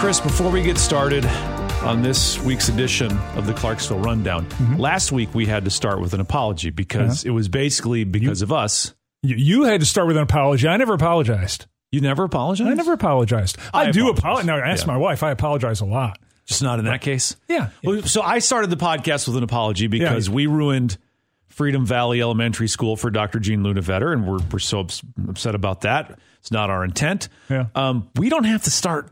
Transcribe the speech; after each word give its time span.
Chris, 0.00 0.18
before 0.18 0.50
we 0.50 0.62
get 0.62 0.78
started 0.78 1.26
on 1.84 2.00
this 2.00 2.38
week's 2.40 2.68
edition 2.70 3.12
of 3.36 3.46
the 3.46 3.52
Clarksville 3.52 3.98
Rundown, 3.98 4.46
last 4.78 5.12
week 5.12 5.34
we 5.34 5.44
had 5.44 5.64
to 5.66 5.70
start 5.70 6.00
with 6.00 6.14
an 6.14 6.20
apology 6.20 6.70
because 6.70 7.24
it 7.24 7.30
was 7.30 7.48
basically 7.48 8.04
because 8.04 8.40
of 8.40 8.50
us. 8.50 8.94
You, 9.22 9.36
you 9.36 9.62
had 9.64 9.80
to 9.80 9.86
start 9.86 10.06
with 10.06 10.16
an 10.16 10.22
apology. 10.22 10.66
I 10.66 10.78
never 10.78 10.94
apologized. 10.94 11.66
You 11.92 12.00
never 12.00 12.24
apologized? 12.24 12.70
I 12.70 12.74
never 12.74 12.94
apologized. 12.94 13.58
I, 13.74 13.88
I 13.88 13.90
do 13.90 14.08
apologize. 14.08 14.46
Now, 14.46 14.56
No, 14.56 14.62
ask 14.64 14.86
Yeah. 14.86 14.92
my 14.92 14.96
wife. 14.96 15.22
I 15.22 15.32
apologize 15.32 15.82
a 15.82 15.86
lot. 15.86 16.18
Just 16.46 16.62
not 16.62 16.78
in 16.78 16.86
that 16.86 17.02
case? 17.02 17.36
Yeah. 17.46 17.68
Well, 17.84 18.02
so 18.02 18.22
I 18.22 18.38
started 18.38 18.70
the 18.70 18.76
podcast 18.76 19.28
with 19.28 19.36
an 19.36 19.42
apology 19.42 19.86
because 19.86 20.28
Yeah. 20.28 20.34
we 20.34 20.46
ruined 20.46 20.96
Freedom 21.48 21.84
Valley 21.84 22.22
Elementary 22.22 22.68
School 22.68 22.96
for 22.96 23.10
Dr. 23.10 23.38
Jean 23.38 23.62
Luna-Vedder, 23.62 24.12
and 24.14 24.26
we're, 24.26 24.38
we're 24.50 24.58
so 24.60 24.80
ups- 24.80 25.02
upset 25.28 25.54
about 25.54 25.82
that. 25.82 26.18
It's 26.38 26.50
not 26.50 26.70
our 26.70 26.84
intent. 26.84 27.28
Yeah. 27.50 27.66
Um, 27.74 28.08
we 28.16 28.30
don't 28.30 28.44
have 28.44 28.62
to 28.62 28.70
start 28.70 29.10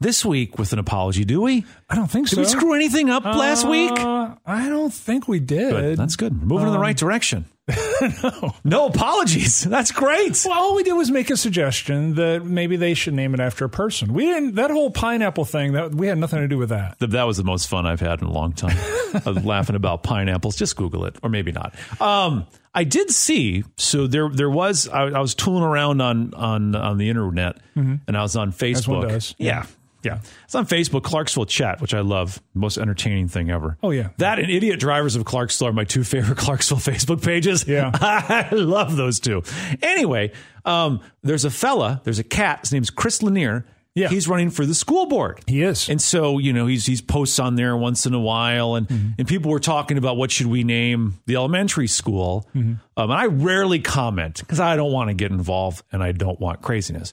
this 0.00 0.24
week 0.24 0.58
with 0.58 0.72
an 0.72 0.78
apology, 0.78 1.24
do 1.24 1.40
we? 1.40 1.64
I 1.88 1.94
don't 1.94 2.10
think 2.10 2.28
Did 2.28 2.36
so. 2.36 2.42
Did 2.42 2.46
we 2.46 2.50
screw 2.50 2.74
anything 2.74 3.10
up 3.10 3.24
last 3.24 3.66
week? 3.66 3.92
Uh, 3.92 4.34
I 4.44 4.68
don't 4.68 4.92
think 4.92 5.26
we 5.28 5.40
did. 5.40 5.70
Good. 5.70 5.98
That's 5.98 6.16
good. 6.16 6.38
We're 6.40 6.46
moving 6.46 6.66
in 6.68 6.72
the 6.72 6.78
right 6.78 6.96
direction. 6.96 7.46
no. 8.22 8.54
No 8.62 8.86
apologies. 8.86 9.62
That's 9.68 9.90
great. 9.90 10.40
Well, 10.44 10.54
all 10.56 10.76
we 10.76 10.82
did 10.84 10.92
was 10.92 11.10
make 11.10 11.30
a 11.30 11.36
suggestion 11.36 12.14
that 12.14 12.44
maybe 12.44 12.76
they 12.76 12.94
should 12.94 13.14
name 13.14 13.34
it 13.34 13.40
after 13.40 13.64
a 13.64 13.68
person. 13.68 14.12
We 14.12 14.26
didn't. 14.26 14.54
That 14.54 14.70
whole 14.70 14.90
pineapple 14.92 15.44
thing. 15.44 15.72
That 15.72 15.92
we 15.94 16.06
had 16.06 16.18
nothing 16.18 16.38
to 16.40 16.48
do 16.48 16.58
with 16.58 16.68
that. 16.68 16.98
Th- 17.00 17.10
That 17.10 17.24
was 17.24 17.38
the 17.38 17.44
most 17.44 17.68
fun 17.68 17.84
I've 17.86 17.98
had 18.00 18.20
in 18.20 18.28
a 18.28 18.32
long 18.32 18.52
time. 18.52 18.76
Laughing 19.44 19.74
about 19.74 20.02
pineapples. 20.04 20.54
Just 20.56 20.76
Google 20.76 21.06
it, 21.06 21.16
or 21.24 21.28
maybe 21.30 21.50
not. 21.50 21.74
Um, 22.00 22.46
I 22.72 22.84
did 22.84 23.10
see. 23.10 23.64
So 23.78 24.06
there, 24.06 24.28
there 24.28 24.50
was. 24.50 24.88
I, 24.88 25.04
I 25.04 25.20
was 25.20 25.34
tooling 25.34 25.64
around 25.64 26.00
on 26.00 26.34
on 26.34 26.76
on 26.76 26.98
the 26.98 27.08
internet, 27.08 27.56
and 27.74 28.00
I 28.16 28.22
was 28.22 28.36
on 28.36 28.52
Facebook. 28.52 29.00
Mm-hmm. 29.02 29.08
does. 29.08 29.34
Yeah. 29.38 29.66
Yeah, 30.06 30.20
it's 30.44 30.54
on 30.54 30.66
Facebook, 30.66 31.02
Clarksville 31.04 31.46
Chat, 31.46 31.80
which 31.80 31.92
I 31.94 32.00
love. 32.00 32.40
Most 32.54 32.78
entertaining 32.78 33.28
thing 33.28 33.50
ever. 33.50 33.76
Oh, 33.82 33.90
yeah. 33.90 34.08
that 34.18 34.38
and 34.38 34.50
Idiot 34.50 34.80
Drivers 34.80 35.16
of 35.16 35.24
Clarksville 35.24 35.68
are 35.68 35.72
my 35.72 35.84
two 35.84 36.04
favorite 36.04 36.38
Clarksville 36.38 36.78
Facebook 36.78 37.22
pages. 37.22 37.66
Yeah. 37.66 37.90
I 37.94 38.48
love 38.52 38.96
those 38.96 39.20
two. 39.20 39.42
Anyway, 39.82 40.32
um, 40.64 41.00
there's 41.22 41.44
a 41.44 41.50
fella, 41.50 42.00
there's 42.04 42.18
a 42.18 42.24
cat. 42.24 42.60
His 42.60 42.72
name's 42.72 42.90
Chris 42.90 43.22
Lanier. 43.22 43.66
Yeah. 43.96 44.08
he's 44.08 44.28
running 44.28 44.50
for 44.50 44.64
the 44.66 44.74
school 44.74 45.06
board. 45.06 45.40
He 45.46 45.62
is. 45.62 45.88
And 45.88 46.00
so, 46.00 46.38
you 46.38 46.52
know, 46.52 46.66
he's 46.66 46.84
he's 46.86 47.00
posts 47.00 47.38
on 47.38 47.56
there 47.56 47.76
once 47.76 48.04
in 48.06 48.12
a 48.14 48.20
while, 48.20 48.74
and 48.76 48.86
Mm-hmm. 48.86 49.08
and 49.18 49.26
people 49.26 49.50
were 49.50 49.58
talking 49.58 49.96
about 49.98 50.16
what 50.16 50.30
should 50.30 50.46
we 50.46 50.62
name 50.64 51.14
the 51.26 51.34
elementary 51.36 51.86
school. 51.88 52.46
Mm-hmm. 52.54 52.74
Um, 52.98 53.10
and 53.10 53.12
I 53.12 53.26
rarely 53.26 53.80
comment 53.80 54.36
because 54.40 54.60
I 54.60 54.76
don't 54.76 54.92
want 54.92 55.08
to 55.08 55.14
get 55.14 55.30
involved 55.30 55.82
and 55.90 56.02
I 56.02 56.12
don't 56.12 56.38
want 56.38 56.62
craziness. 56.62 57.12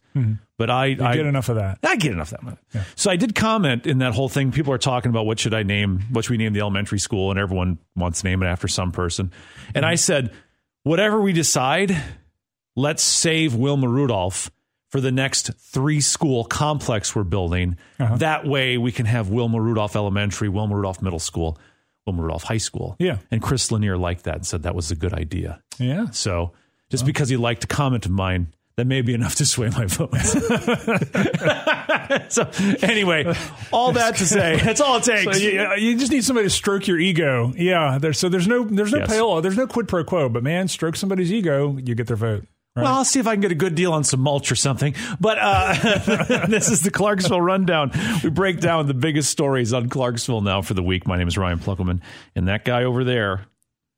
But 0.57 0.69
I, 0.69 0.85
I 0.85 0.95
Mm-hmm. 0.95 1.13
get 1.13 1.25
enough 1.25 1.49
of 1.49 1.55
that. 1.55 1.79
I 1.83 1.95
get 1.95 2.11
enough 2.11 2.31
of 2.33 2.57
that. 2.73 2.85
So 2.95 3.09
I 3.09 3.15
did 3.15 3.33
comment 3.33 3.87
in 3.87 3.97
that 3.99 4.13
whole 4.13 4.29
thing. 4.29 4.51
People 4.51 4.71
are 4.73 4.77
talking 4.77 5.09
about 5.09 5.25
what 5.25 5.39
should 5.39 5.53
I 5.53 5.63
name, 5.63 6.01
what 6.11 6.25
should 6.25 6.31
we 6.31 6.37
name 6.37 6.53
the 6.53 6.59
elementary 6.59 6.99
school, 6.99 7.31
and 7.31 7.39
everyone 7.39 7.79
wants 7.95 8.21
to 8.21 8.27
name 8.27 8.43
it 8.43 8.47
after 8.47 8.67
some 8.67 8.91
person. 8.91 9.31
And 9.73 9.85
I 9.85 9.95
said, 9.95 10.31
whatever 10.83 11.19
we 11.21 11.33
decide, 11.33 11.95
let's 12.75 13.03
save 13.03 13.55
Wilma 13.55 13.87
Rudolph 13.87 14.51
for 14.93 15.01
the 15.01 15.11
next 15.11 15.49
three 15.57 15.99
school 16.01 16.45
complex 16.45 17.15
we're 17.15 17.23
building. 17.23 17.77
Uh-huh. 17.99 18.17
That 18.17 18.45
way 18.45 18.77
we 18.77 18.91
can 18.91 19.07
have 19.07 19.29
Wilma 19.29 19.59
Rudolph 19.59 19.95
Elementary, 19.95 20.49
Wilma 20.49 20.75
Rudolph 20.75 21.01
Middle 21.01 21.17
School, 21.17 21.57
Wilma 22.05 22.21
Rudolph 22.21 22.43
High 22.43 22.59
School. 22.59 22.95
Yeah. 22.99 23.17
And 23.31 23.41
Chris 23.41 23.71
Lanier 23.71 23.97
liked 23.97 24.25
that 24.25 24.35
and 24.35 24.45
said 24.45 24.61
that 24.63 24.75
was 24.75 24.91
a 24.91 24.95
good 24.95 25.11
idea. 25.11 25.63
Yeah. 25.79 26.11
So 26.11 26.51
just 26.91 27.07
because 27.07 27.27
he 27.27 27.37
liked 27.37 27.63
a 27.63 27.67
comment 27.67 28.05
of 28.05 28.11
mine, 28.11 28.53
that 28.75 28.85
may 28.85 29.01
be 29.01 29.15
enough 29.15 29.33
to 29.35 29.47
sway 29.47 29.69
my 29.69 29.87
vote. 29.87 30.15
so 32.29 32.47
anyway, 32.83 33.35
all 33.71 33.93
that 33.93 34.17
to 34.17 34.27
say, 34.27 34.57
that's 34.63 34.79
all 34.79 34.97
it 34.97 35.05
takes. 35.05 35.23
So 35.23 35.43
you, 35.43 35.73
you 35.75 35.97
just 35.97 36.11
need 36.11 36.23
somebody 36.23 36.45
to 36.45 36.53
stroke 36.53 36.85
your 36.85 36.99
ego. 36.99 37.51
Yeah. 37.57 37.97
So 38.11 38.29
there's 38.29 38.47
no 38.47 38.63
there's 38.63 38.91
no 38.91 38.99
Yes. 38.99 39.11
payola. 39.11 39.41
There's 39.41 39.57
no 39.57 39.65
quid 39.65 39.87
pro 39.87 40.03
quo. 40.03 40.29
But 40.29 40.43
man, 40.43 40.67
stroke 40.67 40.97
somebody's 40.97 41.33
ego, 41.33 41.77
you 41.77 41.95
get 41.95 42.05
their 42.05 42.15
vote. 42.15 42.45
Right? 42.75 42.83
Well, 42.83 42.93
I'll 42.95 43.05
see 43.05 43.19
if 43.19 43.27
I 43.27 43.33
can 43.33 43.41
get 43.41 43.51
a 43.51 43.55
good 43.55 43.75
deal 43.75 43.93
on 43.93 44.03
some 44.03 44.19
mulch 44.19 44.51
or 44.51 44.55
something. 44.55 44.95
But 45.19 45.37
uh, 45.39 46.45
this 46.47 46.69
is 46.69 46.81
the 46.81 46.89
Clarksville 46.91 47.41
Rundown. 47.41 47.91
We 48.23 48.29
break 48.31 48.59
down 48.59 48.87
the 48.87 48.93
biggest 48.95 49.29
stories 49.29 49.73
on 49.73 49.89
Clarksville 49.89 50.41
now 50.41 50.61
for 50.63 50.73
the 50.73 50.81
week. 50.83 51.05
My 51.07 51.17
name 51.17 51.27
is 51.27 51.37
Ryan 51.37 51.59
Pluckelman, 51.59 52.01
and 52.35 52.47
that 52.47 52.65
guy 52.65 52.83
over 52.83 53.03
there, 53.03 53.45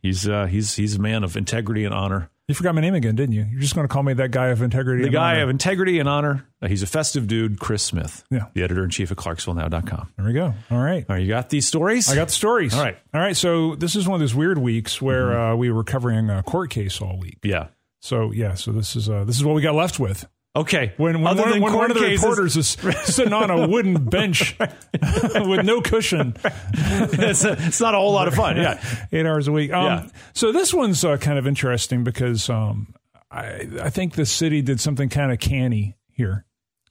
he's 0.01 0.27
uh, 0.27 0.45
he's 0.47 0.75
he's 0.75 0.95
a 0.95 0.99
man 0.99 1.23
of 1.23 1.37
integrity 1.37 1.85
and 1.85 1.93
honor. 1.93 2.29
you 2.49 2.53
forgot 2.55 2.75
my 2.75 2.81
name 2.81 2.95
again, 2.95 3.15
didn't 3.15 3.33
you? 3.33 3.45
You're 3.49 3.61
just 3.61 3.75
going 3.75 3.87
to 3.87 3.91
call 3.93 4.03
me 4.03 4.13
that 4.13 4.31
guy 4.31 4.47
of 4.47 4.61
integrity. 4.61 5.03
The 5.03 5.09
guy 5.09 5.35
honor. 5.35 5.43
of 5.43 5.49
integrity 5.51 5.99
and 5.99 6.09
honor. 6.09 6.45
Uh, 6.61 6.67
he's 6.67 6.83
a 6.83 6.87
festive 6.87 7.27
dude, 7.27 7.59
Chris 7.61 7.81
Smith, 7.81 8.25
Yeah. 8.29 8.47
the 8.55 8.63
editor 8.63 8.83
in 8.83 8.89
chief 8.89 9.09
of 9.09 9.15
ClarksvilleNow.com. 9.17 10.13
There 10.17 10.25
we 10.25 10.33
go. 10.33 10.53
All 10.69 10.77
right. 10.79 11.05
All 11.09 11.15
right, 11.15 11.21
you 11.21 11.29
got 11.29 11.49
these 11.49 11.65
stories? 11.65 12.09
I 12.09 12.15
got 12.15 12.27
the 12.27 12.33
stories. 12.33 12.73
All 12.73 12.83
right. 12.83 12.97
All 13.13 13.21
right. 13.21 13.37
So 13.37 13.75
this 13.75 13.95
is 13.95 14.05
one 14.07 14.15
of 14.15 14.19
those 14.19 14.35
weird 14.35 14.57
weeks 14.57 15.01
where 15.01 15.39
uh, 15.39 15.55
we 15.55 15.71
were 15.71 15.83
covering 15.85 16.29
a 16.29 16.43
court 16.43 16.71
case 16.71 16.99
all 17.01 17.17
week. 17.17 17.37
Yeah. 17.43 17.67
So 18.05 18.31
yeah. 18.31 18.53
So 18.53 18.71
this 18.71 18.95
is 18.95 19.09
uh, 19.09 19.23
this 19.23 19.35
is 19.35 19.43
what 19.43 19.55
we 19.55 19.63
got 19.63 19.73
left 19.73 19.99
with. 19.99 20.27
Okay. 20.55 20.93
When, 20.97 21.15
when, 21.21 21.27
Other 21.27 21.41
one, 21.41 21.51
than 21.51 21.61
when 21.63 21.73
one 21.73 21.91
of 21.91 21.97
the 21.97 22.03
cases- 22.03 22.21
reporters 22.23 22.55
is 22.55 22.67
sitting 23.13 23.33
on 23.33 23.49
a 23.49 23.67
wooden 23.67 24.05
bench 24.05 24.55
with 25.35 25.65
no 25.65 25.81
cushion, 25.81 26.35
it's, 26.73 27.43
it's 27.43 27.81
not 27.81 27.93
a 27.93 27.97
whole 27.97 28.13
lot 28.13 28.27
of 28.29 28.35
fun. 28.35 28.55
Yeah. 28.57 28.79
eight 29.11 29.25
hours 29.25 29.47
a 29.47 29.51
week. 29.51 29.73
Um, 29.73 29.85
Yeah. 29.85 30.07
So 30.33 30.51
this 30.51 30.73
one's 30.73 31.03
uh, 31.03 31.17
kind 31.17 31.37
of 31.39 31.47
interesting 31.47 32.03
because 32.03 32.47
um, 32.49 32.93
I 33.31 33.67
I 33.81 33.89
think 33.89 34.13
the 34.13 34.25
city 34.25 34.61
did 34.61 34.79
something 34.79 35.09
kind 35.09 35.31
of 35.31 35.39
canny 35.39 35.97
here. 36.11 36.45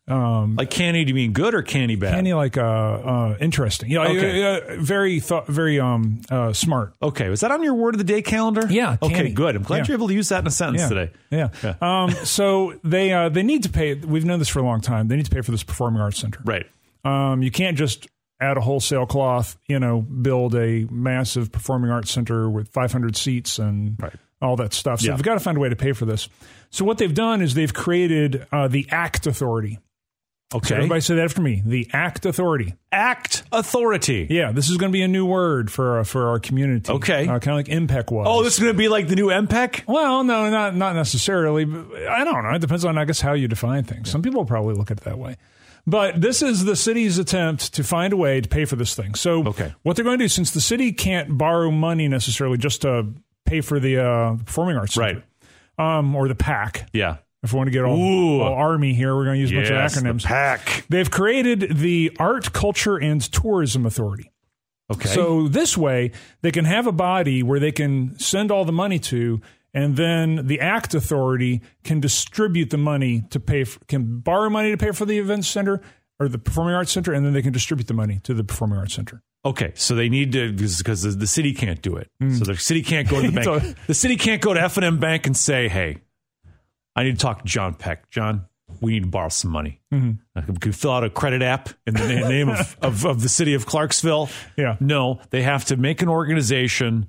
Um, 0.06 0.56
Like 0.56 0.70
canny, 0.70 1.04
do 1.04 1.08
you 1.08 1.14
mean 1.14 1.32
good 1.32 1.54
or 1.54 1.62
canny 1.62 1.96
bad? 1.96 2.14
canny, 2.14 2.34
like 2.34 2.58
uh, 2.58 2.60
uh, 2.62 3.36
interesting. 3.40 3.90
Yeah, 3.90 4.00
Okay. 4.02 4.44
uh, 4.44 4.76
very 4.78 5.18
thought, 5.18 5.46
very 5.46 5.80
um, 5.80 6.20
uh, 6.30 6.52
smart. 6.52 6.92
Okay, 7.02 7.30
was 7.30 7.40
that 7.40 7.50
on 7.50 7.62
your 7.62 7.74
word 7.74 7.94
of 7.94 7.98
the 7.98 8.04
day 8.04 8.20
calendar? 8.20 8.66
Yeah, 8.68 8.98
Okay, 9.00 9.30
good. 9.30 9.56
I'm 9.56 9.62
glad 9.62 9.78
Yeah. 9.78 9.84
you're 9.88 9.96
able 9.96 10.08
to 10.08 10.14
use 10.14 10.28
that 10.28 10.40
in 10.40 10.46
a 10.46 10.50
sentence 10.50 10.82
Yeah. 10.82 10.88
today. 10.88 11.10
Yeah. 11.30 11.74
Um, 11.80 12.10
so 12.24 12.74
they 12.84 13.12
uh, 13.12 13.30
they 13.30 13.42
need 13.42 13.62
to 13.62 13.70
pay. 13.70 13.94
We've 13.94 14.24
known 14.26 14.38
this 14.40 14.48
for 14.50 14.58
a 14.58 14.62
long 14.64 14.82
time. 14.82 15.08
They 15.08 15.16
need 15.16 15.24
to 15.26 15.30
pay 15.34 15.40
for 15.40 15.52
this 15.52 15.62
performing 15.62 16.02
arts 16.02 16.18
center. 16.18 16.40
Right. 16.44 16.66
Um, 17.04 17.42
you 17.42 17.50
can't 17.50 17.78
just 17.78 18.06
add 18.40 18.58
a 18.58 18.60
wholesale 18.60 19.06
cloth. 19.06 19.56
You 19.68 19.78
know, 19.78 20.02
build 20.02 20.54
a 20.54 20.86
massive 20.90 21.50
performing 21.50 21.90
arts 21.90 22.10
center 22.10 22.50
with 22.50 22.68
500 22.68 23.16
seats 23.16 23.58
and 23.58 23.96
Right. 23.98 24.12
all 24.42 24.56
that 24.56 24.74
stuff. 24.74 25.00
So 25.00 25.06
Yeah. 25.06 25.16
they've 25.16 25.24
got 25.24 25.34
to 25.34 25.40
find 25.40 25.56
a 25.56 25.60
way 25.60 25.70
to 25.70 25.76
pay 25.76 25.92
for 25.92 26.04
this. 26.04 26.28
So 26.70 26.84
what 26.84 26.98
they've 26.98 27.14
done 27.14 27.40
is 27.40 27.54
they've 27.54 27.72
created 27.72 28.46
uh, 28.52 28.68
the 28.68 28.86
ACT 28.90 29.26
Authority. 29.26 29.78
Okay. 30.52 30.74
Everybody 30.76 31.00
say 31.00 31.16
that 31.16 31.24
after 31.24 31.40
me. 31.42 31.62
The 31.64 31.88
ACT 31.92 32.26
Authority. 32.26 32.74
Act 32.92 33.42
authority. 33.50 34.26
Yeah, 34.30 34.52
this 34.52 34.68
is 34.70 34.76
going 34.76 34.92
to 34.92 34.96
be 34.96 35.02
a 35.02 35.08
new 35.08 35.26
word 35.26 35.70
for 35.70 36.00
uh, 36.00 36.04
for 36.04 36.28
our 36.28 36.38
community. 36.38 36.92
Okay. 36.92 37.22
uh, 37.26 37.38
kind 37.40 37.48
of 37.48 37.54
like 37.56 37.66
MPEC 37.66 38.12
was. 38.12 38.26
Oh, 38.28 38.44
this 38.44 38.54
is 38.54 38.60
going 38.60 38.72
to 38.72 38.78
be 38.78 38.88
like 38.88 39.08
the 39.08 39.16
new 39.16 39.28
MPEC? 39.28 39.82
Well, 39.88 40.22
no, 40.22 40.50
not 40.50 40.76
not 40.76 40.94
necessarily. 40.94 41.64
I 41.64 42.22
don't 42.24 42.44
know. 42.44 42.50
It 42.54 42.60
depends 42.60 42.84
on, 42.84 42.96
I 42.98 43.04
guess, 43.04 43.20
how 43.20 43.32
you 43.32 43.48
define 43.48 43.82
things. 43.84 44.10
Some 44.10 44.22
people 44.22 44.44
probably 44.44 44.74
look 44.74 44.90
at 44.92 44.98
it 44.98 45.04
that 45.04 45.18
way. 45.18 45.36
But 45.86 46.20
this 46.20 46.40
is 46.40 46.64
the 46.64 46.76
city's 46.76 47.18
attempt 47.18 47.74
to 47.74 47.82
find 47.84 48.12
a 48.12 48.16
way 48.16 48.40
to 48.40 48.48
pay 48.48 48.64
for 48.64 48.76
this 48.76 48.94
thing. 48.94 49.14
So, 49.16 49.44
Okay. 49.48 49.74
what 49.82 49.96
they're 49.96 50.04
going 50.04 50.18
to 50.18 50.24
do, 50.24 50.28
since 50.28 50.50
the 50.52 50.60
city 50.60 50.92
can't 50.92 51.36
borrow 51.36 51.70
money 51.70 52.06
necessarily 52.08 52.56
just 52.58 52.82
to 52.82 53.08
pay 53.44 53.60
for 53.60 53.78
the 53.80 53.98
uh, 53.98 54.36
performing 54.36 54.76
arts, 54.76 54.94
center, 54.94 55.22
Right. 55.78 55.98
Um, 55.98 56.14
or 56.14 56.28
the 56.28 56.34
PAC. 56.36 56.88
Yeah. 56.94 57.16
If 57.44 57.52
we 57.52 57.58
want 57.58 57.68
to 57.68 57.72
get 57.72 57.84
all, 57.84 58.40
all 58.40 58.54
army 58.54 58.94
here, 58.94 59.14
we're 59.14 59.24
going 59.24 59.36
to 59.36 59.40
use 59.42 59.52
a 59.52 59.54
bunch 59.54 59.68
Yes, 59.68 59.96
of 59.96 60.02
the 60.02 60.08
acronyms. 60.08 60.24
PAC. 60.24 60.86
They've 60.88 61.10
created 61.10 61.76
the 61.76 62.10
Art, 62.18 62.52
Culture, 62.52 62.96
and 62.96 63.20
Tourism 63.20 63.84
Authority. 63.86 64.32
Okay. 64.90 65.08
So 65.10 65.46
this 65.48 65.76
way, 65.78 66.12
they 66.42 66.50
can 66.50 66.64
have 66.64 66.86
a 66.86 66.92
body 66.92 67.42
where 67.42 67.60
they 67.60 67.72
can 67.72 68.18
send 68.18 68.50
all 68.50 68.64
the 68.64 68.72
money 68.72 68.98
to, 68.98 69.40
and 69.72 69.96
then 69.96 70.46
the 70.46 70.60
ACT 70.60 70.94
authority 70.94 71.60
can 71.84 72.00
distribute 72.00 72.70
the 72.70 72.76
money 72.78 73.22
to 73.30 73.38
pay, 73.40 73.64
for, 73.64 73.78
can 73.86 74.20
borrow 74.20 74.48
money 74.50 74.70
to 74.70 74.76
pay 74.76 74.90
for 74.92 75.04
the 75.04 75.18
event 75.18 75.44
center 75.44 75.80
or 76.20 76.28
the 76.28 76.38
performing 76.38 76.74
arts 76.74 76.92
center, 76.92 77.12
and 77.12 77.24
then 77.26 77.32
they 77.32 77.42
can 77.42 77.52
distribute 77.52 77.86
the 77.88 77.94
money 77.94 78.20
to 78.24 78.34
the 78.34 78.44
performing 78.44 78.78
arts 78.78 78.94
center. 78.94 79.22
okay. 79.44 79.72
So 79.74 79.94
they 79.94 80.08
need 80.08 80.32
to 80.32 80.52
because 80.52 81.02
the, 81.02 81.10
the 81.10 81.26
city 81.26 81.52
can't 81.54 81.82
do 81.82 81.96
it. 81.96 82.10
Mm. 82.22 82.38
So 82.38 82.44
the 82.44 82.56
city 82.56 82.82
can't 82.82 83.08
go 83.08 83.20
to 83.20 83.30
the 83.30 83.42
So- 83.44 83.60
bank. 83.60 83.76
the 83.86 83.94
city 83.94 84.16
can't 84.16 84.40
go 84.40 84.54
to 84.54 84.60
F 84.62 84.76
and 84.76 84.84
M 84.84 84.98
Bank 84.98 85.26
and 85.26 85.36
say, 85.36 85.68
"Hey, 85.68 85.98
I 86.96 87.02
need 87.04 87.12
to 87.12 87.18
talk 87.18 87.40
to 87.42 87.44
John 87.44 87.74
Peck. 87.74 88.10
John, 88.10 88.46
we 88.80 88.92
need 88.92 89.02
to 89.04 89.08
borrow 89.08 89.28
some 89.28 89.50
money. 89.50 89.80
I 89.92 90.40
can, 90.40 90.56
can 90.56 90.72
fill 90.72 90.92
out 90.92 91.04
a 91.04 91.10
credit 91.10 91.42
app 91.42 91.68
in 91.86 91.94
the 91.94 92.06
name 92.06 92.48
of, 92.48 92.76
of, 92.82 93.04
of 93.04 93.22
the 93.22 93.28
city 93.28 93.54
of 93.54 93.66
Clarksville. 93.66 94.28
Yeah. 94.56 94.76
No, 94.80 95.20
they 95.30 95.42
have 95.42 95.64
to 95.66 95.76
make 95.76 96.02
an 96.02 96.08
organization 96.08 97.06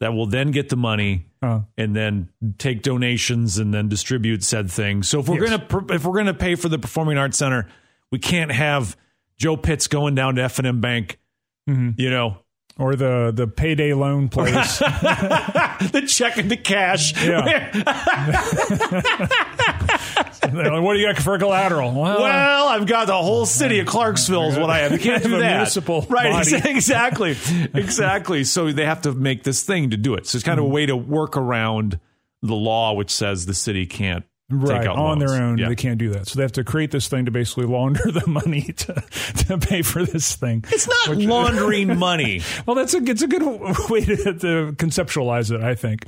that 0.00 0.12
will 0.12 0.26
then 0.26 0.50
get 0.50 0.68
the 0.68 0.76
money 0.76 1.26
Uh, 1.42 1.60
and 1.78 1.96
then 1.96 2.28
take 2.58 2.82
donations 2.82 3.56
and 3.58 3.72
then 3.72 3.88
distribute 3.88 4.42
said 4.44 4.70
things. 4.70 5.08
So 5.08 5.20
if 5.20 5.28
we're 5.28 5.42
Yes. 5.46 5.62
gonna 5.70 5.94
if 5.94 6.04
we're 6.04 6.16
gonna 6.16 6.34
pay 6.34 6.54
for 6.54 6.68
the 6.68 6.78
Performing 6.78 7.16
Arts 7.16 7.38
Center, 7.38 7.66
we 8.12 8.18
can't 8.18 8.52
have 8.52 8.96
Joe 9.38 9.56
Pitts 9.56 9.86
going 9.86 10.14
down 10.14 10.34
to 10.36 10.42
F 10.42 10.58
and 10.58 10.66
M 10.66 10.80
Bank. 10.82 11.18
Mm-hmm. 11.68 11.90
You 12.00 12.10
know, 12.10 12.38
or 12.78 12.94
the 12.96 13.32
the 13.34 13.46
payday 13.46 13.92
loan 13.94 14.28
place. 14.30 14.78
the 14.78 16.04
check 16.06 16.38
into 16.38 16.56
cash. 16.56 17.14
Yeah. 17.22 17.70
what 20.80 20.94
do 20.94 20.98
you 20.98 21.06
got 21.12 21.22
for 21.22 21.38
collateral? 21.38 21.92
Well, 21.92 22.18
uh, 22.18 22.22
Well, 22.22 22.68
I've 22.68 22.86
got 22.86 23.06
the 23.06 23.14
whole 23.14 23.46
city 23.46 23.78
of 23.80 23.86
Clarksville 23.86 24.50
is 24.50 24.58
what 24.58 24.70
I 24.70 24.78
have. 24.78 24.92
You 24.92 24.98
can't 24.98 25.22
do 25.22 25.38
that. 25.38 25.54
municipal 25.54 26.06
right? 26.08 26.32
body. 26.32 26.70
Exactly. 26.70 27.36
Exactly. 27.74 28.44
So 28.44 28.72
they 28.72 28.84
have 28.84 29.02
to 29.02 29.12
make 29.12 29.42
this 29.42 29.62
thing 29.62 29.90
to 29.90 29.96
do 29.96 30.14
it. 30.14 30.26
So 30.26 30.36
it's 30.36 30.44
kind 30.44 30.58
of 30.58 30.64
a 30.64 30.68
mm-hmm. 30.68 30.74
way 30.74 30.86
to 30.86 30.96
work 30.96 31.36
around 31.36 31.98
the 32.42 32.54
law, 32.54 32.92
which 32.92 33.10
says 33.10 33.46
the 33.46 33.54
city 33.54 33.86
can't 33.86 34.24
right 34.50 34.86
on 34.86 35.18
loans. 35.18 35.30
their 35.32 35.42
own, 35.42 35.58
Yeah. 35.58 35.68
they 35.68 35.74
can't 35.74 35.98
do 35.98 36.10
that. 36.10 36.28
So 36.28 36.36
they 36.36 36.42
have 36.42 36.52
to 36.52 36.64
create 36.64 36.90
this 36.92 37.08
thing 37.08 37.24
to 37.24 37.30
basically 37.30 37.66
launder 37.66 38.02
the 38.12 38.24
money 38.26 38.62
to, 38.62 38.94
to 39.48 39.58
pay 39.58 39.82
for 39.82 40.04
this 40.04 40.36
thing. 40.36 40.64
It's 40.70 40.86
not 40.88 41.16
laundering 41.16 41.98
money. 41.98 42.42
Well, 42.64 42.76
that's 42.76 42.94
a 42.94 42.98
it's 42.98 43.22
a 43.22 43.26
good 43.26 43.42
way 43.90 44.00
to, 44.04 44.16
to 44.34 44.72
conceptualize 44.76 45.50
it, 45.52 45.60
I 45.62 45.74
think. 45.74 46.06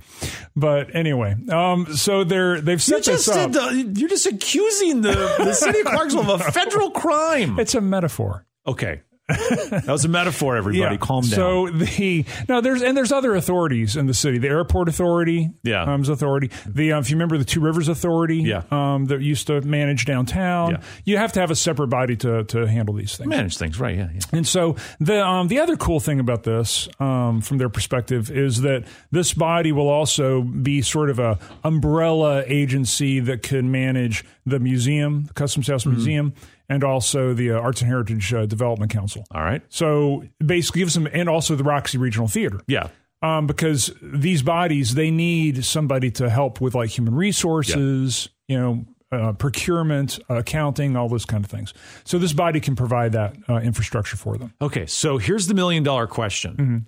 But 0.54 0.94
anyway, 0.94 1.34
um, 1.50 1.86
so 1.96 2.24
they're 2.24 2.60
they've 2.60 2.74
You 2.74 2.78
set 2.78 3.02
just 3.04 3.26
this 3.26 3.36
up. 3.36 3.52
the, 3.52 3.92
you're 3.96 4.08
just 4.08 4.26
accusing 4.26 5.00
the, 5.00 5.12
the 5.38 5.52
city 5.54 5.80
of 5.80 5.86
Clarksville 5.86 6.30
of 6.30 6.40
a 6.40 6.44
federal 6.52 6.90
crime. 6.90 7.58
it's 7.58 7.74
a 7.74 7.80
metaphor. 7.80 8.46
Okay. 8.66 9.02
That 9.68 9.84
was 9.88 10.04
a 10.04 10.08
metaphor, 10.08 10.56
everybody. 10.56 10.96
Calm 10.96 11.22
down. 11.22 11.30
So 11.30 11.68
the 11.68 12.24
no, 12.48 12.60
there's 12.62 12.82
and 12.82 12.96
there's 12.96 13.12
other 13.12 13.34
authorities 13.34 13.94
in 13.96 14.06
the 14.06 14.14
city. 14.14 14.38
The 14.38 14.48
airport 14.48 14.88
authority, 14.88 15.50
Yeah. 15.62 15.82
um, 15.82 16.02
authority. 16.02 16.50
The 16.66 16.92
um, 16.92 17.00
if 17.00 17.10
you 17.10 17.16
remember 17.16 17.36
the 17.36 17.44
Two 17.44 17.60
Rivers 17.60 17.88
Authority, 17.88 18.38
Yeah. 18.38 18.62
um, 18.70 19.04
that 19.06 19.20
used 19.20 19.46
to 19.48 19.60
manage 19.60 20.06
downtown. 20.06 20.70
Yeah. 20.72 20.80
You 21.04 21.16
have 21.18 21.32
to 21.34 21.40
have 21.40 21.50
a 21.50 21.56
separate 21.56 21.88
body 21.88 22.16
to 22.16 22.44
to 22.44 22.66
handle 22.66 22.94
these 22.94 23.16
things. 23.18 23.28
manage 23.28 23.58
things, 23.58 23.78
right? 23.78 23.96
Yeah, 23.98 24.08
yeah. 24.14 24.20
And 24.32 24.46
so 24.46 24.76
the 24.98 25.22
um, 25.26 25.48
the 25.48 25.60
other 25.60 25.76
cool 25.76 26.00
thing 26.00 26.20
about 26.20 26.44
this, 26.44 26.88
um, 26.98 27.42
from 27.42 27.58
their 27.58 27.68
perspective, 27.68 28.30
is 28.30 28.62
that 28.62 28.84
this 29.10 29.34
body 29.34 29.72
will 29.72 29.88
also 29.88 30.40
be 30.42 30.80
sort 30.80 31.10
of 31.10 31.18
a 31.18 31.38
umbrella 31.64 32.44
agency 32.46 33.20
that 33.20 33.42
can 33.42 33.70
manage 33.70 34.24
the 34.46 34.58
museum, 34.58 35.24
the 35.26 35.34
Customs 35.34 35.66
House 35.68 35.82
Mm-hmm. 35.84 35.92
Museum, 35.96 36.32
and 36.68 36.84
also 36.84 37.32
the 37.34 37.52
uh, 37.52 37.58
Arts 37.60 37.80
and 37.80 37.88
Heritage 37.90 38.32
uh, 38.34 38.46
Development 38.46 38.90
Council. 38.90 39.24
All 39.30 39.42
right. 39.42 39.62
So 39.68 40.24
basically, 40.44 40.80
gives 40.82 40.94
them, 40.94 41.08
and 41.12 41.28
also 41.28 41.54
the 41.56 41.64
Roxy 41.64 41.98
Regional 41.98 42.28
Theater. 42.28 42.60
Yeah. 42.66 42.88
Um, 43.20 43.46
because 43.48 43.92
these 44.00 44.42
bodies, 44.42 44.94
they 44.94 45.10
need 45.10 45.64
somebody 45.64 46.10
to 46.12 46.30
help 46.30 46.60
with 46.60 46.74
like 46.76 46.90
human 46.90 47.14
resources, 47.16 48.28
you 48.46 48.58
know, 48.58 48.84
uh, 49.10 49.32
procurement, 49.32 50.18
accounting, 50.28 50.94
all 50.94 51.08
those 51.08 51.24
kind 51.24 51.44
of 51.44 51.50
things. 51.50 51.72
So 52.04 52.18
this 52.18 52.32
body 52.32 52.60
can 52.60 52.76
provide 52.76 53.12
that 53.12 53.34
uh, 53.48 53.56
infrastructure 53.56 54.16
for 54.16 54.36
them. 54.36 54.52
Okay, 54.60 54.86
so 54.86 55.18
here's 55.18 55.46
the 55.46 55.54
million 55.54 55.82
dollar 55.82 56.06
question, 56.06 56.52
Mm-hmm. 56.56 56.78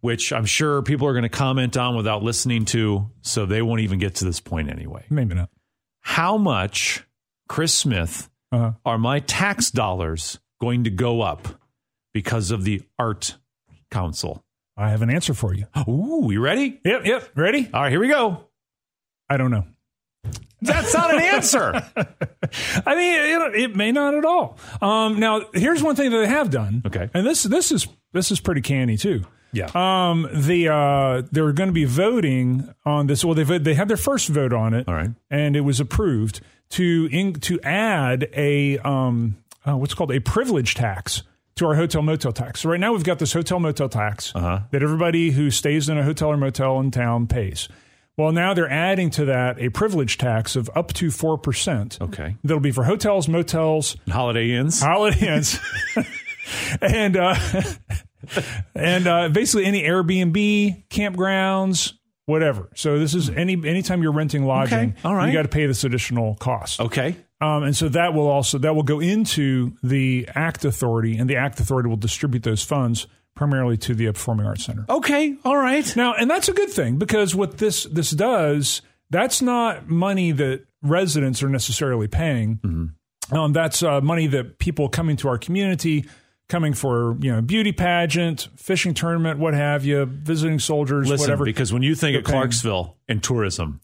which 0.00 0.32
I'm 0.32 0.44
sure 0.46 0.80
people 0.82 1.06
are 1.08 1.12
going 1.12 1.24
to 1.24 1.28
comment 1.28 1.76
on 1.76 1.96
without 1.96 2.22
listening 2.22 2.64
to, 2.66 3.10
so 3.22 3.44
they 3.44 3.60
won't 3.60 3.80
even 3.80 3.98
get 3.98 4.14
to 4.16 4.24
this 4.24 4.40
point 4.40 4.70
anyway. 4.70 5.04
Maybe 5.10 5.34
not. 5.34 5.50
How 6.00 6.36
much, 6.38 7.02
Chris 7.48 7.74
Smith, 7.74 8.30
Uh-huh. 8.52 8.72
are 8.84 8.98
my 8.98 9.20
tax 9.20 9.70
dollars 9.70 10.38
going 10.60 10.84
to 10.84 10.90
go 10.90 11.22
up 11.22 11.48
because 12.12 12.50
of 12.50 12.64
the 12.64 12.82
Art 12.98 13.36
Council? 13.90 14.44
I 14.76 14.90
have 14.90 15.02
an 15.02 15.10
answer 15.10 15.34
for 15.34 15.54
you. 15.54 15.66
Ooh, 15.88 16.30
you 16.30 16.40
ready? 16.40 16.80
Yep, 16.84 17.06
yep. 17.06 17.30
Ready? 17.34 17.68
All 17.72 17.82
right, 17.82 17.90
here 17.90 18.00
we 18.00 18.08
go. 18.08 18.44
I 19.28 19.36
don't 19.36 19.50
know. 19.50 19.64
That's 20.60 20.94
not 20.94 21.12
an 21.14 21.20
answer. 21.20 21.72
I 22.86 22.94
mean, 22.94 23.20
it, 23.20 23.54
it 23.60 23.76
may 23.76 23.92
not 23.92 24.14
at 24.14 24.24
all. 24.24 24.58
Um, 24.80 25.20
now, 25.20 25.42
here's 25.52 25.82
one 25.82 25.94
thing 25.94 26.10
that 26.10 26.18
they 26.18 26.26
have 26.26 26.50
done. 26.50 26.82
Okay. 26.86 27.10
and 27.12 27.26
this 27.26 27.42
this 27.42 27.70
is 27.70 27.86
this 28.12 28.30
is 28.30 28.40
pretty 28.40 28.62
canny 28.62 28.96
too. 28.96 29.24
Yeah. 29.54 29.70
Um, 29.74 30.28
the 30.32 30.68
uh, 30.68 31.22
they're 31.32 31.52
going 31.52 31.68
to 31.68 31.72
be 31.74 31.84
voting 31.84 32.72
on 32.84 33.06
this. 33.06 33.24
Well, 33.24 33.34
they 33.34 33.58
they 33.58 33.74
had 33.74 33.88
their 33.88 33.96
first 33.96 34.28
vote 34.28 34.52
on 34.52 34.74
it. 34.74 34.86
All 34.88 34.94
right. 34.94 35.10
and 35.30 35.56
it 35.56 35.60
was 35.62 35.80
approved 35.80 36.40
to 36.70 37.08
in, 37.12 37.34
to 37.34 37.60
add 37.62 38.28
a 38.34 38.78
um, 38.78 39.36
uh, 39.66 39.76
what's 39.76 39.94
called 39.94 40.12
a 40.12 40.20
privilege 40.20 40.74
tax 40.74 41.22
to 41.56 41.66
our 41.66 41.74
hotel 41.76 42.02
motel 42.02 42.32
tax. 42.32 42.60
So 42.62 42.68
right 42.70 42.80
now 42.80 42.92
we've 42.92 43.04
got 43.04 43.20
this 43.20 43.32
hotel 43.32 43.60
motel 43.60 43.88
tax 43.88 44.32
Uh-huh. 44.34 44.60
that 44.72 44.82
everybody 44.82 45.30
who 45.30 45.50
stays 45.52 45.88
in 45.88 45.96
a 45.98 46.02
hotel 46.02 46.30
or 46.30 46.36
motel 46.36 46.80
in 46.80 46.90
town 46.90 47.28
pays. 47.28 47.68
Well, 48.16 48.32
now 48.32 48.54
they're 48.54 48.70
adding 48.70 49.10
to 49.10 49.24
that 49.26 49.60
a 49.60 49.68
privilege 49.70 50.18
tax 50.18 50.54
of 50.56 50.68
up 50.74 50.92
to 50.94 51.10
four 51.10 51.36
percent. 51.38 51.98
Okay. 52.00 52.36
That'll 52.44 52.60
be 52.60 52.70
for 52.72 52.84
hotels, 52.84 53.28
motels, 53.28 53.96
Holiday 54.08 54.50
Inns. 54.52 54.80
Holiday 54.80 55.28
Inns, 55.34 55.58
and 56.80 57.16
uh, 57.16 57.34
and 58.74 59.06
uh, 59.06 59.28
basically 59.28 59.64
any 59.64 59.82
Airbnb, 59.82 60.88
campgrounds, 60.88 61.94
whatever. 62.26 62.70
So 62.74 62.98
this 62.98 63.14
is 63.14 63.28
any 63.30 63.54
anytime 63.54 64.02
you're 64.02 64.12
renting 64.12 64.44
lodging, 64.44 64.90
Okay, 64.90 64.94
all 65.04 65.14
right. 65.14 65.26
you 65.26 65.32
got 65.32 65.42
to 65.42 65.48
pay 65.48 65.66
this 65.66 65.84
additional 65.84 66.36
cost. 66.36 66.80
Okay. 66.80 67.16
Um, 67.40 67.64
and 67.64 67.76
so 67.76 67.88
that 67.90 68.14
will 68.14 68.28
also 68.28 68.58
that 68.58 68.74
will 68.74 68.82
go 68.84 69.00
into 69.00 69.72
the 69.82 70.28
Act 70.34 70.64
Authority, 70.64 71.16
and 71.18 71.28
the 71.28 71.36
Act 71.36 71.60
Authority 71.60 71.88
will 71.88 71.96
distribute 71.96 72.42
those 72.42 72.62
funds 72.62 73.06
primarily 73.34 73.76
to 73.76 73.94
the 73.94 74.06
Performing 74.06 74.46
Arts 74.46 74.64
Center. 74.64 74.84
Okay. 74.88 75.36
All 75.44 75.56
right. 75.56 75.94
Now, 75.96 76.14
and 76.14 76.30
that's 76.30 76.48
a 76.48 76.52
good 76.52 76.70
thing 76.70 76.96
because 76.98 77.34
what 77.34 77.58
this 77.58 77.84
this 77.84 78.10
does, 78.12 78.80
that's 79.10 79.42
not 79.42 79.88
money 79.88 80.32
that 80.32 80.64
residents 80.82 81.42
are 81.42 81.48
necessarily 81.48 82.08
paying. 82.08 82.56
Mm-hmm. 82.62 83.36
Um, 83.36 83.52
that's 83.52 83.82
uh, 83.82 84.00
money 84.00 84.26
that 84.28 84.58
people 84.58 84.88
coming 84.88 85.16
to 85.16 85.28
our 85.28 85.38
community, 85.38 86.04
coming 86.48 86.74
for 86.74 87.16
you 87.20 87.32
know 87.32 87.40
beauty 87.40 87.72
pageant, 87.72 88.48
fishing 88.56 88.94
tournament, 88.94 89.38
what 89.38 89.54
have 89.54 89.84
you, 89.84 90.04
visiting 90.04 90.58
soldiers, 90.58 91.08
Listen, 91.08 91.24
whatever, 91.24 91.44
because 91.44 91.72
when 91.72 91.82
you 91.82 91.94
think 91.94 92.16
of. 92.16 92.24
Clarksville 92.24 92.96
and 93.08 93.22
tourism, 93.22 93.80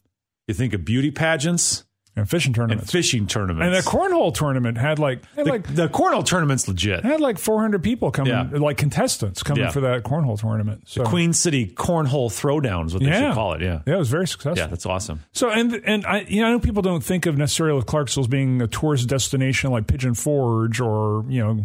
you 0.47 0.53
think 0.53 0.73
of 0.73 0.85
beauty 0.85 1.11
pageants 1.11 1.83
and 2.15 2.29
fishing 2.29 2.49
and 2.49 2.55
tournaments. 2.55 2.91
fishing 2.91 3.25
tournaments. 3.25 3.65
And 3.65 3.73
the 3.73 3.89
cornhole 3.89 4.33
tournament 4.33 4.77
had 4.77 4.99
like 4.99 5.23
had 5.35 5.45
the, 5.45 5.49
like 5.49 5.75
the 5.75 5.87
cornhole 5.87 6.25
tournament's 6.25 6.67
legit. 6.67 7.05
had 7.05 7.21
like 7.21 7.37
400 7.37 7.81
people 7.81 8.11
coming, 8.11 8.33
Yeah. 8.33 8.49
like 8.51 8.75
contestants 8.77 9.43
coming 9.43 9.63
Yeah. 9.63 9.69
for 9.69 9.79
that 9.79 10.03
cornhole 10.03 10.37
tournament. 10.37 10.83
So 10.87 11.05
Queen 11.05 11.31
City 11.31 11.67
Cornhole 11.67 12.29
Throwdown 12.29 12.87
is 12.87 12.93
what 12.93 13.01
they 13.01 13.09
yeah, 13.09 13.29
should 13.29 13.33
call 13.33 13.53
it. 13.53 13.61
Yeah. 13.61 13.79
yeah, 13.87 13.93
it 13.93 13.97
was 13.97 14.09
very 14.09 14.27
successful. 14.27 14.57
Yeah, 14.57 14.67
that's 14.67 14.85
awesome. 14.85 15.21
So 15.31 15.49
and 15.49 15.81
and 15.85 16.05
I 16.05 16.25
you 16.27 16.41
know 16.41 16.49
I 16.49 16.51
know 16.51 16.59
people 16.59 16.81
don't 16.81 17.03
think 17.03 17.25
of 17.27 17.37
necessarily 17.37 17.81
Clarksville 17.81 18.23
as 18.23 18.27
being 18.27 18.61
a 18.61 18.67
tourist 18.67 19.07
destination 19.07 19.71
like 19.71 19.87
Pigeon 19.87 20.13
Forge 20.13 20.81
or 20.81 21.23
you 21.29 21.41
know 21.41 21.63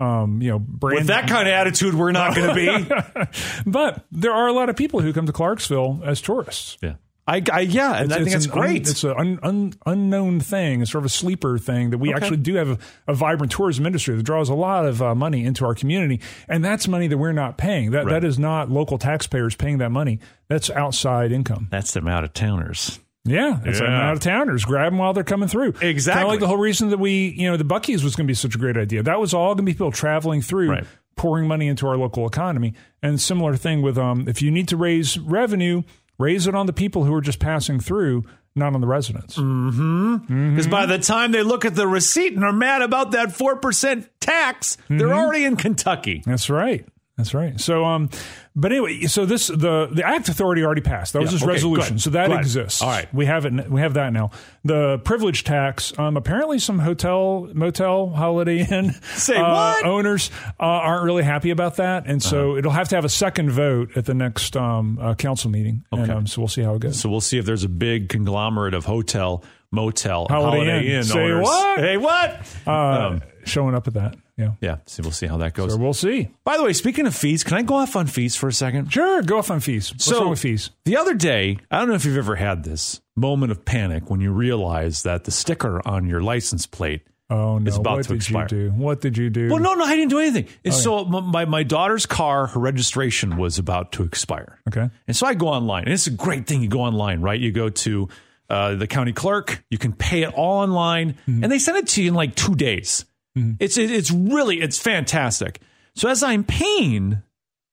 um 0.00 0.42
you 0.42 0.50
know 0.50 0.58
brand 0.58 0.98
With 0.98 1.06
that 1.08 1.28
kind 1.28 1.48
of 1.48 1.54
attitude, 1.54 1.94
we're 1.94 2.12
not 2.12 2.34
going 2.34 2.48
to 2.48 2.54
be. 2.54 3.30
but 3.70 4.04
there 4.10 4.32
are 4.32 4.48
a 4.48 4.52
lot 4.52 4.68
of 4.68 4.76
people 4.76 5.00
who 5.00 5.12
come 5.12 5.26
to 5.26 5.32
Clarksville 5.32 6.02
as 6.04 6.20
tourists. 6.20 6.76
yeah. 6.82 6.94
I, 7.26 7.42
I 7.50 7.60
yeah, 7.60 7.94
and 8.02 8.12
I 8.12 8.16
think 8.18 8.32
that's 8.32 8.44
an 8.44 8.52
un- 8.52 8.58
great. 8.58 8.86
it's 8.86 9.02
an 9.02 9.14
un, 9.16 9.38
un, 9.42 9.72
unknown 9.86 10.40
thing, 10.40 10.82
it's 10.82 10.90
sort 10.90 11.00
of 11.00 11.06
a 11.06 11.08
sleeper 11.08 11.56
thing 11.56 11.88
that 11.88 11.96
we 11.96 12.12
actually 12.12 12.36
do 12.36 12.56
have 12.56 12.68
a, 12.68 12.78
a 13.08 13.14
vibrant 13.14 13.50
tourism 13.50 13.86
industry 13.86 14.14
that 14.14 14.24
draws 14.24 14.50
a 14.50 14.54
lot 14.54 14.84
of 14.84 15.00
uh, 15.00 15.14
money 15.14 15.46
into 15.46 15.64
our 15.64 15.74
community, 15.74 16.20
and 16.50 16.62
that's 16.62 16.86
money 16.86 17.06
that 17.06 17.16
we're 17.16 17.32
not 17.32 17.56
paying. 17.56 17.92
That 17.92 18.04
that 18.08 18.24
is 18.24 18.38
not 18.38 18.70
local 18.70 18.98
taxpayers 18.98 19.56
paying 19.56 19.78
that 19.78 19.90
money. 19.90 20.18
That's 20.48 20.68
outside 20.68 21.32
income. 21.32 21.68
that's 21.70 21.92
them 21.92 22.08
out 22.08 22.24
of 22.24 22.34
towners. 22.34 23.00
Yeah, 23.24 23.58
it's 23.64 23.80
Yeah. 23.80 23.86
like 23.86 23.94
out 23.94 24.12
of 24.14 24.20
towners. 24.20 24.64
Grab 24.64 24.92
them 24.92 24.98
while 24.98 25.12
they're 25.14 25.24
coming 25.24 25.48
through. 25.48 25.74
Exactly. 25.80 26.12
Kind 26.20 26.24
of 26.26 26.28
like 26.28 26.40
the 26.40 26.46
whole 26.46 26.58
reason 26.58 26.90
that 26.90 26.98
we, 26.98 27.34
you 27.38 27.50
know, 27.50 27.56
the 27.56 27.64
Buc-ee's 27.64 28.04
was 28.04 28.14
going 28.14 28.26
to 28.26 28.30
be 28.30 28.34
such 28.34 28.54
a 28.54 28.58
great 28.58 28.76
idea. 28.76 29.02
That 29.02 29.18
was 29.18 29.32
all 29.32 29.54
going 29.54 29.58
to 29.58 29.62
be 29.64 29.72
people 29.72 29.92
traveling 29.92 30.42
through, 30.42 30.70
Right. 30.70 30.84
pouring 31.16 31.48
money 31.48 31.66
into 31.68 31.86
our 31.86 31.96
local 31.96 32.26
economy. 32.26 32.74
And 33.02 33.20
similar 33.20 33.56
thing 33.56 33.80
with, 33.82 33.96
um, 33.96 34.28
if 34.28 34.42
you 34.42 34.50
need 34.50 34.68
to 34.68 34.76
raise 34.76 35.18
revenue, 35.18 35.82
raise 36.18 36.46
it 36.46 36.54
on 36.54 36.66
the 36.66 36.72
people 36.72 37.04
who 37.04 37.14
are 37.14 37.22
just 37.22 37.38
passing 37.38 37.80
through, 37.80 38.24
not 38.54 38.74
on 38.74 38.80
the 38.82 38.86
residents. 38.86 39.36
Mm-hmm. 39.36 40.14
Mm-hmm. 40.16 40.50
Because 40.50 40.68
by 40.68 40.86
the 40.86 40.98
time 40.98 41.32
they 41.32 41.42
look 41.42 41.64
at 41.64 41.74
the 41.74 41.86
receipt 41.88 42.34
and 42.34 42.44
are 42.44 42.52
mad 42.52 42.82
about 42.82 43.12
that 43.12 43.30
4% 43.30 44.06
tax, 44.20 44.76
they're 44.88 45.08
mm-hmm. 45.08 45.18
already 45.18 45.44
in 45.44 45.56
Kentucky. 45.56 46.22
That's 46.26 46.50
right. 46.50 46.86
That's 47.16 47.32
right. 47.32 47.60
So, 47.60 47.84
um, 47.84 48.10
but 48.56 48.72
anyway, 48.72 49.02
so 49.02 49.24
this 49.24 49.46
the 49.46 49.88
the 49.92 50.02
Act 50.04 50.28
Authority 50.28 50.64
already 50.64 50.80
passed. 50.80 51.12
That 51.12 51.20
was 51.20 51.30
Yeah, 51.30 51.34
this 51.36 51.42
okay, 51.44 51.52
resolution, 51.52 51.98
so 52.00 52.10
that 52.10 52.32
exists. 52.32 52.82
All 52.82 52.88
right. 52.88 53.12
we 53.14 53.26
have 53.26 53.44
it. 53.46 53.70
We 53.70 53.80
have 53.82 53.94
that 53.94 54.12
now. 54.12 54.32
The 54.64 54.98
privilege 54.98 55.44
tax. 55.44 55.96
Um, 55.96 56.16
apparently, 56.16 56.58
some 56.58 56.80
hotel, 56.80 57.48
motel, 57.54 58.08
Holiday 58.10 58.64
Inn 58.66 58.92
Say 59.14 59.36
uh, 59.36 59.48
what? 59.52 59.84
owners 59.86 60.32
uh, 60.58 60.64
aren't 60.64 61.04
really 61.04 61.22
happy 61.22 61.50
about 61.50 61.76
that, 61.76 62.06
and 62.06 62.20
so 62.20 62.50
Uh-huh. 62.50 62.58
it'll 62.58 62.72
have 62.72 62.88
to 62.88 62.96
have 62.96 63.04
a 63.04 63.08
second 63.08 63.50
vote 63.50 63.96
at 63.96 64.06
the 64.06 64.14
next 64.14 64.56
um, 64.56 64.98
uh, 65.00 65.14
council 65.14 65.50
meeting. 65.50 65.84
And 65.92 66.02
Okay. 66.02 66.12
um, 66.12 66.26
so 66.26 66.40
we'll 66.40 66.48
see 66.48 66.62
how 66.62 66.74
it 66.74 66.80
goes. 66.80 66.98
So 66.98 67.08
we'll 67.08 67.20
see 67.20 67.38
if 67.38 67.44
there's 67.46 67.62
a 67.64 67.68
big 67.68 68.08
conglomerate 68.08 68.74
of 68.74 68.86
hotel, 68.86 69.44
motel, 69.74 70.26
Holiday 70.28 70.94
Inn. 70.96 71.04
Say 71.04 71.18
owners. 71.20 71.42
what? 71.44 71.78
Hey, 71.80 71.96
what? 71.96 72.40
Uh, 72.66 72.70
Um, 72.70 73.22
showing 73.44 73.74
up 73.74 73.86
at 73.88 73.94
that. 73.94 74.16
Yeah. 74.36 74.52
yeah, 74.60 74.78
so 74.86 75.02
we'll 75.04 75.12
see 75.12 75.26
how 75.28 75.36
that 75.36 75.54
goes. 75.54 75.72
So 75.74 75.78
we'll 75.78 75.92
see. 75.94 76.30
By 76.42 76.56
the 76.56 76.64
way, 76.64 76.72
speaking 76.72 77.06
of 77.06 77.14
fees, 77.14 77.44
can 77.44 77.56
I 77.56 77.62
go 77.62 77.76
off 77.76 77.94
on 77.94 78.06
fees 78.08 78.34
for 78.34 78.48
a 78.48 78.52
second? 78.52 78.92
Sure, 78.92 79.22
go 79.22 79.38
off 79.38 79.48
on 79.50 79.60
fees. 79.60 79.92
What's 79.92 80.06
So- 80.06 80.18
wrong 80.22 80.30
with 80.30 80.40
fees? 80.40 80.70
The 80.86 80.96
other 80.96 81.14
day, 81.14 81.58
I 81.70 81.78
don't 81.78 81.86
know 81.88 81.94
if 81.94 82.04
you've 82.04 82.16
ever 82.16 82.34
had 82.34 82.64
this 82.64 83.00
moment 83.14 83.52
of 83.52 83.64
panic 83.64 84.10
when 84.10 84.20
you 84.20 84.32
realize 84.32 85.04
that 85.04 85.22
the 85.22 85.30
sticker 85.30 85.80
on 85.86 86.06
your 86.08 86.20
license 86.20 86.66
plate 86.66 87.02
Oh 87.30 87.56
no! 87.58 87.66
It's 87.68 87.78
about 87.78 87.96
what 87.96 88.02
to 88.02 88.08
did 88.10 88.16
expire. 88.16 88.42
you 88.42 88.48
do? 88.48 88.70
What 88.72 89.00
did 89.00 89.16
you 89.16 89.30
do? 89.30 89.48
Well, 89.48 89.58
no, 89.58 89.72
no, 89.72 89.82
I 89.84 89.96
didn't 89.96 90.10
do 90.10 90.18
anything. 90.18 90.44
Oh, 90.46 90.58
And 90.66 90.74
so 90.74 91.06
m- 91.06 91.24
my, 91.30 91.46
my 91.46 91.62
daughter's 91.62 92.04
car, 92.04 92.48
her 92.48 92.60
registration 92.60 93.38
was 93.38 93.58
about 93.58 93.92
to 93.92 94.02
expire. 94.02 94.58
Okay. 94.68 94.90
And 95.08 95.16
so 95.16 95.26
I 95.26 95.32
go 95.32 95.48
online, 95.48 95.84
and 95.84 95.92
it's 95.94 96.06
a 96.06 96.10
great 96.10 96.46
thing. 96.46 96.60
You 96.60 96.68
go 96.68 96.80
online, 96.82 97.22
right? 97.22 97.40
You 97.40 97.50
go 97.50 97.70
to 97.70 98.08
uh, 98.50 98.74
the 98.74 98.86
county 98.86 99.12
clerk. 99.12 99.64
You 99.70 99.78
can 99.78 99.92
pay 99.92 100.22
it 100.22 100.32
all 100.34 100.62
online, 100.62 101.14
mm-hmm. 101.26 101.42
and 101.42 101.52
they 101.52 101.58
send 101.58 101.78
it 101.78 101.88
to 101.88 102.02
you 102.02 102.08
in 102.08 102.14
like 102.14 102.34
two 102.34 102.54
days. 102.54 103.04
Mm-hmm. 103.36 103.52
It's 103.60 103.78
it, 103.78 103.90
it's 103.90 104.10
really 104.10 104.60
it's 104.60 104.78
fantastic. 104.78 105.60
So 105.94 106.08
as 106.08 106.22
I'm 106.22 106.44
paying 106.44 107.22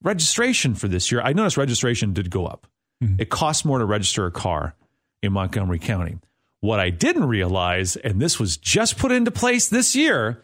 registration 0.01 0.75
for 0.75 0.87
this 0.87 1.11
year, 1.11 1.21
I 1.21 1.33
noticed 1.33 1.57
registration 1.57 2.13
did 2.13 2.29
go 2.29 2.45
up. 2.45 2.67
Mm-hmm. 3.03 3.21
It 3.21 3.29
costs 3.29 3.65
more 3.65 3.79
to 3.79 3.85
register 3.85 4.25
a 4.25 4.31
car 4.31 4.75
in 5.21 5.33
Montgomery 5.33 5.79
County. 5.79 6.19
What 6.59 6.79
I 6.79 6.91
didn't 6.91 7.25
realize, 7.25 7.95
and 7.95 8.21
this 8.21 8.39
was 8.39 8.57
just 8.57 8.97
put 8.97 9.11
into 9.11 9.31
place 9.31 9.69
this 9.69 9.95
year, 9.95 10.43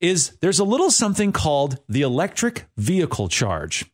is 0.00 0.36
there's 0.40 0.58
a 0.58 0.64
little 0.64 0.90
something 0.90 1.30
called 1.30 1.78
the 1.88 2.02
electric 2.02 2.66
vehicle 2.76 3.28
charge. 3.28 3.84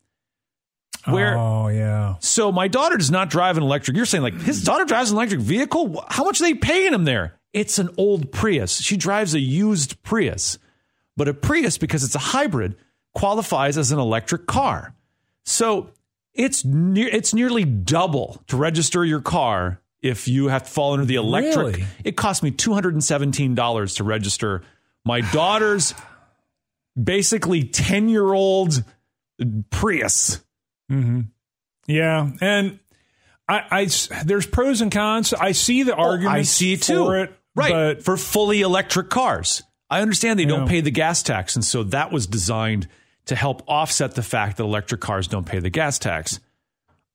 Where 1.06 1.38
oh 1.38 1.68
yeah, 1.68 2.16
so 2.20 2.52
my 2.52 2.68
daughter 2.68 2.96
does 2.96 3.10
not 3.10 3.30
drive 3.30 3.56
an 3.56 3.62
electric. 3.62 3.96
You're 3.96 4.06
saying 4.06 4.22
like 4.22 4.34
his 4.34 4.62
daughter 4.62 4.84
drives 4.84 5.10
an 5.10 5.16
electric 5.16 5.40
vehicle? 5.40 6.04
How 6.08 6.24
much 6.24 6.40
are 6.40 6.44
they 6.44 6.54
paying 6.54 6.92
him 6.92 7.04
there? 7.04 7.38
It's 7.52 7.78
an 7.78 7.90
old 7.96 8.30
Prius. 8.32 8.80
She 8.80 8.96
drives 8.96 9.34
a 9.34 9.40
used 9.40 10.02
Prius. 10.02 10.58
But 11.16 11.28
a 11.28 11.34
Prius, 11.34 11.78
because 11.78 12.04
it's 12.04 12.14
a 12.14 12.20
hybrid, 12.20 12.76
qualifies 13.14 13.76
as 13.76 13.92
an 13.92 13.98
electric 13.98 14.46
car. 14.46 14.94
So 15.44 15.90
it's 16.34 16.64
near 16.64 17.08
it's 17.08 17.34
nearly 17.34 17.64
double 17.64 18.42
to 18.48 18.56
register 18.56 19.04
your 19.04 19.20
car 19.20 19.80
if 20.02 20.28
you 20.28 20.48
have 20.48 20.64
to 20.64 20.70
fall 20.70 20.92
under 20.92 21.04
the 21.04 21.16
electric. 21.16 21.76
Really? 21.76 21.84
It 22.04 22.16
cost 22.16 22.42
me 22.42 22.50
two 22.50 22.72
hundred 22.72 22.94
and 22.94 23.04
seventeen 23.04 23.54
dollars 23.54 23.96
to 23.96 24.04
register 24.04 24.62
my 25.04 25.20
daughter's 25.20 25.94
basically 27.02 27.64
ten 27.64 28.08
year 28.08 28.32
old 28.32 28.84
Prius. 29.70 30.40
Mm-hmm. 30.90 31.20
yeah, 31.86 32.30
and 32.40 32.78
I, 33.48 33.64
I 33.70 33.88
there's 34.24 34.46
pros 34.46 34.80
and 34.80 34.90
cons. 34.90 35.32
I 35.32 35.52
see 35.52 35.82
the 35.82 35.94
argument. 35.94 36.34
Oh, 36.34 36.38
I 36.38 36.42
see 36.42 36.76
too. 36.76 37.04
for 37.04 37.18
it, 37.18 37.32
right. 37.54 37.70
But 37.70 38.02
for 38.02 38.16
fully 38.16 38.60
electric 38.60 39.10
cars. 39.10 39.62
I 39.90 40.02
understand 40.02 40.38
they 40.38 40.44
don't 40.44 40.68
pay 40.68 40.80
the 40.80 40.92
gas 40.92 41.22
tax. 41.22 41.56
And 41.56 41.64
so 41.64 41.82
that 41.82 42.12
was 42.12 42.28
designed 42.28 42.86
to 43.26 43.34
help 43.34 43.62
offset 43.66 44.14
the 44.14 44.22
fact 44.22 44.56
that 44.56 44.62
electric 44.62 45.00
cars 45.00 45.26
don't 45.26 45.44
pay 45.44 45.58
the 45.58 45.68
gas 45.68 45.98
tax. 45.98 46.38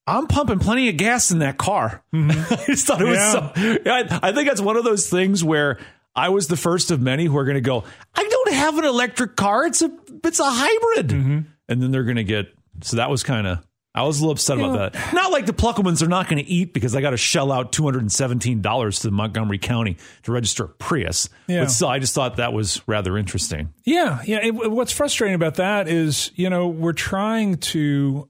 I'm 0.05 0.27
pumping 0.27 0.59
plenty 0.59 0.89
of 0.89 0.97
gas 0.97 1.31
in 1.31 1.39
that 1.39 1.57
car. 1.57 2.03
Mm-hmm. 2.13 2.53
I 2.53 2.65
just 2.65 2.85
thought 2.85 3.01
it 3.01 3.05
was 3.05 3.31
so. 3.31 3.51
I, 3.89 4.19
I 4.21 4.33
think 4.33 4.49
that's 4.49 4.61
one 4.61 4.75
of 4.75 4.83
those 4.83 5.09
things 5.09 5.43
where 5.43 5.79
I 6.15 6.29
was 6.29 6.47
the 6.47 6.57
first 6.57 6.91
of 6.91 7.01
many 7.01 7.25
who 7.25 7.37
are 7.37 7.45
going 7.45 7.55
to 7.55 7.61
go, 7.61 7.85
I 8.13 8.27
don't 8.27 8.53
have 8.53 8.77
an 8.77 8.85
electric 8.85 9.35
car. 9.37 9.65
It's 9.65 9.81
a, 9.81 9.89
it's 10.23 10.39
a 10.39 10.49
hybrid. 10.49 11.07
Mm-hmm. 11.07 11.39
And 11.69 11.81
then 11.81 11.91
they're 11.91 12.03
going 12.03 12.17
to 12.17 12.23
get, 12.25 12.53
so 12.81 12.97
that 12.97 13.09
was 13.09 13.23
kind 13.23 13.47
of, 13.47 13.65
I 13.93 14.03
was 14.03 14.19
a 14.19 14.21
little 14.23 14.33
upset 14.33 14.57
about 14.57 14.91
that. 14.93 15.13
Not 15.13 15.31
like 15.31 15.45
the 15.45 15.53
Pluckelmans 15.53 16.03
are 16.03 16.07
not 16.09 16.27
going 16.27 16.43
to 16.43 16.49
eat 16.51 16.73
because 16.73 16.95
I 16.95 17.01
got 17.01 17.11
to 17.11 17.17
shell 17.17 17.49
out 17.51 17.71
$217 17.71 19.01
to 19.01 19.11
Montgomery 19.11 19.57
County 19.57 19.97
to 20.23 20.31
register 20.31 20.65
a 20.65 20.67
Prius. 20.69 21.29
Yeah. 21.47 21.61
But 21.61 21.71
still, 21.71 21.87
I 21.87 21.99
just 21.99 22.13
thought 22.13 22.37
that 22.37 22.53
was 22.53 22.81
rather 22.87 23.17
interesting. 23.17 23.73
Yeah, 23.85 24.21
yeah. 24.25 24.45
It, 24.45 24.51
what's 24.71 24.91
frustrating 24.91 25.35
about 25.35 25.55
that 25.55 25.87
is, 25.87 26.31
you 26.35 26.49
know, 26.49 26.67
we're 26.67 26.91
trying 26.93 27.57
to, 27.57 28.27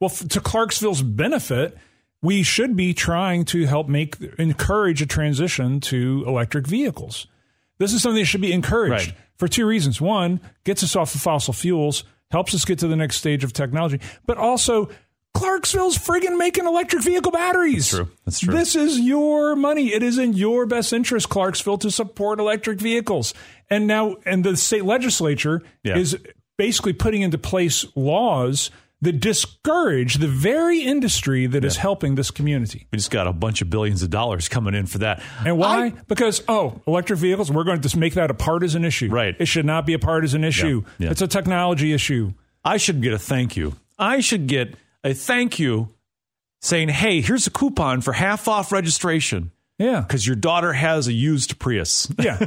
well, 0.00 0.10
f- 0.10 0.26
to 0.30 0.40
Clarksville's 0.40 1.02
benefit, 1.02 1.76
we 2.22 2.42
should 2.42 2.74
be 2.74 2.92
trying 2.94 3.44
to 3.46 3.66
help 3.66 3.88
make 3.88 4.16
encourage 4.38 5.00
a 5.02 5.06
transition 5.06 5.78
to 5.80 6.24
electric 6.26 6.66
vehicles. 6.66 7.26
This 7.78 7.92
is 7.92 8.02
something 8.02 8.20
that 8.22 8.26
should 8.26 8.40
be 8.40 8.52
encouraged 8.52 9.10
Right. 9.10 9.18
for 9.36 9.46
two 9.46 9.66
reasons. 9.66 10.00
One, 10.00 10.40
gets 10.64 10.82
us 10.82 10.96
off 10.96 11.14
of 11.14 11.20
fossil 11.20 11.52
fuels, 11.52 12.02
helps 12.30 12.54
us 12.54 12.64
get 12.64 12.78
to 12.80 12.88
the 12.88 12.96
next 12.96 13.16
stage 13.16 13.44
of 13.44 13.52
technology, 13.52 14.00
but 14.26 14.36
also 14.38 14.88
Clarksville's 15.34 15.98
friggin' 15.98 16.38
making 16.38 16.64
electric 16.66 17.02
vehicle 17.02 17.32
batteries. 17.32 17.90
That's 17.90 18.04
true. 18.04 18.08
That's 18.24 18.40
true. 18.40 18.54
This 18.54 18.76
is 18.76 19.00
your 19.00 19.56
money. 19.56 19.92
It 19.92 20.02
is 20.02 20.16
in 20.18 20.32
your 20.34 20.64
best 20.66 20.92
interest, 20.92 21.28
Clarksville, 21.28 21.78
to 21.78 21.90
support 21.90 22.38
electric 22.38 22.80
vehicles. 22.80 23.34
And 23.68 23.86
now, 23.86 24.16
and 24.24 24.44
the 24.44 24.56
state 24.56 24.84
legislature 24.84 25.62
Yeah. 25.82 25.96
is 25.98 26.16
basically 26.56 26.92
putting 26.92 27.22
into 27.22 27.36
place 27.38 27.84
laws 27.96 28.70
that 29.04 29.20
discourage 29.20 30.16
the 30.16 30.26
very 30.28 30.80
industry 30.80 31.46
that 31.46 31.64
is 31.64 31.76
helping 31.76 32.14
this 32.16 32.30
community. 32.30 32.86
We 32.90 32.98
just 32.98 33.10
got 33.10 33.26
a 33.26 33.32
bunch 33.32 33.62
of 33.62 33.70
billions 33.70 34.02
of 34.02 34.10
dollars 34.10 34.48
coming 34.48 34.74
in 34.74 34.86
for 34.86 34.98
that. 34.98 35.22
And 35.44 35.56
why? 35.58 35.86
I- 35.86 35.90
because 36.08 36.42
oh, 36.48 36.80
electric 36.86 37.18
vehicles, 37.18 37.50
we're 37.50 37.64
going 37.64 37.78
to 37.78 37.82
just 37.82 37.96
make 37.96 38.14
that 38.14 38.30
a 38.30 38.34
partisan 38.34 38.84
issue. 38.84 39.08
Right. 39.08 39.34
It 39.38 39.46
should 39.46 39.64
not 39.66 39.86
be 39.86 39.94
a 39.94 39.98
partisan 39.98 40.44
issue. 40.44 40.84
yeah. 40.98 41.10
It's 41.10 41.22
a 41.22 41.28
technology 41.28 41.92
issue. 41.92 42.32
I 42.64 42.76
should 42.78 43.00
get 43.02 43.12
a 43.12 43.18
thank 43.18 43.56
you. 43.56 43.76
I 43.98 44.20
should 44.20 44.46
get 44.46 44.74
a 45.02 45.14
thank 45.14 45.58
you 45.58 45.90
saying, 46.62 46.88
hey, 46.88 47.20
here's 47.20 47.46
a 47.46 47.50
coupon 47.50 48.00
for 48.00 48.12
half 48.12 48.48
off 48.48 48.72
registration 48.72 49.52
Yeah. 49.78 50.00
because 50.00 50.26
your 50.26 50.36
daughter 50.36 50.72
has 50.72 51.08
a 51.08 51.12
used 51.12 51.58
Prius. 51.58 52.08
Yeah. 52.18 52.38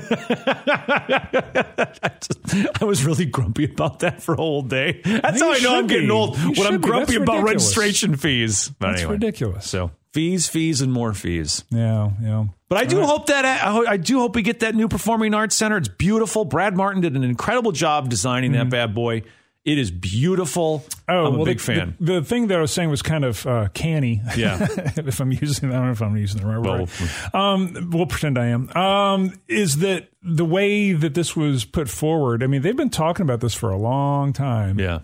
I 2.79 2.85
was 2.85 3.05
really 3.05 3.25
grumpy 3.25 3.65
about 3.65 3.99
that 3.99 4.23
for 4.23 4.33
a 4.33 4.37
whole 4.37 4.61
day. 4.61 5.01
That's 5.03 5.41
how 5.41 5.51
I 5.53 5.59
know 5.59 5.77
I'm 5.77 5.87
getting 5.87 6.07
be. 6.07 6.11
old 6.13 6.37
You 6.37 6.53
when 6.53 6.73
I'm 6.73 6.81
grumpy 6.81 7.15
about 7.15 7.43
registration 7.43 8.15
fees. 8.15 8.69
But 8.79 8.87
That's 8.87 9.01
anyway, 9.01 9.15
ridiculous. 9.15 9.69
So 9.69 9.91
fees, 10.13 10.47
fees, 10.47 10.81
and 10.81 10.91
more 10.93 11.13
fees. 11.13 11.65
Yeah. 11.69 12.11
Yeah. 12.21 12.45
But 12.69 12.79
I 12.79 12.85
do 12.85 13.01
hope 13.03 13.27
that 13.27 13.45
uh, 13.45 13.83
I 13.85 13.91
I 13.91 13.97
do 13.97 14.19
hope 14.19 14.35
we 14.35 14.41
get 14.41 14.61
that 14.61 14.75
new 14.75 14.87
performing 14.87 15.33
arts 15.33 15.55
center. 15.55 15.77
It's 15.77 15.87
beautiful. 15.89 16.45
Brad 16.45 16.75
Martin 16.75 17.01
did 17.01 17.15
an 17.15 17.23
incredible 17.23 17.71
job 17.71 18.09
designing 18.09 18.53
that 18.53 18.63
mm-hmm. 18.63 18.69
bad 18.69 18.95
boy. 18.95 19.23
It 19.67 19.77
is 19.77 19.91
beautiful. 19.91 20.79
Mm-hmm. 20.79 21.11
Oh, 21.11 21.25
I'm 21.25 21.33
a 21.33 21.37
well, 21.39 21.45
big 21.45 21.57
the, 21.57 21.63
fan. 21.63 21.97
The, 21.99 22.21
the 22.21 22.23
thing 22.23 22.47
that 22.47 22.57
I 22.57 22.61
was 22.61 22.71
saying 22.71 22.89
was 22.89 23.01
kind 23.01 23.25
of 23.25 23.45
uh, 23.45 23.67
canny. 23.73 24.21
Yeah. 24.37 24.65
if 24.95 25.19
I'm 25.19 25.33
using, 25.33 25.71
I 25.71 25.73
don't 25.73 25.85
know 25.87 25.91
if 25.91 26.01
I'm 26.01 26.15
using 26.15 26.39
the 26.39 26.47
right 26.47 26.57
Well, 26.57 26.87
word. 26.87 27.35
Um, 27.35 27.89
we'll 27.91 28.05
pretend 28.05 28.37
I 28.37 28.45
am. 28.47 28.69
Um, 28.77 29.33
is 29.49 29.79
that 29.79 30.07
the 30.23 30.45
way 30.45 30.93
that 30.93 31.15
this 31.15 31.35
was 31.35 31.65
put 31.65 31.89
forward? 31.89 32.43
I 32.43 32.47
mean, 32.47 32.61
they've 32.61 32.77
been 32.77 32.89
talking 32.89 33.23
about 33.23 33.41
this 33.41 33.53
for 33.53 33.69
a 33.69 33.77
long 33.77 34.31
time, 34.31 34.79
yeah, 34.79 34.99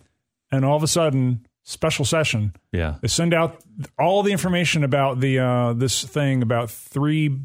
and 0.50 0.64
all 0.64 0.78
of 0.78 0.84
a 0.84 0.88
sudden, 0.88 1.46
special 1.64 2.06
session. 2.06 2.56
yeah. 2.72 2.96
They 3.02 3.10
send 3.10 3.34
out 3.34 3.62
all 4.00 4.24
the 4.24 4.32
information 4.32 4.86
about 4.86 5.20
the 5.20 5.40
uh, 5.40 5.74
this 5.74 6.06
thing 6.06 6.42
about 6.42 6.72
three 6.72 7.38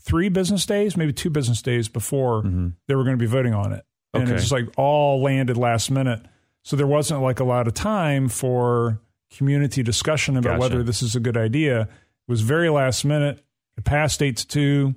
three 0.00 0.28
business 0.28 0.64
days, 0.64 0.96
maybe 0.96 1.12
two 1.12 1.30
business 1.30 1.60
days 1.60 1.88
before 1.88 2.42
they 2.86 2.94
were 2.94 3.02
going 3.02 3.16
to 3.16 3.20
be 3.20 3.26
voting 3.26 3.52
on 3.52 3.72
it, 3.72 3.84
and 4.14 4.22
Mm-hmm. 4.26 4.34
It's 4.34 4.42
just 4.44 4.52
like 4.52 4.66
all 4.76 5.20
landed 5.22 5.56
last 5.56 5.90
minute. 5.90 6.24
So 6.66 6.74
there 6.74 6.86
wasn't 6.88 7.22
like 7.22 7.38
a 7.38 7.44
lot 7.44 7.68
of 7.68 7.74
time 7.74 8.28
for 8.28 9.00
community 9.30 9.84
discussion 9.84 10.36
about 10.36 10.58
Gotcha. 10.58 10.60
whether 10.60 10.82
this 10.82 11.00
is 11.00 11.14
a 11.14 11.20
good 11.20 11.36
idea. 11.36 11.82
It 11.82 11.88
was 12.26 12.40
very 12.40 12.68
last 12.70 13.04
minute. 13.04 13.40
It 13.78 13.84
passed 13.84 14.20
eight 14.20 14.38
to 14.38 14.48
two. 14.48 14.94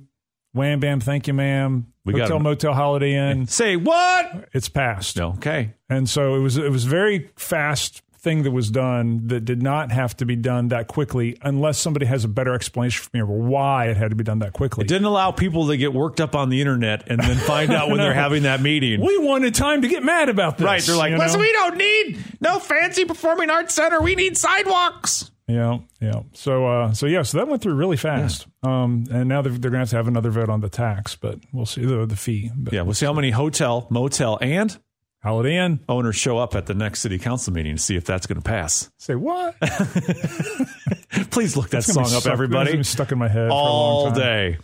Wham 0.52 0.80
bam, 0.80 1.00
thank 1.00 1.28
you, 1.28 1.36
ma'am. 1.36 1.94
We 2.06 2.14
got 2.14 2.22
Hotel 2.22 2.38
it. 2.38 2.40
Motel 2.40 2.74
Holiday 2.74 3.14
Inn. 3.14 3.46
Say 3.46 3.76
what? 3.76 4.50
It's 4.52 4.68
passed. 4.68 5.20
Okay. 5.20 5.76
And 5.88 6.10
so 6.10 6.34
it 6.34 6.40
was 6.40 6.58
it 6.58 6.72
was 6.72 6.86
very 6.86 7.30
fast 7.36 8.02
thing 8.22 8.44
that 8.44 8.52
was 8.52 8.70
done 8.70 9.28
that 9.28 9.46
did 9.46 9.62
not 9.64 9.92
have 9.92 10.16
to 10.18 10.26
be 10.26 10.36
done 10.36 10.68
that 10.68 10.88
quickly 10.88 11.38
unless 11.42 11.78
somebody 11.80 12.06
has 12.06 12.26
a 12.26 12.28
better 12.28 12.54
explanation 12.54 13.02
for 13.04 13.10
me 13.14 13.22
of 13.22 13.30
why 13.30 13.86
it 13.88 13.96
had 13.98 14.10
to 14.10 14.16
be 14.16 14.24
done 14.26 14.40
that 14.40 14.52
quickly. 14.54 14.84
It 14.84 14.88
didn't 14.90 15.06
allow 15.06 15.32
people 15.32 15.68
to 15.68 15.78
get 15.78 15.94
worked 15.94 16.20
up 16.20 16.36
on 16.36 16.50
the 16.50 16.60
internet 16.60 17.08
and 17.08 17.20
then 17.22 17.38
find 17.38 17.72
out 17.72 17.88
when 17.90 17.98
No. 17.98 18.04
they're 18.04 18.14
having 18.14 18.44
that 18.44 18.62
meeting. 18.62 19.00
we 19.00 19.18
wanted 19.18 19.56
time 19.56 19.84
to 19.84 19.88
get 19.88 20.04
mad 20.04 20.28
about 20.30 20.58
this. 20.58 20.66
right. 20.66 20.82
They're 20.82 20.98
like, 20.98 21.12
you 21.12 21.18
know? 21.18 21.24
listen, 21.24 21.40
we 21.40 21.52
don't 21.54 21.78
need 21.78 22.18
no 22.42 22.60
fancy 22.60 23.06
performing 23.06 23.50
arts 23.50 23.74
center. 23.74 24.02
We 24.02 24.16
need 24.16 24.38
sidewalks. 24.38 25.32
Yeah, 25.48 25.80
yeah. 26.00 26.22
So, 26.34 26.68
uh, 26.68 26.94
so 26.94 27.08
yeah, 27.08 27.24
so 27.24 27.40
that 27.40 27.48
went 27.48 27.64
through 27.64 27.74
really 27.74 27.98
fast. 27.98 28.46
Um, 28.62 29.06
and 29.12 29.28
now 29.28 29.42
they're, 29.42 29.52
they're 29.52 29.72
going 29.72 29.80
to 29.80 29.80
have 29.80 29.90
to 29.90 29.96
have 29.96 30.08
another 30.08 30.30
vote 30.30 30.48
on 30.50 30.62
the 30.62 30.70
tax, 30.70 31.16
but 31.16 31.40
we'll 31.52 31.66
see 31.66 31.84
the 31.86 32.06
the 32.06 32.16
fee. 32.16 32.52
But 32.56 32.74
Yeah. 32.74 32.84
We'll 32.84 32.94
see 32.94 33.08
how 33.08 33.14
many 33.14 33.32
hotel, 33.32 33.88
motel, 33.90 34.38
and 34.42 34.78
Holiday 35.22 35.58
Inn. 35.58 35.80
owners 35.90 36.16
show 36.16 36.38
up 36.38 36.56
at 36.56 36.66
the 36.66 36.74
next 36.74 37.02
city 37.02 37.20
council 37.20 37.52
meeting 37.54 37.76
to 37.76 37.82
see 37.82 37.96
if 37.96 38.06
that's 38.06 38.26
going 38.26 38.42
to 38.42 38.48
pass. 38.48 38.90
Say 38.98 39.16
what? 39.16 39.56
Please 41.32 41.58
look 41.58 41.70
that 41.72 41.84
song 41.84 42.04
up, 42.06 42.10
stuck- 42.22 42.32
everybody. 42.34 42.82
stuck 42.84 43.12
in 43.12 43.18
my 43.18 43.28
head 43.28 43.48
for 43.50 43.54
a 43.54 43.54
All 43.54 44.04
long 44.06 44.14
time. 44.14 44.22
day. 44.22 44.58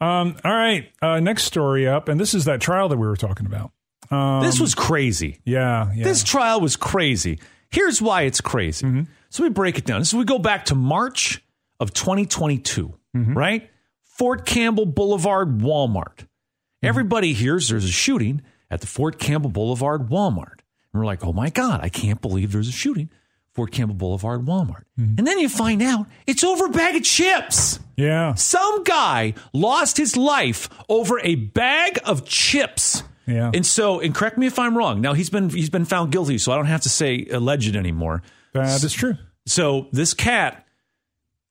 Um, 0.00 0.36
all 0.44 0.52
right. 0.54 0.90
Uh, 1.02 1.20
next 1.20 1.44
story 1.44 1.88
up, 1.88 2.08
and 2.08 2.20
this 2.20 2.34
is 2.34 2.44
that 2.44 2.60
trial 2.60 2.88
that 2.88 2.96
we 2.98 3.06
were 3.06 3.16
talking 3.16 3.46
about. 3.46 3.72
Um, 4.10 4.42
this 4.42 4.60
was 4.60 4.74
crazy. 4.74 5.40
Yeah, 5.44 5.92
yeah. 5.94 6.04
This 6.04 6.22
trial 6.24 6.60
was 6.60 6.76
crazy. 6.76 7.38
Here's 7.70 8.02
why 8.02 8.22
it's 8.22 8.40
crazy. 8.40 8.86
Mm-hmm. 8.86 9.02
So 9.30 9.42
we 9.44 9.48
break 9.50 9.78
it 9.78 9.84
down. 9.84 10.04
So 10.04 10.18
we 10.18 10.24
go 10.24 10.38
back 10.38 10.66
to 10.66 10.74
March 10.74 11.42
of 11.78 11.92
2022, 11.94 12.94
Mm-hmm. 13.16 13.36
right? 13.36 13.68
Fort 14.04 14.46
Campbell 14.46 14.86
Boulevard, 14.86 15.58
Walmart. 15.60 16.18
Mm-hmm. 16.18 16.86
Everybody 16.86 17.32
hears 17.32 17.68
there's 17.68 17.84
a 17.84 17.88
shooting 17.90 18.42
at 18.70 18.80
the 18.80 18.86
Fort 18.86 19.18
Campbell 19.18 19.50
Boulevard 19.50 20.08
Walmart. 20.08 20.58
And 20.92 21.00
we're 21.00 21.06
like, 21.06 21.24
oh 21.24 21.32
my 21.32 21.50
God, 21.50 21.80
I 21.82 21.88
can't 21.88 22.20
believe 22.20 22.52
there's 22.52 22.68
a 22.68 22.72
shooting. 22.72 23.10
Fort 23.54 23.72
Campbell 23.72 23.96
Boulevard 23.96 24.44
Walmart. 24.46 24.84
Mm-hmm. 24.98 25.14
And 25.18 25.26
then 25.26 25.38
you 25.38 25.48
find 25.48 25.82
out 25.82 26.06
it's 26.26 26.44
over 26.44 26.66
a 26.66 26.70
bag 26.70 26.94
of 26.96 27.02
chips. 27.02 27.80
yeah. 27.96 28.34
Some 28.34 28.84
guy 28.84 29.34
lost 29.52 29.96
his 29.96 30.16
life 30.16 30.68
over 30.88 31.18
a 31.20 31.34
bag 31.34 31.98
of 32.04 32.24
chips. 32.24 33.02
Yeah. 33.26 33.50
And 33.52 33.66
so, 33.66 34.00
and 34.00 34.14
correct 34.14 34.38
me 34.38 34.46
if 34.46 34.58
I'm 34.58 34.76
wrong. 34.76 35.00
Now 35.00 35.14
he's 35.14 35.30
been 35.30 35.50
he's 35.50 35.70
been 35.70 35.84
found 35.84 36.10
guilty, 36.12 36.38
so 36.38 36.52
I 36.52 36.56
don't 36.56 36.66
have 36.66 36.82
to 36.82 36.88
say 36.88 37.26
alleged 37.30 37.74
anymore. 37.76 38.22
That 38.52 38.82
is 38.82 38.92
true. 38.92 39.16
So 39.46 39.88
this 39.92 40.14
cat 40.14 40.66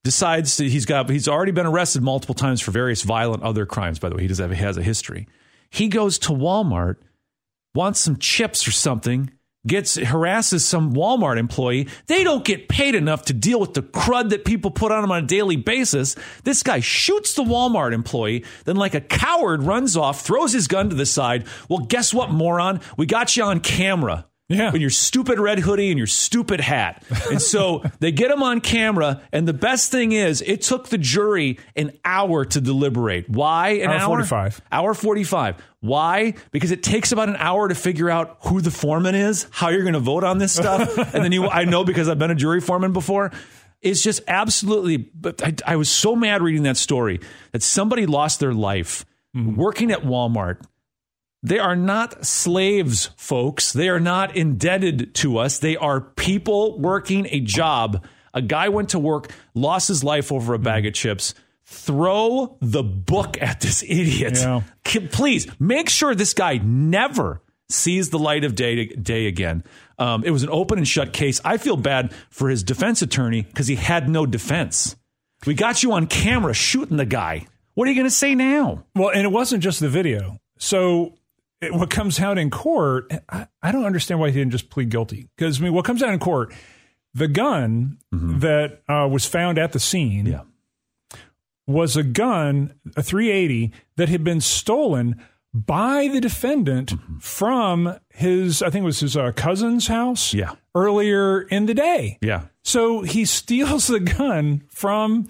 decides 0.03 0.57
that 0.57 0.65
he's 0.65 0.85
got 0.85 1.09
he's 1.09 1.27
already 1.27 1.51
been 1.51 1.65
arrested 1.65 2.01
multiple 2.01 2.35
times 2.35 2.61
for 2.61 2.71
various 2.71 3.03
violent 3.03 3.43
other 3.43 3.65
crimes. 3.65 3.99
By 3.99 4.09
the 4.09 4.15
way, 4.15 4.21
he 4.23 4.27
does 4.27 4.39
have 4.39 4.51
he 4.51 4.57
has 4.57 4.77
a 4.77 4.83
history. 4.83 5.27
He 5.69 5.87
goes 5.87 6.17
to 6.19 6.29
Walmart, 6.31 6.95
wants 7.73 7.99
some 7.99 8.17
chips 8.17 8.67
or 8.67 8.71
something, 8.71 9.31
gets 9.67 9.95
harasses 9.95 10.65
some 10.65 10.93
Walmart 10.93 11.37
employee. 11.37 11.87
They 12.07 12.23
don't 12.23 12.45
get 12.45 12.69
paid 12.69 12.95
enough 12.95 13.25
to 13.25 13.33
deal 13.33 13.59
with 13.59 13.73
the 13.73 13.81
crud 13.81 14.29
that 14.29 14.45
people 14.45 14.71
put 14.71 14.91
on 14.91 15.01
them 15.01 15.11
on 15.11 15.23
a 15.23 15.27
daily 15.27 15.57
basis. 15.57 16.15
This 16.43 16.63
guy 16.63 16.79
shoots 16.79 17.33
the 17.33 17.43
Walmart 17.43 17.93
employee, 17.93 18.45
then 18.65 18.77
like 18.77 18.95
a 18.95 19.01
coward 19.01 19.63
runs 19.63 19.97
off, 19.97 20.21
throws 20.21 20.53
his 20.53 20.67
gun 20.67 20.89
to 20.89 20.95
the 20.95 21.05
side. 21.05 21.45
Well, 21.67 21.79
guess 21.79 22.13
what, 22.13 22.31
moron? 22.31 22.79
We 22.97 23.05
got 23.05 23.35
you 23.35 23.43
on 23.43 23.59
camera. 23.59 24.28
Yeah. 24.49 24.73
In 24.73 24.81
your 24.81 24.89
stupid 24.89 25.39
red 25.39 25.59
hoodie 25.59 25.89
and 25.91 25.97
your 25.97 26.07
stupid 26.07 26.59
hat. 26.59 27.03
And 27.29 27.39
so 27.39 27.83
they 27.99 28.11
get 28.11 28.31
him 28.31 28.41
on 28.41 28.61
camera. 28.61 29.21
And 29.31 29.47
the 29.47 29.53
best 29.53 29.91
thing 29.91 30.11
is, 30.11 30.41
it 30.41 30.63
took 30.63 30.89
the 30.89 30.97
jury 30.97 31.59
an 31.75 31.91
hour 32.03 32.45
to 32.45 32.59
deliberate. 32.59 33.29
Why 33.29 33.69
an 33.69 33.91
Hour 33.91 33.99
hour? 33.99 34.25
45. 34.25 34.61
Hour 34.71 34.93
45. 34.95 35.55
Why? 35.81 36.33
Because 36.51 36.71
it 36.71 36.81
takes 36.81 37.11
about 37.11 37.29
an 37.29 37.35
hour 37.37 37.67
to 37.67 37.75
figure 37.75 38.09
out 38.09 38.37
who 38.45 38.59
the 38.59 38.71
foreman 38.71 39.13
is, 39.13 39.45
how 39.51 39.69
you're 39.69 39.83
going 39.83 39.93
to 39.93 39.99
vote 39.99 40.23
on 40.23 40.39
this 40.39 40.53
stuff. 40.53 40.97
and 41.13 41.23
then 41.23 41.31
you, 41.31 41.47
I 41.47 41.65
know 41.65 41.83
because 41.83 42.09
I've 42.09 42.19
been 42.19 42.31
a 42.31 42.35
jury 42.35 42.59
foreman 42.59 42.91
before. 42.91 43.31
It's 43.81 44.01
just 44.01 44.21
absolutely, 44.27 44.97
but 44.97 45.41
I, 45.43 45.53
I 45.65 45.75
was 45.75 45.89
so 45.89 46.15
mad 46.15 46.41
reading 46.41 46.63
that 46.63 46.75
story 46.75 47.21
that 47.51 47.61
somebody 47.61 48.07
lost 48.07 48.39
their 48.39 48.53
life 48.53 49.05
mm-hmm. 49.35 49.55
working 49.55 49.91
at 49.91 50.01
Walmart. 50.01 50.61
They 51.41 51.59
are 51.59 51.75
not 51.75 52.25
slaves, 52.25 53.11
folks. 53.15 53.71
They 53.71 53.87
are 53.89 53.99
not 53.99 54.35
indebted 54.35 55.15
to 55.15 55.37
us. 55.37 55.59
They 55.59 55.77
are 55.77 56.01
people 56.01 56.77
working 56.79 57.27
a 57.29 57.39
job. 57.39 58.05
A 58.33 58.41
guy 58.41 58.69
went 58.69 58.89
to 58.89 58.99
work, 58.99 59.31
lost 59.53 59.87
his 59.87 60.03
life 60.03 60.31
over 60.31 60.53
a 60.53 60.59
bag 60.59 60.85
of 60.85 60.93
chips. 60.93 61.33
Throw 61.63 62.57
the 62.61 62.83
book 62.83 63.41
at 63.41 63.61
this 63.61 63.83
idiot. 63.83 64.37
Yeah. 64.37 64.61
Please 65.11 65.47
make 65.59 65.89
sure 65.89 66.13
this 66.13 66.33
guy 66.33 66.59
never 66.63 67.41
sees 67.69 68.09
the 68.09 68.19
light 68.19 68.43
of 68.43 68.55
day, 68.55 68.87
day 68.87 69.27
again. 69.27 69.63
Um, 69.97 70.23
it 70.23 70.31
was 70.31 70.43
an 70.43 70.49
open 70.49 70.79
and 70.79 70.87
shut 70.87 71.13
case. 71.13 71.39
I 71.45 71.57
feel 71.57 71.77
bad 71.77 72.13
for 72.29 72.49
his 72.49 72.63
defense 72.63 73.01
attorney 73.01 73.43
because 73.43 73.67
he 73.67 73.75
had 73.75 74.09
no 74.09 74.25
defense. 74.25 74.95
We 75.45 75.53
got 75.53 75.83
you 75.83 75.93
on 75.93 76.07
camera 76.07 76.53
shooting 76.53 76.97
the 76.97 77.05
guy. 77.05 77.45
What 77.75 77.87
are 77.87 77.91
you 77.91 77.95
going 77.95 78.07
to 78.09 78.15
say 78.15 78.35
now? 78.35 78.83
Well, 78.95 79.09
and 79.09 79.23
it 79.23 79.31
wasn't 79.31 79.63
just 79.63 79.79
the 79.79 79.89
video. 79.89 80.39
So 80.57 81.13
it, 81.61 81.73
what 81.73 81.89
comes 81.89 82.19
out 82.19 82.37
in 82.37 82.49
court, 82.49 83.11
I, 83.29 83.47
I 83.61 83.71
don't 83.71 83.85
understand 83.85 84.19
why 84.19 84.29
he 84.31 84.39
didn't 84.39 84.51
just 84.51 84.69
plead 84.69 84.89
guilty. 84.89 85.27
Because 85.35 85.59
I 85.59 85.63
mean, 85.63 85.73
what 85.73 85.85
comes 85.85 86.01
out 86.03 86.13
in 86.13 86.19
court, 86.19 86.53
the 87.13 87.27
gun 87.27 87.97
that 88.11 88.81
uh, 88.87 89.07
was 89.11 89.25
found 89.25 89.57
at 89.57 89.71
the 89.73 89.79
scene 89.79 90.25
Yeah. 90.25 90.41
was 91.67 91.95
a 91.95 92.03
gun, 92.03 92.73
a 92.95 93.03
380 93.03 93.71
that 93.97 94.09
had 94.09 94.23
been 94.23 94.41
stolen 94.41 95.21
by 95.53 96.07
the 96.07 96.21
defendant 96.21 96.93
from 97.19 97.97
his, 98.13 98.61
I 98.61 98.69
think 98.69 98.83
it 98.83 98.85
was 98.85 98.99
his 98.99 99.17
uh, 99.17 99.31
cousin's 99.31 99.87
house. 99.87 100.33
Yeah. 100.33 100.53
Earlier 100.75 101.41
in 101.41 101.65
the 101.65 101.73
day. 101.73 102.17
Yeah. 102.21 102.43
So 102.63 103.01
he 103.01 103.25
steals 103.25 103.87
the 103.87 103.99
gun 103.99 104.63
from 104.69 105.27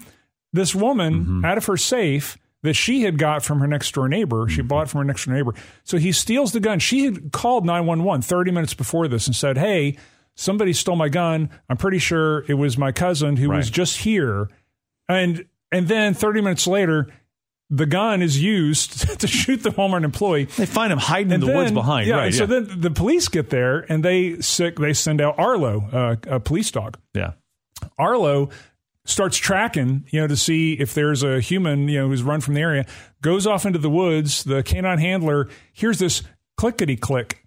this 0.52 0.74
woman 0.74 1.14
Mm-hmm. 1.24 1.44
out 1.44 1.58
of 1.58 1.64
her 1.66 1.76
safe 1.76 2.36
that 2.62 2.74
she 2.74 3.02
had 3.02 3.18
got 3.18 3.42
from 3.42 3.60
her 3.60 3.66
next 3.66 3.92
door 3.92 4.08
neighbor. 4.08 4.44
Mm-hmm. 4.44 4.54
She 4.54 4.62
bought 4.62 4.88
from 4.90 4.98
her 4.98 5.04
next 5.04 5.24
door 5.24 5.34
neighbor. 5.34 5.54
So 5.84 5.96
he 5.98 6.12
steals 6.12 6.52
the 6.52 6.60
gun. 6.60 6.78
She 6.78 7.04
had 7.04 7.32
called 7.32 7.64
911 7.64 8.22
30 8.22 8.50
minutes 8.50 8.74
before 8.74 9.08
this 9.08 9.26
and 9.26 9.34
said, 9.34 9.56
Hey, 9.56 9.96
somebody 10.34 10.72
stole 10.72 10.96
my 10.96 11.08
gun. 11.08 11.50
I'm 11.68 11.76
pretty 11.76 11.98
sure 11.98 12.44
it 12.48 12.54
was 12.54 12.76
my 12.76 12.92
cousin 12.92 13.36
who 13.36 13.48
was 13.50 13.70
just 13.70 13.98
here. 13.98 14.48
And 15.08 15.46
and 15.72 15.88
then 15.88 16.14
30 16.14 16.40
minutes 16.42 16.66
later, 16.66 17.08
the 17.70 17.86
gun 17.86 18.20
is 18.20 18.42
used 18.42 19.20
to 19.20 19.26
shoot 19.26 19.62
the 19.62 19.70
Walmart 19.70 20.04
employee. 20.04 20.44
They 20.44 20.66
find 20.66 20.92
him 20.92 20.98
hiding 20.98 21.32
in 21.32 21.40
the 21.40 21.46
And 21.46 21.56
woods 21.56 21.72
behind. 21.72 22.08
Yeah, 22.08 22.16
right. 22.16 22.26
and 22.26 22.34
so 22.34 22.42
yeah. 22.42 22.60
then 22.60 22.80
the 22.80 22.90
police 22.90 23.28
get 23.28 23.50
there 23.50 23.86
and 23.90 24.04
they 24.04 24.40
sick 24.40 24.76
they 24.76 24.92
send 24.92 25.20
out 25.20 25.38
Arlo, 25.38 25.88
uh, 25.92 26.16
a 26.26 26.40
police 26.40 26.70
dog. 26.70 26.98
yeah. 27.14 27.32
Arlo 27.98 28.50
starts 29.10 29.36
tracking, 29.36 30.04
you 30.10 30.20
know, 30.20 30.26
to 30.26 30.36
see 30.36 30.74
if 30.74 30.94
there's 30.94 31.22
a 31.22 31.40
human, 31.40 31.88
you 31.88 31.98
know, 32.00 32.08
who's 32.08 32.22
run 32.22 32.40
from 32.40 32.54
the 32.54 32.60
area, 32.60 32.86
goes 33.22 33.46
off 33.46 33.66
into 33.66 33.78
the 33.78 33.90
woods. 33.90 34.44
The 34.44 34.62
canine 34.62 34.98
handler 34.98 35.48
hears 35.72 35.98
this 35.98 36.22
clickety 36.56 36.96
click. 36.96 37.46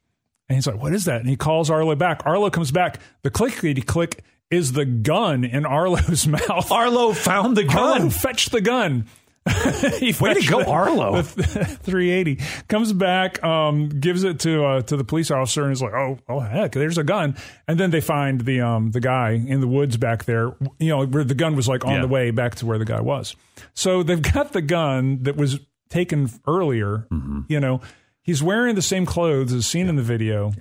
And 0.50 0.56
he's 0.58 0.68
like, 0.68 0.82
what 0.82 0.94
is 0.94 1.06
that? 1.06 1.22
And 1.22 1.30
he 1.30 1.36
calls 1.38 1.70
Arlo 1.70 1.96
back. 1.96 2.24
Arlo 2.26 2.50
comes 2.50 2.72
back. 2.72 3.00
The 3.24 3.32
clickety 3.32 3.82
click 3.82 4.24
is 4.52 4.74
the 4.74 4.86
gun 4.86 5.44
in 5.44 5.66
Arlo's 5.66 6.28
mouth. 6.28 6.72
Arlo 6.72 7.14
found 7.14 7.58
the 7.58 7.68
Arlo 7.68 7.98
gun. 7.98 8.10
fetched 8.10 8.52
the 8.52 8.62
gun. 8.62 9.06
he 10.00 10.14
Way 10.22 10.36
to 10.36 10.48
go, 10.50 10.64
Arlo. 10.64 11.22
the 11.22 11.44
380 11.84 12.40
comes 12.70 12.94
back, 12.94 13.44
um, 13.44 13.90
gives 13.90 14.24
it 14.24 14.40
to 14.42 14.64
uh, 14.64 14.82
to 14.84 14.96
the 14.96 15.04
police 15.04 15.32
officer, 15.32 15.64
and 15.64 15.74
is 15.74 15.82
like, 15.82 15.94
"Oh, 15.94 16.18
oh 16.30 16.40
heck, 16.40 16.72
there's 16.72 16.98
a 16.98 17.04
gun." 17.04 17.36
And 17.68 17.78
then 17.80 17.92
they 17.92 18.00
find 18.00 18.42
the 18.42 18.62
um 18.62 18.92
the 18.92 19.02
guy 19.02 19.32
in 19.32 19.60
the 19.60 19.68
woods 19.68 19.98
back 19.98 20.24
there, 20.26 20.56
you 20.80 20.90
know, 20.90 21.06
where 21.06 21.26
the 21.26 21.36
gun 21.36 21.56
was 21.58 21.68
like 21.68 21.84
on 21.84 21.96
Yeah. 21.96 22.02
the 22.02 22.08
way 22.08 22.32
back 22.32 22.56
to 22.56 22.66
where 22.66 22.78
the 22.78 22.86
guy 22.86 23.02
was. 23.02 23.36
So 23.74 24.02
they've 24.02 24.22
got 24.22 24.54
the 24.54 24.62
gun 24.62 25.24
that 25.24 25.36
was 25.36 25.60
taken 25.90 26.30
earlier. 26.48 27.06
Mm-hmm. 27.12 27.42
You 27.50 27.60
know, 27.60 27.82
he's 28.22 28.42
wearing 28.42 28.76
the 28.76 28.82
same 28.82 29.06
clothes 29.06 29.52
as 29.52 29.68
seen 29.68 29.90
in 29.90 29.98
the 29.98 30.04
video, 30.04 30.54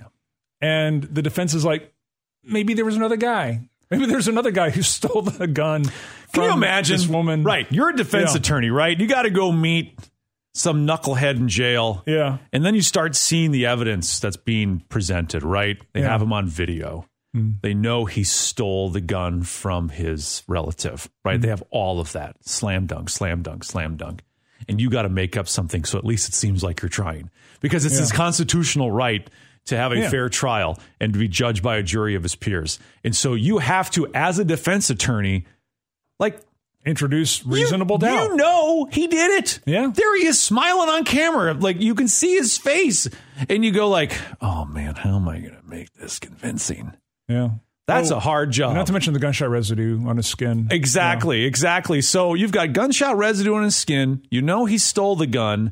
and 0.61 1.03
the 1.03 1.21
defense 1.21 1.53
is 1.53 1.63
like, 1.63 1.93
maybe 2.43 2.73
there 2.73 2.85
was 2.85 2.97
another 2.97 3.17
guy. 3.17 3.61
Maybe 3.89 4.07
there's 4.07 4.27
another 4.27 4.51
guy 4.51 4.71
who 4.71 4.81
stole 4.97 5.21
the 5.21 5.47
gun. 5.47 5.85
Can 6.33 6.43
you 6.43 6.51
imagine? 6.53 6.97
this 6.97 7.07
woman? 7.07 7.43
Right. 7.43 7.71
You're 7.71 7.89
a 7.89 7.95
defense 7.95 8.31
Yeah. 8.31 8.37
attorney, 8.37 8.69
right? 8.69 8.99
You 8.99 9.07
got 9.07 9.23
to 9.23 9.29
go 9.29 9.51
meet 9.51 9.97
some 10.55 10.85
knucklehead 10.85 11.37
in 11.37 11.47
jail. 11.47 12.03
Yeah. 12.05 12.37
And 12.51 12.63
then 12.65 12.75
you 12.75 12.81
start 12.81 13.15
seeing 13.15 13.51
the 13.51 13.65
evidence 13.65 14.19
that's 14.19 14.37
being 14.37 14.83
presented, 14.89 15.43
right? 15.43 15.81
They 15.93 16.01
Yeah. 16.01 16.07
Hmm. 16.07 16.11
have 16.11 16.21
him 16.21 16.33
on 16.33 16.47
video. 16.47 17.05
They 17.63 17.73
know 17.73 18.05
he 18.05 18.23
stole 18.23 18.91
the 18.91 19.01
gun 19.01 19.41
from 19.41 19.89
his 19.89 20.43
relative, 20.47 21.09
right? 21.25 21.37
Hmm. 21.37 21.41
They 21.41 21.47
have 21.47 21.63
all 21.71 21.99
of 21.99 22.11
that. 22.11 22.35
Slam 22.47 22.85
dunk, 22.85 23.09
slam 23.09 23.41
dunk, 23.41 23.63
slam 23.63 23.95
dunk. 23.97 24.21
And 24.69 24.79
you 24.79 24.89
got 24.91 25.01
to 25.01 25.09
make 25.09 25.35
up 25.35 25.47
something 25.47 25.83
so 25.83 25.97
at 25.97 26.05
least 26.05 26.29
it 26.29 26.35
seems 26.35 26.63
like 26.63 26.81
you're 26.83 26.89
trying 26.89 27.31
because 27.59 27.85
it's 27.85 27.97
his 27.97 28.11
constitutional 28.11 28.91
right 28.91 29.27
to 29.65 29.75
have 29.75 29.91
a 29.91 29.97
Yeah. 29.97 30.09
fair 30.09 30.29
trial 30.29 30.77
and 31.01 31.11
to 31.13 31.17
be 31.19 31.27
judged 31.27 31.63
by 31.63 31.77
a 31.77 31.83
jury 31.83 32.13
of 32.13 32.21
his 32.21 32.35
peers. 32.35 32.77
And 33.03 33.15
so 33.15 33.33
you 33.33 33.57
have 33.57 33.89
to, 33.91 34.07
as 34.13 34.37
a 34.37 34.45
defense 34.45 34.89
attorney, 34.91 35.45
like 36.19 36.39
Introduce 36.85 37.45
reasonable 37.45 37.95
you, 37.95 37.99
doubt. 38.01 38.29
You 38.31 38.35
know 38.35 38.89
he 38.91 39.07
did 39.07 39.31
it. 39.41 39.59
Yeah. 39.65 39.89
There 39.93 40.17
he 40.19 40.25
is 40.25 40.41
smiling 40.41 40.89
on 40.89 41.05
camera. 41.05 41.53
Like 41.53 41.79
you 41.79 41.95
can 41.95 42.09
see 42.09 42.35
his 42.35 42.57
face. 42.57 43.07
And 43.47 43.63
you 43.63 43.71
go 43.71 43.87
like, 43.87 44.13
oh 44.41 44.65
man, 44.65 44.95
how 44.95 45.15
am 45.15 45.29
I 45.29 45.39
going 45.39 45.55
to 45.55 45.63
make 45.65 45.93
this 45.93 46.19
convincing? 46.19 46.91
Yeah. 47.29 47.51
That's 47.87 48.11
Oh, 48.11 48.17
a 48.17 48.19
hard 48.19 48.51
job. 48.51 48.75
Not 48.75 48.87
to 48.87 48.93
mention 48.93 49.13
the 49.13 49.19
gunshot 49.19 49.49
residue 49.49 50.05
on 50.07 50.17
his 50.17 50.27
skin. 50.27 50.67
Exactly, 50.71 51.45
exactly. 51.45 52.01
So 52.01 52.33
you've 52.33 52.51
got 52.51 52.73
gunshot 52.73 53.17
residue 53.17 53.55
on 53.55 53.63
his 53.63 53.75
skin. 53.77 54.21
You 54.29 54.41
know 54.41 54.65
he 54.65 54.77
stole 54.77 55.15
the 55.15 55.27
gun. 55.27 55.71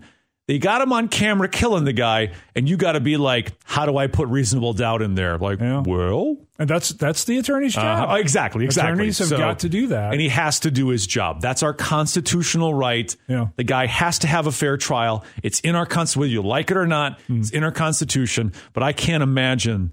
They 0.51 0.59
got 0.59 0.81
him 0.81 0.91
on 0.91 1.07
camera 1.07 1.47
killing 1.47 1.85
the 1.85 1.93
guy, 1.93 2.33
and 2.57 2.67
you 2.67 2.75
got 2.75 2.91
to 2.91 2.99
be 2.99 3.15
like, 3.15 3.53
how 3.63 3.85
do 3.85 3.95
I 3.95 4.07
put 4.07 4.27
reasonable 4.27 4.73
doubt 4.73 5.01
in 5.01 5.15
there? 5.15 5.37
Like, 5.37 5.61
Yeah. 5.61 5.81
well, 5.85 6.35
And 6.59 6.69
that's 6.69 6.89
that's 6.89 7.23
the 7.23 7.37
attorney's 7.37 7.73
job. 7.73 8.09
uh, 8.09 8.15
exactly, 8.15 8.65
exactly. 8.65 8.91
Attorneys 8.91 9.19
have 9.19 9.29
So- 9.29 9.37
got 9.37 9.59
to 9.59 9.69
do 9.69 9.87
that. 9.87 10.11
and 10.11 10.19
he 10.19 10.27
has 10.27 10.59
to 10.59 10.69
do 10.69 10.89
his 10.89 11.07
job. 11.07 11.39
That's 11.39 11.63
our 11.63 11.73
constitutional 11.73 12.73
right. 12.73 13.15
Yeah. 13.29 13.47
The 13.55 13.63
guy 13.63 13.85
has 13.85 14.19
to 14.19 14.27
have 14.27 14.45
a 14.45 14.51
fair 14.51 14.75
trial. 14.75 15.23
It's 15.41 15.61
in 15.61 15.73
our 15.75 15.85
constitution, 15.85 16.19
whether 16.19 16.31
you 16.33 16.41
like 16.41 16.69
it 16.69 16.75
or 16.75 16.85
not. 16.85 17.21
Hmm. 17.27 17.39
It's 17.39 17.51
in 17.51 17.63
our 17.63 17.71
constitution. 17.71 18.51
But 18.73 18.83
I 18.83 18.91
can't 18.91 19.23
imagine 19.23 19.91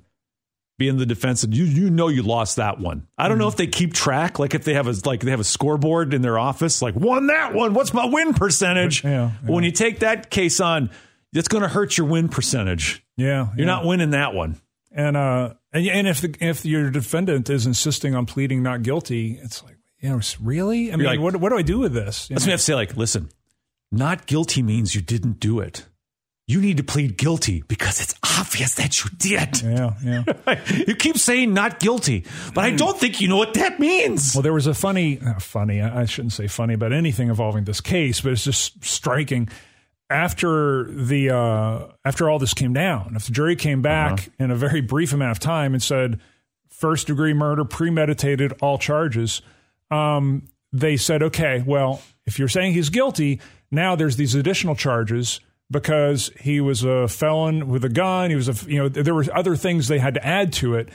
being 0.78 0.96
the 0.96 1.06
defense. 1.06 1.42
And 1.44 1.54
you 1.54 1.64
you 1.64 1.90
know 1.90 2.08
you 2.08 2.22
lost 2.22 2.56
that 2.56 2.78
one. 2.80 3.06
I 3.18 3.28
don't 3.28 3.36
Hmm. 3.36 3.42
know 3.42 3.48
if 3.48 3.56
they 3.56 3.66
keep 3.66 3.92
track, 3.92 4.38
like 4.38 4.54
if 4.54 4.64
they 4.64 4.74
have 4.74 4.86
a 4.86 4.94
like 5.04 5.20
they 5.20 5.30
have 5.32 5.40
a 5.40 5.44
scoreboard 5.44 6.14
in 6.14 6.22
their 6.22 6.38
office, 6.38 6.80
like 6.80 6.94
won 6.94 7.26
that 7.26 7.52
one. 7.54 7.74
What's 7.74 7.92
my 7.92 8.06
win 8.06 8.32
percentage? 8.34 9.04
Yeah, 9.04 9.32
But 9.42 9.52
When 9.52 9.64
you 9.64 9.72
take 9.72 9.98
that 10.00 10.30
case 10.30 10.60
on, 10.60 10.90
it's 11.34 11.48
going 11.48 11.62
to 11.62 11.68
hurt 11.68 11.98
your 11.98 12.06
win 12.06 12.28
percentage. 12.28 13.04
yeah. 13.16 13.48
You're 13.56 13.66
yeah. 13.66 13.74
not 13.74 13.84
winning 13.84 14.10
that 14.10 14.32
one. 14.34 14.60
And 14.92 15.16
uh 15.16 15.54
and 15.72 15.86
and 15.86 16.08
if 16.08 16.20
the, 16.22 16.34
if 16.40 16.64
your 16.64 16.90
defendant 16.90 17.50
is 17.50 17.66
insisting 17.66 18.14
on 18.14 18.24
pleading 18.24 18.62
not 18.62 18.82
guilty, 18.82 19.38
it's 19.42 19.62
like, 19.62 19.76
you 20.00 20.08
know, 20.08 20.20
really? 20.40 20.92
I 20.92 20.96
mean, 20.96 21.06
like- 21.06 21.20
what 21.20 21.36
what 21.36 21.50
do 21.50 21.58
I 21.58 21.62
do 21.62 21.78
with 21.80 21.92
this? 21.92 22.30
You 22.30 22.34
That's 22.34 22.46
know? 22.46 22.50
you 22.50 22.52
have 22.52 22.60
to 22.60 22.64
say. 22.64 22.74
Like, 22.74 22.96
listen, 22.96 23.28
not 23.92 24.26
guilty 24.26 24.62
means 24.62 24.94
you 24.94 25.00
didn't 25.02 25.40
do 25.40 25.60
it. 25.60 25.84
You 26.48 26.60
need 26.62 26.78
to 26.78 26.82
plead 26.82 27.18
guilty 27.18 27.62
because 27.68 28.00
it's 28.00 28.14
obvious 28.38 28.74
that 28.76 29.04
you 29.04 29.10
did. 29.18 29.60
Yeah, 29.62 29.92
yeah. 30.02 30.64
you 30.88 30.94
keep 30.96 31.18
saying 31.18 31.52
not 31.52 31.78
guilty, 31.78 32.24
but 32.54 32.64
I 32.64 32.70
don't 32.70 32.98
think 32.98 33.20
you 33.20 33.28
know 33.28 33.36
what 33.36 33.52
that 33.54 33.78
means. 33.78 34.34
Well, 34.34 34.40
there 34.42 34.54
was 34.54 34.66
a 34.66 34.72
funny, 34.72 35.20
uh, 35.20 35.38
funny. 35.40 35.82
I 35.82 36.06
shouldn't 36.06 36.32
say 36.32 36.46
funny 36.46 36.72
about 36.72 36.94
anything 36.94 37.28
involving 37.28 37.64
this 37.64 37.82
case, 37.82 38.22
but 38.22 38.32
it's 38.32 38.44
just 38.44 38.82
striking. 38.82 39.48
After 40.10 40.84
the 40.90 41.28
uh, 41.30 41.86
after 42.02 42.30
all 42.30 42.38
this 42.38 42.54
came 42.54 42.72
down, 42.72 43.12
if 43.14 43.26
the 43.26 43.32
jury 43.32 43.56
came 43.56 43.82
back 43.82 44.12
Uh-huh. 44.12 44.44
in 44.44 44.50
a 44.50 44.56
very 44.56 44.80
brief 44.80 45.12
amount 45.12 45.32
of 45.32 45.38
time 45.38 45.74
and 45.74 45.82
said 45.82 46.18
first 46.70 47.08
degree 47.08 47.34
murder, 47.34 47.66
premeditated, 47.66 48.54
all 48.62 48.78
charges, 48.78 49.42
um, 49.90 50.44
they 50.72 50.96
said, 50.96 51.22
okay, 51.22 51.62
well, 51.66 52.00
if 52.24 52.38
you're 52.38 52.48
saying 52.48 52.72
he's 52.72 52.88
guilty, 52.88 53.38
now 53.70 53.96
there's 53.96 54.16
these 54.16 54.34
additional 54.34 54.74
charges 54.74 55.40
because 55.70 56.30
he 56.40 56.60
was 56.60 56.82
a 56.84 57.08
felon 57.08 57.68
with 57.68 57.84
a 57.84 57.88
gun. 57.88 58.30
He 58.30 58.36
was 58.36 58.48
a, 58.48 58.70
you 58.70 58.78
know, 58.78 58.88
there 58.88 59.14
were 59.14 59.24
other 59.34 59.56
things 59.56 59.88
they 59.88 59.98
had 59.98 60.14
to 60.14 60.26
add 60.26 60.52
to 60.54 60.74
it. 60.74 60.88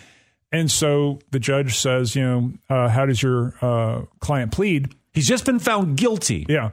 And 0.52 0.70
so 0.70 1.20
the 1.32 1.40
judge 1.40 1.78
says, 1.78 2.16
you 2.16 2.24
know, 2.24 2.54
uh, 2.70 2.90
how 2.90 3.06
does 3.06 3.22
your 3.22 3.54
uh, 3.62 4.02
client 4.20 4.52
plead? 4.52 4.94
He's 5.12 5.28
just 5.28 5.46
been 5.46 5.60
found 5.60 5.98
guilty 5.98 6.46
Yeah. 6.50 6.72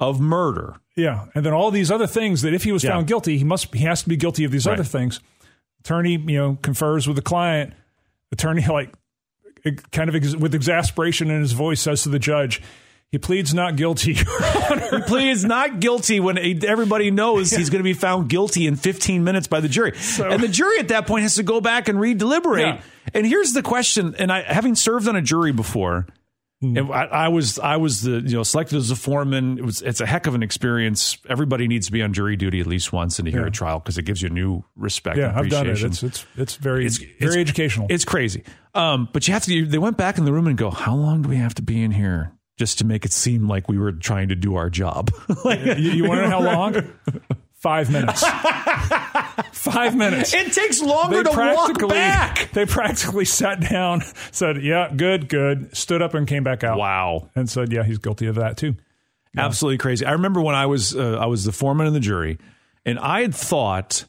of 0.00 0.20
murder. 0.20 0.76
Yeah, 0.96 1.26
and 1.34 1.46
then 1.46 1.52
all 1.52 1.70
these 1.70 1.90
other 1.92 2.08
things 2.08 2.42
that 2.42 2.54
if 2.54 2.64
he 2.64 2.72
was 2.72 2.82
Yeah. 2.82 2.90
found 2.90 3.06
guilty, 3.06 3.38
he 3.38 3.44
must 3.44 3.72
he 3.74 3.84
has 3.84 4.02
to 4.02 4.08
be 4.08 4.16
guilty 4.16 4.42
of 4.44 4.50
these 4.50 4.66
Right. 4.66 4.72
other 4.74 4.84
things. 4.84 5.20
Attorney, 5.80 6.12
you 6.16 6.36
know, 6.38 6.58
confers 6.60 7.06
with 7.06 7.14
the 7.16 7.22
client. 7.22 7.72
Attorney, 8.32 8.64
like, 8.68 8.92
kind 9.92 10.08
of 10.08 10.16
ex- 10.16 10.34
with 10.36 10.54
exasperation 10.54 11.30
in 11.30 11.40
his 11.40 11.52
voice, 11.52 11.80
says 11.80 12.02
to 12.02 12.08
the 12.08 12.18
judge, 12.18 12.60
"He 13.12 13.18
pleads 13.18 13.54
not 13.54 13.76
guilty." 13.76 14.16
He 14.90 15.00
pleads 15.02 15.44
not 15.44 15.80
guilty 15.80 16.20
when 16.20 16.38
everybody 16.64 17.10
knows 17.10 17.50
he's 17.50 17.68
going 17.70 17.80
to 17.80 17.84
be 17.84 17.92
found 17.94 18.28
guilty 18.28 18.66
in 18.66 18.76
15 18.76 19.24
minutes 19.24 19.46
by 19.46 19.60
the 19.60 19.68
jury. 19.68 19.92
and 20.22 20.42
the 20.42 20.48
jury 20.48 20.78
at 20.78 20.88
that 20.88 21.06
point 21.06 21.22
has 21.22 21.34
to 21.36 21.42
go 21.42 21.60
back 21.60 21.88
and 21.88 21.98
re-deliberate. 22.00 22.60
Yeah. 22.66 22.80
And 23.14 23.26
here's 23.26 23.52
the 23.52 23.62
question, 23.62 24.14
and 24.18 24.30
I 24.32 24.42
having 24.42 24.74
served 24.74 25.08
on 25.08 25.16
a 25.16 25.22
jury 25.22 25.52
before, 25.52 26.06
Hmm. 26.60 26.76
and 26.76 26.92
I, 26.92 27.04
I 27.04 27.28
was 27.28 27.58
I 27.60 27.76
was 27.76 28.02
the 28.02 28.20
you 28.20 28.36
know 28.36 28.42
selected 28.42 28.76
as 28.78 28.90
a 28.90 28.96
foreman. 28.96 29.58
It 29.58 29.64
was 29.64 29.80
it's 29.80 30.00
a 30.00 30.06
heck 30.06 30.26
of 30.26 30.34
an 30.34 30.42
experience. 30.42 31.16
Everybody 31.28 31.68
needs 31.68 31.86
to 31.86 31.92
be 31.92 32.02
on 32.02 32.12
jury 32.12 32.34
duty 32.36 32.58
at 32.60 32.66
least 32.66 32.92
once 32.92 33.18
and 33.20 33.26
to 33.26 33.30
hear 33.32 33.42
Yeah. 33.42 33.46
a 33.48 33.50
trial 33.50 33.78
because 33.78 33.96
it 33.96 34.02
gives 34.04 34.20
you 34.22 34.28
new 34.28 34.64
respect. 34.76 35.18
yeah, 35.18 35.28
and 35.30 35.38
I've 35.38 35.48
done 35.50 35.66
it. 35.66 35.70
appreciation. 35.80 35.90
It's 35.90 36.02
it's 36.02 36.26
it's 36.36 36.54
very 36.56 36.86
It's- 36.86 36.98
very 36.98 37.32
it's- 37.32 37.36
educational. 37.36 37.86
It's 37.90 38.04
crazy. 38.04 38.42
Um, 38.74 39.08
but 39.12 39.26
you 39.28 39.34
have 39.34 39.44
to. 39.44 39.66
They 39.66 39.78
went 39.78 39.96
back 39.96 40.18
in 40.18 40.24
the 40.24 40.32
room 40.32 40.46
and 40.48 40.58
go, 40.58 40.70
"How 40.70 40.94
long 40.96 41.22
do 41.22 41.28
we 41.28 41.36
have 41.36 41.54
to 41.56 41.62
be 41.62 41.80
in 41.82 41.92
here 41.92 42.32
just 42.58 42.78
to 42.78 42.84
make 42.84 43.04
it 43.04 43.12
seem 43.12 43.48
like 43.48 43.68
we 43.68 43.78
were 43.78 43.92
trying 43.92 44.28
to 44.28 44.34
do 44.34 44.56
our 44.56 44.68
job?" 44.68 45.10
like, 45.44 45.60
you, 45.60 45.92
you 45.92 46.08
want 46.08 46.20
to 46.20 46.28
know 46.28 46.40
how 46.40 46.42
long? 46.42 46.92
Five 47.54 47.90
minutes. 47.90 48.24
Five 49.52 49.96
minutes. 49.96 50.32
it 50.32 50.52
takes 50.52 50.80
longer 50.80 51.24
to 51.24 51.30
walk 51.30 51.88
back. 51.88 52.50
they 52.52 52.64
practically 52.66 53.24
sat 53.24 53.60
down, 53.60 54.02
said, 54.30 54.62
"Yeah, 54.62 54.92
good, 54.94 55.28
good," 55.28 55.76
stood 55.76 56.00
up 56.00 56.14
and 56.14 56.26
came 56.26 56.44
back 56.44 56.62
out. 56.62 56.78
Wow, 56.78 57.30
and 57.34 57.50
said, 57.50 57.72
"Yeah, 57.72 57.82
he's 57.82 57.98
guilty 57.98 58.26
of 58.26 58.36
that 58.36 58.56
too." 58.56 58.76
absolutely 59.36 59.78
crazy. 59.78 60.04
I 60.04 60.12
remember 60.12 60.40
when 60.40 60.54
I 60.54 60.66
was 60.66 60.96
uh, 60.96 61.18
I 61.20 61.26
was 61.26 61.44
the 61.44 61.52
foreman 61.52 61.86
in 61.86 61.94
the 61.94 62.00
jury, 62.00 62.38
and 62.84 62.98
I 62.98 63.22
had 63.22 63.34
thought 63.34 64.04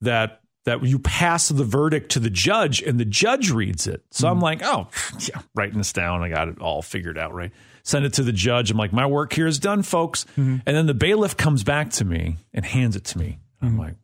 that 0.00 0.42
that 0.64 0.82
you 0.84 0.98
pass 0.98 1.48
the 1.48 1.64
verdict 1.64 2.12
to 2.12 2.20
the 2.20 2.30
judge 2.30 2.82
and 2.82 2.98
the 2.98 3.04
judge 3.04 3.50
reads 3.50 3.86
it. 3.86 4.04
So 4.10 4.28
I'm 4.28 4.40
like, 4.40 4.62
oh, 4.62 4.88
yeah, 5.18 5.40
writing 5.56 5.78
this 5.78 5.92
down. 5.92 6.22
I 6.22 6.28
got 6.28 6.48
it 6.48 6.60
all 6.60 6.82
figured 6.82 7.18
out, 7.18 7.34
right? 7.34 7.50
Send 7.82 8.04
it 8.04 8.12
to 8.14 8.22
the 8.22 8.32
judge. 8.32 8.70
I'm 8.70 8.76
like, 8.76 8.92
my 8.92 9.06
work 9.06 9.32
here 9.32 9.46
is 9.46 9.58
done, 9.58 9.82
folks. 9.82 10.24
And 10.36 10.62
then 10.64 10.86
the 10.86 10.94
bailiff 10.94 11.36
comes 11.36 11.64
back 11.64 11.90
to 11.92 12.04
me 12.04 12.36
and 12.54 12.64
hands 12.64 12.94
it 12.96 13.04
to 13.06 13.18
me. 13.18 13.40
I'm 13.60 13.76
like, 13.76 13.94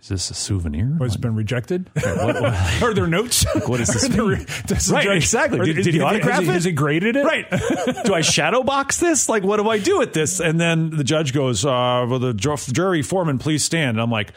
is 0.00 0.08
this 0.08 0.30
a 0.30 0.34
souvenir? 0.34 0.96
Well, 1.00 1.06
it's 1.06 1.16
been 1.16 1.34
rejected. 1.34 1.90
What- 1.96 2.40
what- 2.40 2.54
Are 2.82 2.94
there 2.94 3.08
notes? 3.08 3.44
what 3.66 3.78
does 3.78 3.88
this 3.88 4.06
there- 4.06 4.24
Right, 4.24 4.46
judge- 5.04 5.16
exactly. 5.16 5.58
Did- 5.72 5.82
did 5.82 5.94
he 5.94 5.98
has 5.98 6.02
autograph 6.14 6.36
has 6.40 6.48
it? 6.48 6.52
Has 6.52 6.64
he 6.64 6.72
graded 6.72 7.16
it? 7.16 7.24
Right. 7.24 7.50
do 8.04 8.14
I 8.14 8.20
shadow 8.20 8.62
box 8.62 9.00
this? 9.00 9.28
Like, 9.28 9.42
what 9.42 9.56
do 9.56 9.68
I 9.68 9.78
do 9.78 9.98
with 9.98 10.12
this? 10.12 10.38
And 10.38 10.60
then 10.60 10.90
the 10.90 11.02
judge 11.04 11.32
goes, 11.32 11.64
uh, 11.64 12.06
well, 12.08 12.20
the 12.20 12.34
jury 12.34 13.02
foreman, 13.02 13.38
please 13.38 13.64
stand. 13.64 13.96
And 13.96 14.00
I'm 14.00 14.10
like, 14.12 14.32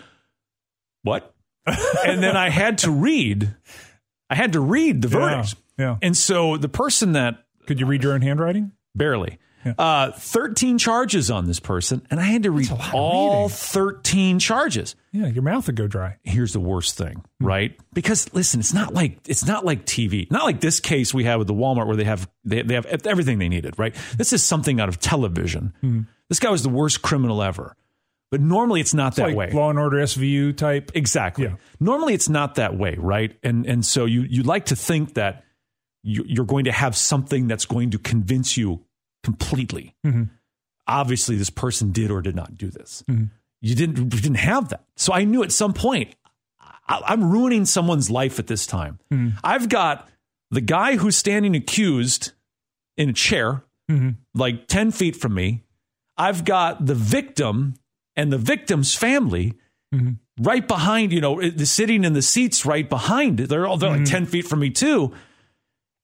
what? 1.04 1.36
and 1.68 2.24
then 2.24 2.36
I 2.36 2.50
had 2.50 2.80
to 2.80 2.92
read, 2.92 3.54
I 4.30 4.34
had 4.36 4.54
to 4.54 4.60
read 4.60 5.04
the 5.04 5.08
verdict. 5.08 5.54
Yeah. 5.78 5.98
And 6.02 6.18
so 6.18 6.58
the 6.58 6.70
person 6.70 7.12
that 7.12 7.44
Could 7.70 7.80
you 7.80 7.86
read 7.86 8.02
your 8.02 8.14
own 8.14 8.24
handwriting? 8.24 8.72
barely, 8.96 9.38
uh, 9.78 10.12
13 10.14 10.80
charges 10.80 11.30
on 11.30 11.46
this 11.46 11.60
person, 11.60 12.02
and 12.10 12.20
I 12.20 12.24
had 12.24 12.42
to 12.44 12.52
read 12.52 12.72
all 12.92 13.48
13 13.48 14.40
charges 14.40 14.96
Yeah, 15.12 15.28
your 15.28 15.44
mouth 15.44 15.68
would 15.68 15.76
go 15.76 15.86
dry. 15.86 16.18
here's 16.24 16.52
the 16.52 16.60
worst 16.60 16.98
thing, 16.98 17.24
hmm. 17.40 17.46
right? 17.46 17.80
Because 17.94 18.34
listen, 18.34 18.60
it's 18.60 18.74
not 18.74 18.96
like 18.96 19.20
it's 19.28 19.46
not 19.46 19.66
like 19.66 19.86
TV, 19.86 20.30
not 20.32 20.46
like 20.46 20.62
this 20.62 20.80
case 20.80 21.14
we 21.14 21.26
had 21.26 21.36
with 21.36 21.46
the 21.46 21.54
Walmart 21.54 21.86
where 21.86 21.96
they 21.96 22.06
have 22.06 22.28
they, 22.44 22.64
they 22.64 22.74
have 22.74 22.88
everything 23.06 23.38
they 23.38 23.50
needed, 23.50 23.78
right? 23.78 23.96
Hmm. 23.96 24.18
This 24.18 24.34
is 24.34 24.44
something 24.44 24.82
out 24.82 24.90
of 24.90 25.00
television. 25.00 25.74
Hmm. 25.82 26.02
This 26.28 26.40
guy 26.40 26.50
was 26.50 26.64
the 26.64 26.70
worst 26.70 27.04
criminal 27.04 27.44
ever, 27.44 27.76
but 28.32 28.42
normally 28.42 28.82
it's 28.82 28.96
not 28.96 29.16
that 29.18 29.28
like 29.28 29.36
way. 29.36 29.52
Law 29.52 29.70
and 29.70 29.78
Order 29.78 29.98
SVU 29.98 30.58
type. 30.58 30.92
Exactly. 30.96 31.46
Yeah. 31.46 31.56
Normally 31.80 32.16
it's 32.16 32.30
not 32.30 32.56
that 32.56 32.76
way, 32.76 32.96
right? 32.98 33.38
And 33.44 33.68
and 33.68 33.86
so 33.86 34.06
you 34.06 34.22
you 34.22 34.42
like 34.42 34.66
to 34.66 34.76
think 34.76 35.14
that 35.14 35.44
you're 36.04 36.46
going 36.46 36.66
to 36.66 36.72
have 36.72 36.96
something 36.96 37.48
that's 37.48 37.66
going 37.66 37.92
to 37.92 38.00
convince 38.00 38.58
you 38.58 38.86
completely. 39.24 39.96
Mm-hmm. 40.06 40.24
Obviously, 40.88 41.36
this 41.36 41.50
person 41.50 41.92
did 41.92 42.10
or 42.10 42.22
did 42.22 42.36
not 42.36 42.58
do 42.58 42.70
this. 42.70 43.04
Mm-hmm. 43.10 43.26
You 43.62 43.76
didn't 43.76 43.98
you 43.98 44.22
didn't 44.22 44.36
have 44.36 44.70
that. 44.70 44.86
So 44.96 45.14
I 45.14 45.24
knew 45.26 45.44
at 45.44 45.52
some 45.52 45.74
point 45.74 46.16
I, 46.88 47.02
I'm 47.06 47.30
ruining 47.30 47.66
someone's 47.66 48.10
life 48.10 48.40
at 48.40 48.48
this 48.48 48.66
time. 48.66 49.00
Mm-hmm. 49.12 49.38
I've 49.44 49.70
got 49.70 50.10
the 50.52 50.62
guy 50.62 50.96
who's 50.96 51.16
standing 51.16 51.56
accused 51.56 52.32
in 52.98 53.10
a 53.10 53.14
chair, 53.14 53.64
like 54.34 54.68
ten 54.68 54.92
feet 54.92 55.16
from 55.16 55.34
me. 55.34 55.64
I've 56.18 56.46
got 56.46 56.86
the 56.86 56.96
victim 56.96 57.76
and 58.16 58.32
the 58.32 58.38
victim's 58.38 58.96
family 58.96 59.56
right 60.40 60.68
behind, 60.68 61.12
you 61.12 61.22
know, 61.22 61.42
the 61.42 61.66
sitting 61.66 62.04
in 62.04 62.14
the 62.14 62.22
seats 62.22 62.66
right 62.66 62.90
behind. 62.90 63.40
They're 63.40 63.68
all 63.68 63.78
they're 63.78 63.90
like 63.90 64.06
10 64.06 64.26
feet 64.26 64.46
from 64.46 64.60
me 64.60 64.70
too. 64.70 65.14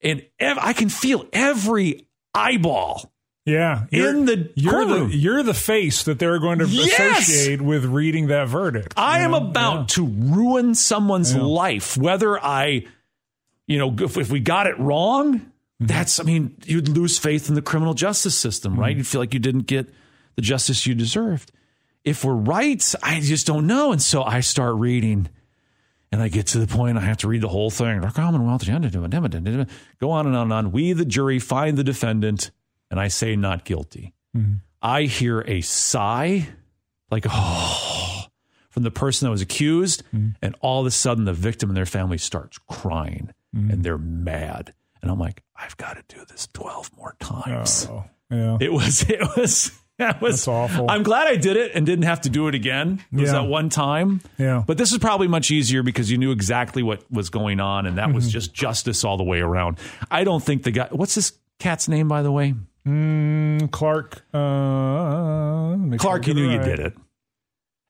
And 0.01 0.25
ev- 0.39 0.57
I 0.61 0.73
can 0.73 0.89
feel 0.89 1.25
every 1.33 2.07
eyeball 2.33 3.11
Yeah. 3.45 3.85
in 3.91 4.25
the 4.25 4.51
you're 4.55 4.73
courtroom. 4.85 5.09
the 5.09 5.15
you're 5.17 5.43
the 5.43 5.53
face 5.53 6.03
that 6.03 6.19
they're 6.19 6.39
going 6.39 6.59
to 6.59 6.67
Yes! 6.67 7.27
associate 7.29 7.61
with 7.61 7.85
reading 7.85 8.27
that 8.27 8.47
verdict. 8.47 8.93
I 8.97 9.19
am 9.19 9.31
know? 9.31 9.37
about 9.37 9.89
to 9.89 10.05
ruin 10.05 10.75
someone's 10.75 11.35
life, 11.35 11.97
whether 11.97 12.37
I, 12.43 12.85
you 13.67 13.77
know, 13.77 13.95
if, 13.99 14.17
if 14.17 14.29
we 14.29 14.39
got 14.39 14.67
it 14.67 14.77
wrong, 14.79 15.39
mm-hmm. 15.39 15.85
that's, 15.85 16.19
I 16.19 16.23
mean, 16.23 16.55
you'd 16.65 16.89
lose 16.89 17.17
faith 17.17 17.49
in 17.49 17.55
the 17.55 17.61
criminal 17.61 17.93
justice 17.93 18.37
system, 18.37 18.79
right? 18.79 18.89
Mm-hmm. 18.91 18.97
You'd 18.99 19.07
feel 19.07 19.21
like 19.21 19.33
you 19.33 19.39
didn't 19.39 19.67
get 19.67 19.87
the 20.35 20.41
justice 20.41 20.85
you 20.85 20.93
deserved. 20.93 21.51
If 22.03 22.23
we're 22.23 22.33
right, 22.33 22.93
I 23.01 23.19
just 23.21 23.47
don't 23.47 23.65
know. 23.65 23.91
And 23.91 23.99
so 24.01 24.21
I 24.23 24.41
start 24.41 24.75
reading 24.75 25.29
and 26.15 26.23
I 26.23 26.29
get 26.29 26.47
to 26.47 26.59
the 26.59 26.67
point 26.67 26.97
I 26.97 27.01
have 27.01 27.17
to 27.17 27.27
read 27.27 27.41
the 27.41 27.49
whole 27.49 27.69
thing. 27.69 27.99
Go 29.99 30.11
on 30.11 30.25
and 30.25 30.33
on 30.33 30.43
and 30.43 30.53
on. 30.53 30.71
We, 30.71 30.93
the 30.93 31.03
jury, 31.03 31.39
find 31.39 31.77
the 31.77 31.83
defendant, 31.83 32.51
and 32.89 33.01
I 33.01 33.09
say 33.09 33.35
not 33.35 33.65
guilty. 33.65 34.13
Mm-hmm. 34.33 34.53
I 34.81 35.03
hear 35.03 35.41
a 35.41 35.59
sigh, 35.59 36.47
like, 37.11 37.25
oh, 37.29 38.23
from 38.69 38.83
the 38.83 38.91
person 38.91 39.25
that 39.25 39.31
was 39.31 39.41
accused. 39.41 40.03
Mm-hmm. 40.15 40.29
And 40.41 40.55
all 40.61 40.79
of 40.79 40.87
a 40.87 40.91
sudden, 40.91 41.25
the 41.25 41.33
victim 41.33 41.69
and 41.69 41.75
their 41.75 41.85
family 41.85 42.17
starts 42.17 42.59
crying 42.69 43.33
mm-hmm. 43.53 43.71
and 43.71 43.83
they're 43.83 43.97
mad. 43.97 44.73
And 45.01 45.11
I'm 45.11 45.19
like, 45.19 45.43
I've 45.53 45.75
got 45.75 45.97
to 45.97 46.15
do 46.15 46.23
this 46.29 46.47
12 46.53 46.91
more 46.95 47.17
times. 47.19 47.89
Oh, 47.91 48.05
yeah. 48.31 48.57
It 48.61 48.71
was, 48.71 49.03
it 49.09 49.19
was, 49.35 49.77
that 49.99 50.21
was 50.21 50.35
That's 50.35 50.47
awful. 50.47 50.89
I'm 50.89 51.03
glad 51.03 51.27
I 51.27 51.35
did 51.37 51.55
it 51.57 51.71
and 51.73 51.85
didn't 51.85 52.03
have 52.05 52.21
to 52.21 52.29
do 52.29 52.47
it 52.47 52.55
again. 52.55 53.01
It 53.13 53.19
was 53.21 53.29
Yeah. 53.31 53.41
that 53.41 53.47
one 53.47 53.69
time. 53.69 54.21
Yeah. 54.37 54.63
But 54.65 54.77
this 54.77 54.91
is 54.91 54.97
probably 54.97 55.27
much 55.27 55.51
easier 55.51 55.83
because 55.83 56.11
you 56.11 56.17
knew 56.17 56.31
exactly 56.31 56.83
what 56.83 57.09
was 57.11 57.29
going 57.29 57.59
on 57.59 57.85
and 57.85 57.97
that 57.97 58.07
Mm-hmm. 58.07 58.15
was 58.15 58.31
just 58.31 58.53
justice 58.53 59.03
all 59.03 59.17
the 59.17 59.23
way 59.23 59.39
around. 59.39 59.77
I 60.11 60.23
don't 60.23 60.43
think 60.43 60.63
the 60.63 60.71
guy, 60.71 60.87
what's 60.91 61.15
this 61.15 61.33
cat's 61.59 61.87
name, 61.87 62.07
by 62.07 62.21
the 62.23 62.31
way? 62.31 62.55
Mm, 62.85 63.71
Clark. 63.71 64.23
Uh, 64.33 65.97
Clark, 65.97 66.27
you 66.27 66.33
knew 66.33 66.49
you 66.51 66.59
did 66.59 66.79
it. 66.79 66.93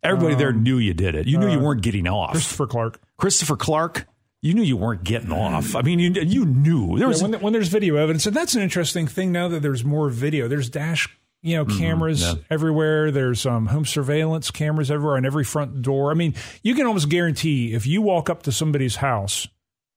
Everybody 0.04 0.36
there 0.36 0.54
knew 0.54 0.78
you 0.78 0.94
did 0.94 1.15
it. 1.15 1.26
You 1.28 1.38
knew 1.39 1.50
you 1.52 1.60
weren't 1.60 1.82
getting 1.82 2.08
off. 2.08 2.30
Um, 2.30 2.30
uh, 2.30 2.34
Christopher 2.34 2.68
Clark. 2.68 3.02
Christopher 3.18 3.56
Clark, 3.58 4.08
you 4.44 4.54
knew 4.54 4.62
you 4.62 4.78
weren't 4.78 5.04
getting 5.04 5.32
off. 5.32 5.76
I 5.76 5.82
mean, 5.82 5.98
you, 6.00 6.12
you 6.22 6.46
knew. 6.46 6.98
There 7.00 7.08
was 7.08 7.22
Yeah, 7.22 7.30
when, 7.30 7.41
when 7.41 7.54
there's 7.54 7.70
video 7.70 7.96
evidence, 7.96 8.28
and 8.28 8.36
that's 8.36 8.54
an 8.56 8.62
interesting 8.62 9.08
thing 9.08 9.32
now 9.32 9.48
that 9.48 9.62
there's 9.63 9.84
more 9.84 10.10
video. 10.10 10.48
There's 10.48 10.70
dash, 10.70 11.10
you 11.46 11.56
know, 11.58 11.66
cameras 11.66 12.24
Mm-hmm. 12.24 12.38
yeah. 12.38 12.44
everywhere. 12.50 13.12
There's 13.12 13.46
um, 13.46 13.68
home 13.68 13.86
surveillance 13.86 14.52
cameras 14.52 14.90
everywhere 14.92 15.18
on 15.18 15.26
every 15.26 15.44
front 15.44 15.82
door. 15.82 16.12
I 16.12 16.14
mean, 16.16 16.34
you 16.64 16.74
can 16.76 16.86
almost 16.88 17.08
guarantee 17.10 17.74
if 17.74 17.86
you 17.88 18.02
walk 18.02 18.30
up 18.30 18.44
to 18.44 18.52
somebody's 18.52 18.98
house, 18.98 19.48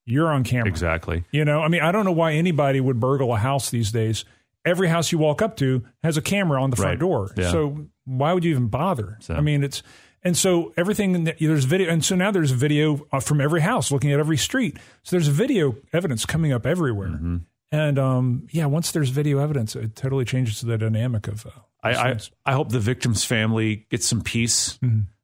you're 0.05 0.27
on 0.31 0.43
camera. 0.43 0.67
exactly. 0.69 1.23
You 1.31 1.45
know, 1.45 1.61
I 1.61 1.67
mean, 1.67 1.81
I 1.81 1.91
don't 1.91 2.05
know 2.05 2.11
why 2.11 2.33
anybody 2.33 2.79
would 2.79 2.99
burgle 2.99 3.33
a 3.33 3.37
house 3.37 3.69
these 3.69 3.91
days. 3.91 4.25
Every 4.65 4.87
house 4.89 5.11
you 5.11 5.17
walk 5.17 5.41
up 5.41 5.55
to 5.57 5.83
has 6.03 6.17
a 6.17 6.21
camera 6.21 6.61
on 6.61 6.69
the 6.69 6.75
front 6.75 6.91
Right. 6.91 6.99
door. 6.99 7.31
Yeah. 7.37 7.51
So 7.51 7.87
why 8.05 8.33
would 8.33 8.43
you 8.43 8.51
even 8.51 8.67
bother? 8.67 9.17
So- 9.21 9.35
I 9.35 9.41
mean, 9.41 9.63
it's 9.63 9.81
and 10.21 10.35
so 10.35 10.73
everything 10.75 11.23
there's 11.39 11.63
video, 11.65 11.89
and 11.89 12.03
so 12.03 12.13
now 12.15 12.29
there's 12.29 12.51
video 12.51 13.07
uh, 13.11 13.21
from 13.21 13.39
every 13.39 13.61
house 13.61 13.89
looking 13.91 14.11
at 14.11 14.19
every 14.19 14.35
street. 14.35 14.75
So 15.03 15.15
there's 15.15 15.27
video 15.29 15.77
evidence 15.93 16.25
coming 16.25 16.51
up 16.51 16.65
everywhere. 16.65 17.07
Mm-hmm. 17.09 17.37
And 17.71 17.99
um, 17.99 18.47
yeah, 18.51 18.65
once 18.65 18.91
there's 18.91 19.09
video 19.09 19.39
evidence, 19.39 19.75
it 19.75 19.95
totally 19.95 20.25
changes 20.25 20.61
the 20.61 20.77
dynamic 20.77 21.27
of. 21.27 21.45
Uh, 21.45 21.51
I, 21.83 21.91
I. 21.93 22.17
I 22.45 22.53
hope 22.53 22.69
the 22.69 22.79
victim's 22.79 23.23
family 23.23 23.87
gets 23.89 24.07
some 24.07 24.21
peace. 24.21 24.79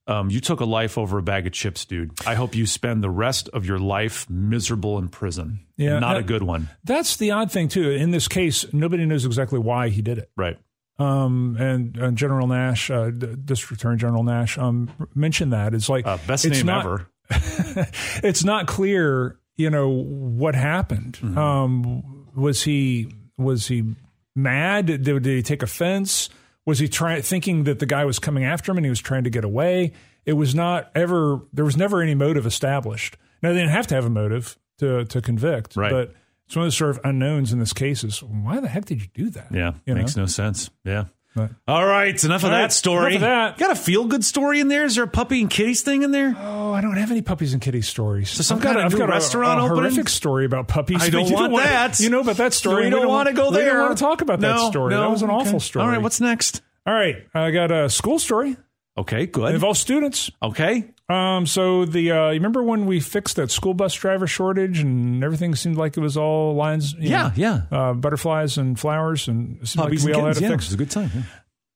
Um, 0.07 0.29
you 0.29 0.39
took 0.39 0.59
a 0.59 0.65
life 0.65 0.97
over 0.97 1.17
a 1.17 1.23
bag 1.23 1.47
of 1.47 1.53
chips, 1.53 1.83
dude. 1.85 2.11
I 2.27 2.35
hope 2.35 2.55
you 2.55 2.67
spend 2.67 3.03
the 3.03 3.09
rest 3.09 3.49
of 3.49 3.65
your 3.65 3.79
life 3.79 4.29
miserable 4.29 4.99
in 4.99 5.09
prison. 5.09 5.65
Yeah, 5.77 5.97
not 5.99 6.17
uh, 6.17 6.19
a 6.19 6.23
good 6.23 6.43
one. 6.43 6.69
That's 6.83 7.17
the 7.17 7.31
odd 7.31 7.51
thing 7.51 7.67
too. 7.69 7.89
In 7.89 8.11
this 8.11 8.27
case, 8.27 8.71
nobody 8.71 9.05
knows 9.05 9.25
exactly 9.25 9.57
why 9.57 9.89
he 9.89 10.01
did 10.03 10.19
it. 10.19 10.29
Right. 10.37 10.57
Um, 10.99 11.57
and, 11.59 11.97
and 11.97 12.17
General 12.17 12.47
Nash, 12.47 12.89
uh, 12.89 13.09
District 13.09 13.81
Attorney 13.81 13.97
General 13.97 14.23
Nash, 14.23 14.57
um, 14.57 14.89
mentioned 15.13 15.51
that 15.53 15.73
it's 15.73 15.89
like 15.89 16.05
Uh, 16.05 16.17
best 16.27 16.45
it's 16.45 16.57
name 16.57 16.67
not, 16.67 16.85
ever. 16.85 17.07
it's 18.23 18.43
not 18.45 18.67
clear, 18.67 19.39
you 19.57 19.69
know, 19.69 19.89
what 19.89 20.55
happened. 20.55 21.17
Mm-hmm. 21.21 21.37
Um, 21.37 22.14
was 22.35 22.63
he 22.63 23.07
was 23.37 23.67
he 23.67 23.95
mad? 24.35 24.85
Did, 24.87 25.03
did 25.03 25.25
he 25.25 25.41
take 25.41 25.63
offense? 25.63 26.29
Was 26.65 26.79
he 26.79 26.87
trying 26.87 27.21
thinking 27.21 27.65
that 27.65 27.79
the 27.79 27.85
guy 27.85 28.05
was 28.05 28.17
coming 28.19 28.43
after 28.43 28.71
him 28.71 28.77
and 28.77 28.85
he 28.85 28.89
was 28.89 28.99
trying 28.99 29.23
to 29.25 29.29
get 29.29 29.43
away? 29.43 29.93
It 30.25 30.33
was 30.33 30.55
not 30.55 30.91
ever. 30.95 31.41
There 31.53 31.65
was 31.65 31.77
never 31.77 32.01
any 32.01 32.15
motive 32.15 32.45
established. 32.45 33.17
Now 33.43 33.49
they 33.49 33.59
didn't 33.59 33.71
have 33.71 33.87
to 33.87 33.95
have 33.95 34.05
a 34.05 34.09
motive 34.09 34.57
to 34.79 35.05
to 35.05 35.21
convict, 35.21 35.75
Right. 35.75 35.91
but 35.91 36.13
it's 36.47 36.55
one 36.55 36.65
of 36.65 36.67
the 36.71 36.75
sort 36.75 36.91
of 36.91 36.99
unknowns 37.03 37.53
in 37.53 37.59
this 37.59 37.73
case. 37.73 38.03
Is 38.03 38.21
why 38.23 38.59
the 38.59 38.67
heck 38.67 38.85
did 38.85 39.01
you 39.01 39.07
do 39.13 39.29
that? 39.31 39.47
Yeah, 39.51 39.73
You 39.85 39.93
know? 39.93 40.01
makes 40.01 40.15
no 40.15 40.25
sense. 40.25 40.69
Yeah. 40.83 41.05
But- 41.35 41.51
All 41.67 41.85
right, 41.85 42.23
enough 42.23 42.41
of 42.43 42.45
All 42.45 42.51
right, 42.51 42.61
that 42.61 42.71
story. 42.73 43.15
enough 43.15 43.15
of 43.15 43.21
that. 43.21 43.57
Got 43.57 43.71
a 43.71 43.75
feel 43.75 44.05
good 44.05 44.23
story 44.23 44.61
in 44.61 44.69
there? 44.69 44.85
Is 44.85 44.95
there 44.95 45.03
a 45.03 45.07
puppy 45.07 45.41
and 45.41 45.49
kitties 45.49 45.81
thing 45.81 46.03
in 46.03 46.11
there? 46.11 46.33
Oh, 46.39 46.71
I 46.71 46.79
don't 46.79 46.95
have 46.95 47.11
any 47.11 47.21
puppies 47.21 47.51
and 47.51 47.61
kitties 47.61 47.87
stories. 47.89 48.29
So 48.29 48.41
some 48.41 48.57
I've 48.57 48.63
got, 48.63 48.69
kind 48.75 48.77
a, 48.77 48.79
of 48.81 48.85
I've 48.85 48.91
new 48.93 48.97
got 48.99 49.09
a- 49.09 49.11
restaurant 49.11 49.59
a, 49.59 49.63
opening? 49.63 49.81
horrific 49.83 50.07
story 50.09 50.45
about 50.45 50.67
puppies. 50.69 51.03
I 51.03 51.09
don't 51.11 51.27
You 51.27 51.33
want 51.35 51.51
wanna- 51.51 51.65
that. 51.65 51.99
You 51.99 52.09
know 52.09 52.21
about 52.21 52.37
that 52.37 52.53
story. 52.53 52.85
We 52.85 52.89
don't 52.89 53.07
want 53.07 53.27
to 53.27 53.33
go 53.33 53.49
we 53.51 53.57
there. 53.57 53.73
don't 53.73 53.81
want 53.87 53.97
to 53.97 54.03
talk 54.03 54.21
about 54.21 54.39
that 54.39 54.69
story. 54.71 54.91
no. 54.93 55.01
that 55.01 55.11
was 55.11 55.21
an 55.23 55.29
Okay. 55.29 55.37
awful 55.39 55.59
story. 55.59 55.83
All 55.83 55.91
right, 55.91 56.01
what's 56.01 56.21
next? 56.21 56.61
All 56.87 56.93
right, 56.93 57.17
I 57.33 57.51
got 57.51 57.69
a 57.71 57.89
school 57.89 58.17
story. 58.19 58.55
Okay, 58.97 59.23
It 59.23 59.33
good. 59.33 59.53
involves 59.53 59.79
students. 59.81 60.31
Okay. 60.41 60.85
Um, 61.07 61.45
so 61.45 61.85
the 61.85 62.11
uh, 62.11 62.25
you 62.29 62.33
remember 62.39 62.63
when 62.63 62.87
we 62.87 62.99
fixed 62.99 63.35
that 63.35 63.51
school 63.51 63.73
bus 63.75 63.93
driver 63.93 64.25
shortage 64.25 64.79
and 64.79 65.23
everything 65.23 65.53
seemed 65.53 65.77
like 65.77 65.95
it 65.97 65.99
was 65.99 66.17
all 66.17 66.55
lines, 66.55 66.95
Yeah, 66.97 67.27
know, 67.27 67.31
yeah. 67.35 67.61
uh, 67.71 67.93
butterflies 67.93 68.57
and 68.57 68.79
flowers, 68.79 69.27
and 69.27 69.59
it 69.61 69.67
seemed 69.67 69.83
Puppies 69.83 70.03
like 70.03 70.15
we 70.15 70.19
all 70.19 70.25
had 70.25 70.35
kittens. 70.35 70.39
to 70.39 70.43
Yeah, 70.45 70.49
fix. 70.51 70.63
it 70.65 70.67
was 70.69 70.73
a 70.73 70.77
good 70.77 70.91
time. 70.91 71.11
yeah. 71.15 71.21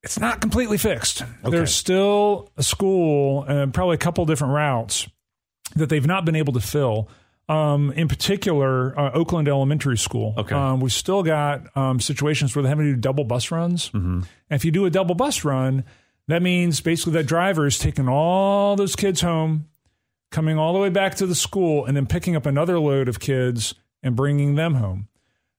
It's 0.02 0.20
not 0.20 0.40
completely 0.42 0.78
fixed. 0.78 1.22
Okay. 1.22 1.52
There's 1.52 1.76
still 1.76 2.50
a 2.58 2.64
school 2.64 3.44
and 3.44 3.74
probably 3.74 3.96
a 3.96 3.98
couple 4.00 4.26
different 4.26 4.54
routes 4.54 5.08
that 5.76 5.90
they've 5.90 6.08
not 6.08 6.24
been 6.26 6.38
able 6.38 6.54
to 6.54 6.62
fill. 6.62 7.10
Um, 7.50 7.92
in 7.94 8.08
particular, 8.08 8.98
uh, 8.98 9.12
Oakland 9.12 9.48
Elementary 9.50 9.98
School. 9.98 10.36
Okay. 10.38 10.56
Um, 10.56 10.80
we've 10.80 10.94
still 10.94 11.22
got 11.22 11.76
um, 11.76 12.00
situations 12.00 12.56
where 12.56 12.64
they 12.64 12.70
have 12.70 12.78
to 12.78 12.84
do 12.86 12.96
double 12.96 13.26
bus 13.26 13.52
runs. 13.52 13.90
Mm-hmm. 13.90 14.14
And 14.22 14.26
if 14.52 14.64
you 14.64 14.72
do 14.72 14.86
a 14.86 14.90
double 14.90 15.16
bus 15.16 15.44
run, 15.44 15.84
that 16.30 16.42
means 16.42 16.80
basically 16.82 17.14
that 17.14 17.26
driver 17.26 17.66
is 17.68 17.78
taking 17.78 18.08
all 18.08 18.76
those 18.76 18.96
kids 18.96 19.22
home, 19.22 19.68
coming 20.32 20.58
all 20.58 20.74
the 20.74 20.80
way 20.80 20.90
back 20.90 21.16
to 21.16 21.26
the 21.28 21.36
school, 21.36 21.86
and 21.86 21.96
then 21.98 22.06
picking 22.06 22.36
up 22.36 22.46
another 22.46 22.80
load 22.80 23.08
of 23.10 23.20
kids 23.20 23.74
and 24.04 24.16
bringing 24.16 24.56
them 24.56 24.76
home. 24.76 25.08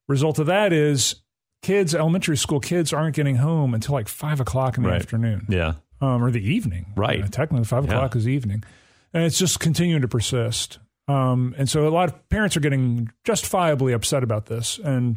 Result 0.08 0.38
of 0.38 0.46
that 0.46 0.72
is 0.72 1.16
kids, 1.62 1.94
elementary 1.94 2.36
school 2.36 2.58
kids, 2.60 2.92
aren't 2.92 3.14
getting 3.14 3.36
home 3.36 3.74
until 3.74 3.92
like 3.94 4.08
five 4.08 4.40
o'clock 4.40 4.76
in 4.76 4.82
the 4.82 4.88
Right. 4.90 5.00
afternoon 5.02 5.46
Yeah. 5.48 5.74
um, 6.00 6.22
or 6.24 6.30
the 6.30 6.42
evening. 6.42 6.86
Right. 6.96 7.22
Uh, 7.22 7.26
technically, 7.28 7.64
five 7.64 7.84
Yeah. 7.84 7.92
o'clock 7.96 8.16
is 8.16 8.26
evening, 8.26 8.64
and 9.12 9.24
it's 9.24 9.38
just 9.38 9.60
continuing 9.60 10.02
to 10.02 10.08
persist. 10.08 10.78
Um, 11.08 11.54
and 11.58 11.68
so 11.68 11.86
a 11.86 11.90
lot 11.90 12.08
of 12.08 12.28
parents 12.28 12.56
are 12.56 12.60
getting 12.60 13.10
justifiably 13.24 13.92
upset 13.92 14.22
about 14.22 14.46
this, 14.46 14.78
and 14.82 15.16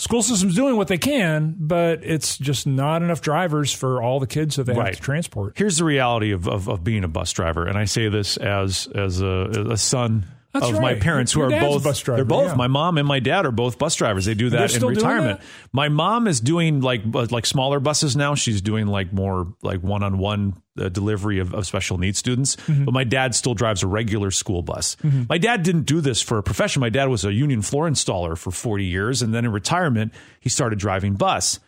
school 0.00 0.22
system's 0.22 0.54
doing 0.54 0.76
what 0.76 0.88
they 0.88 0.98
can, 0.98 1.54
but 1.58 2.00
it's 2.02 2.38
just 2.38 2.66
not 2.66 3.02
enough 3.02 3.20
drivers 3.20 3.72
for 3.72 4.02
all 4.02 4.18
the 4.18 4.26
kids 4.26 4.56
that 4.56 4.64
they 4.64 4.72
Right. 4.74 4.86
have 4.88 4.96
to 4.96 5.02
transport. 5.02 5.52
Here's 5.56 5.76
the 5.76 5.84
reality 5.84 6.32
of, 6.32 6.48
of, 6.48 6.68
of 6.68 6.82
being 6.82 7.04
a 7.04 7.08
bus 7.08 7.32
driver, 7.32 7.66
and 7.66 7.76
I 7.76 7.84
say 7.84 8.08
this 8.08 8.36
as 8.36 8.88
as 8.94 9.20
a, 9.20 9.66
a 9.70 9.76
son 9.76 10.26
That's 10.52 10.66
of 10.66 10.74
my 10.74 10.92
right. 10.92 11.00
parents 11.00 11.34
Your 11.34 11.48
who 11.48 11.54
are 11.54 11.60
both 11.60 11.84
bus 11.84 12.00
driver, 12.00 12.16
they're 12.16 12.24
both 12.24 12.50
yeah. 12.50 12.56
my 12.56 12.66
mom 12.66 12.98
and 12.98 13.06
my 13.06 13.20
dad 13.20 13.46
are 13.46 13.52
both 13.52 13.78
bus 13.78 13.94
drivers. 13.94 14.24
They 14.24 14.34
do 14.34 14.50
that 14.50 14.74
in 14.74 14.84
retirement. 14.84 15.40
that? 15.40 15.46
My 15.72 15.88
mom 15.88 16.26
is 16.26 16.40
doing 16.40 16.80
like 16.80 17.02
uh, 17.14 17.28
like 17.30 17.46
smaller 17.46 17.78
buses 17.78 18.16
now. 18.16 18.34
She's 18.34 18.60
doing 18.60 18.88
like 18.88 19.12
more 19.12 19.54
like 19.62 19.82
one 19.82 20.02
on 20.02 20.18
one 20.18 20.60
delivery 20.74 21.38
of, 21.38 21.54
of 21.54 21.66
special 21.66 21.98
needs 21.98 22.18
students. 22.18 22.56
Mm-hmm. 22.56 22.84
But 22.84 22.94
my 22.94 23.04
dad 23.04 23.34
still 23.34 23.54
drives 23.54 23.82
a 23.82 23.86
regular 23.86 24.30
school 24.30 24.62
bus. 24.62 24.96
Mm-hmm. 24.96 25.24
My 25.28 25.38
dad 25.38 25.62
didn't 25.62 25.84
do 25.84 26.00
this 26.00 26.20
for 26.22 26.38
a 26.38 26.42
profession. 26.42 26.80
My 26.80 26.90
dad 26.90 27.08
was 27.08 27.24
a 27.24 27.32
union 27.32 27.62
floor 27.62 27.88
installer 27.88 28.36
for 28.36 28.50
40 28.50 28.84
years, 28.84 29.22
and 29.22 29.34
then 29.34 29.44
in 29.44 29.52
retirement 29.52 30.12
he 30.40 30.48
started 30.48 30.78
driving 30.78 31.14
bus 31.14 31.60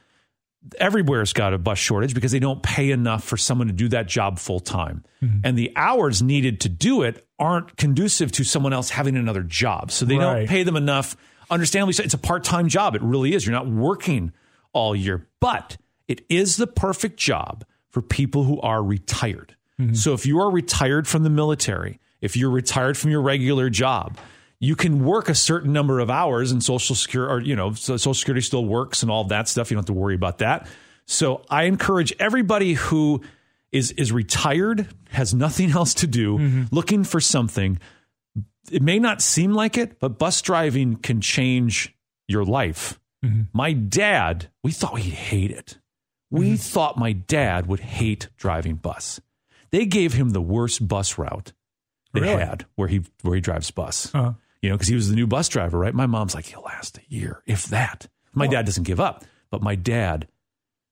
everywhere's 0.79 1.33
got 1.33 1.53
a 1.55 1.59
bus 1.59 1.79
shortage 1.79 2.15
because 2.15 2.33
they 2.33 2.39
don't 2.39 2.63
pay 2.63 2.91
enough 2.91 3.25
for 3.25 3.37
someone 3.37 3.67
to 3.67 3.73
do 3.73 3.89
that 3.89 4.07
job 4.07 4.39
full 4.39 4.61
time. 4.61 5.05
Mm-hmm. 5.23 5.39
And 5.45 5.59
the 5.59 5.73
hours 5.77 6.23
needed 6.23 6.61
to 6.63 6.69
do 6.69 7.03
it 7.03 7.27
aren't 7.39 7.77
conducive 7.77 8.33
to 8.33 8.45
someone 8.45 8.73
else 8.73 8.91
having 8.91 9.17
another 9.17 9.43
job. 9.43 9.91
So 9.91 10.05
they 10.05 10.17
Right. 10.17 10.41
don't 10.41 10.49
pay 10.49 10.63
them 10.63 10.77
enough. 10.77 11.17
Understandably, 11.51 11.93
so 11.93 12.03
it's 12.03 12.15
a 12.15 12.19
part 12.19 12.45
time 12.45 12.69
job. 12.69 12.95
It 12.95 13.03
really 13.03 13.35
is. 13.35 13.45
You're 13.47 13.55
not 13.55 13.69
working 13.69 14.33
all 14.73 14.95
year, 14.97 15.29
but 15.41 15.77
it 16.09 16.25
is 16.29 16.57
the 16.57 16.67
perfect 16.67 17.19
job 17.19 17.65
for 17.91 18.01
people 18.01 18.45
who 18.45 18.61
are 18.61 18.83
retired. 18.83 19.55
Mm-hmm. 19.81 19.95
So 19.95 20.15
if 20.15 20.25
you 20.25 20.39
are 20.41 20.51
retired 20.51 21.07
from 21.07 21.25
the 21.25 21.31
military, 21.31 21.99
if 22.21 22.37
you're 22.37 22.51
retired 22.51 22.97
from 22.97 23.11
your 23.11 23.21
regular 23.21 23.69
job, 23.69 24.17
you 24.63 24.77
can 24.77 25.05
work 25.05 25.29
a 25.29 25.35
certain 25.35 25.73
number 25.73 25.99
of 25.99 26.09
hours 26.09 26.53
and 26.53 26.63
social 26.63 26.95
security 26.95 27.33
or 27.33 27.41
you 27.41 27.57
know 27.57 27.73
social 27.75 28.15
security 28.15 28.41
still 28.41 28.65
works 28.65 29.03
and 29.03 29.11
all 29.11 29.25
that 29.25 29.49
stuff. 29.49 29.71
You 29.71 29.75
don't 29.75 29.81
have 29.81 29.87
to 29.87 30.01
worry 30.01 30.15
about 30.15 30.39
that. 30.39 30.69
So 31.05 31.45
i 31.51 31.65
encourage 31.65 32.15
everybody 32.21 32.75
who 32.75 33.23
is 33.73 33.91
is 33.93 34.13
retired 34.13 34.87
has 35.11 35.35
nothing 35.35 35.71
else 35.81 35.95
to 35.95 36.07
do 36.07 36.39
mm-hmm. 36.39 36.63
looking 36.71 37.03
for 37.03 37.21
something. 37.21 37.81
It 38.71 38.83
may 38.83 39.01
not 39.01 39.21
seem 39.21 39.53
like 39.53 39.77
it 39.77 39.99
but 39.99 40.19
bus 40.21 40.41
driving 40.41 40.95
can 40.95 41.21
change 41.21 41.95
your 42.29 42.45
life. 42.45 43.01
Mm-hmm. 43.25 43.43
My 43.53 43.73
dad 43.73 44.49
we 44.63 44.71
thought 44.71 45.01
he'd 45.01 45.13
hate 45.13 45.51
it. 45.51 45.79
We 46.31 46.53
mm-hmm. 46.53 46.55
thought 46.55 46.97
my 46.97 47.13
dad 47.13 47.67
would 47.67 47.81
hate 47.81 48.29
driving 48.37 48.77
bus. 48.77 49.21
They 49.73 49.87
gave 49.87 50.13
him 50.13 50.31
the 50.31 50.41
worst 50.41 50.87
bus 50.87 51.19
route 51.19 51.53
they 52.13 52.21
Really? 52.21 52.45
had 52.45 52.67
where 52.77 52.89
he 52.89 53.03
where 53.23 53.35
he 53.35 53.41
drives 53.41 53.71
bus. 53.71 54.15
Uh-huh. 54.15 54.35
You 54.63 54.71
know, 54.71 54.77
because 54.77 54.89
he 54.89 54.95
was 54.95 55.09
the 55.11 55.17
new 55.17 55.27
bus 55.27 55.49
driver, 55.49 55.79
right? 55.79 55.93
My 55.95 56.07
mom's 56.07 56.35
like, 56.35 56.47
he'll 56.47 56.63
last 56.63 56.97
a 56.99 57.03
year, 57.09 57.43
if 57.47 57.67
that. 57.67 58.07
My 58.33 58.47
dad 58.47 58.65
doesn't 58.65 58.85
give 58.85 59.01
up, 59.01 59.25
but 59.51 59.61
my 59.63 59.75
dad, 59.75 60.27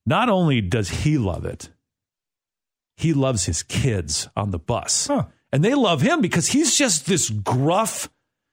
not 0.04 0.28
only 0.28 0.60
does 0.60 0.88
he 0.90 1.16
love 1.16 1.46
it, 1.46 1.70
he 2.96 3.14
loves 3.14 3.46
his 3.46 3.62
kids 3.62 4.28
on 4.36 4.50
the 4.50 4.58
bus. 4.58 5.06
Huh. 5.06 5.24
And 5.52 5.64
they 5.64 5.74
love 5.74 6.02
him 6.02 6.20
because 6.20 6.48
he's 6.48 6.76
just 6.76 7.06
this 7.06 7.30
gruff 7.30 8.10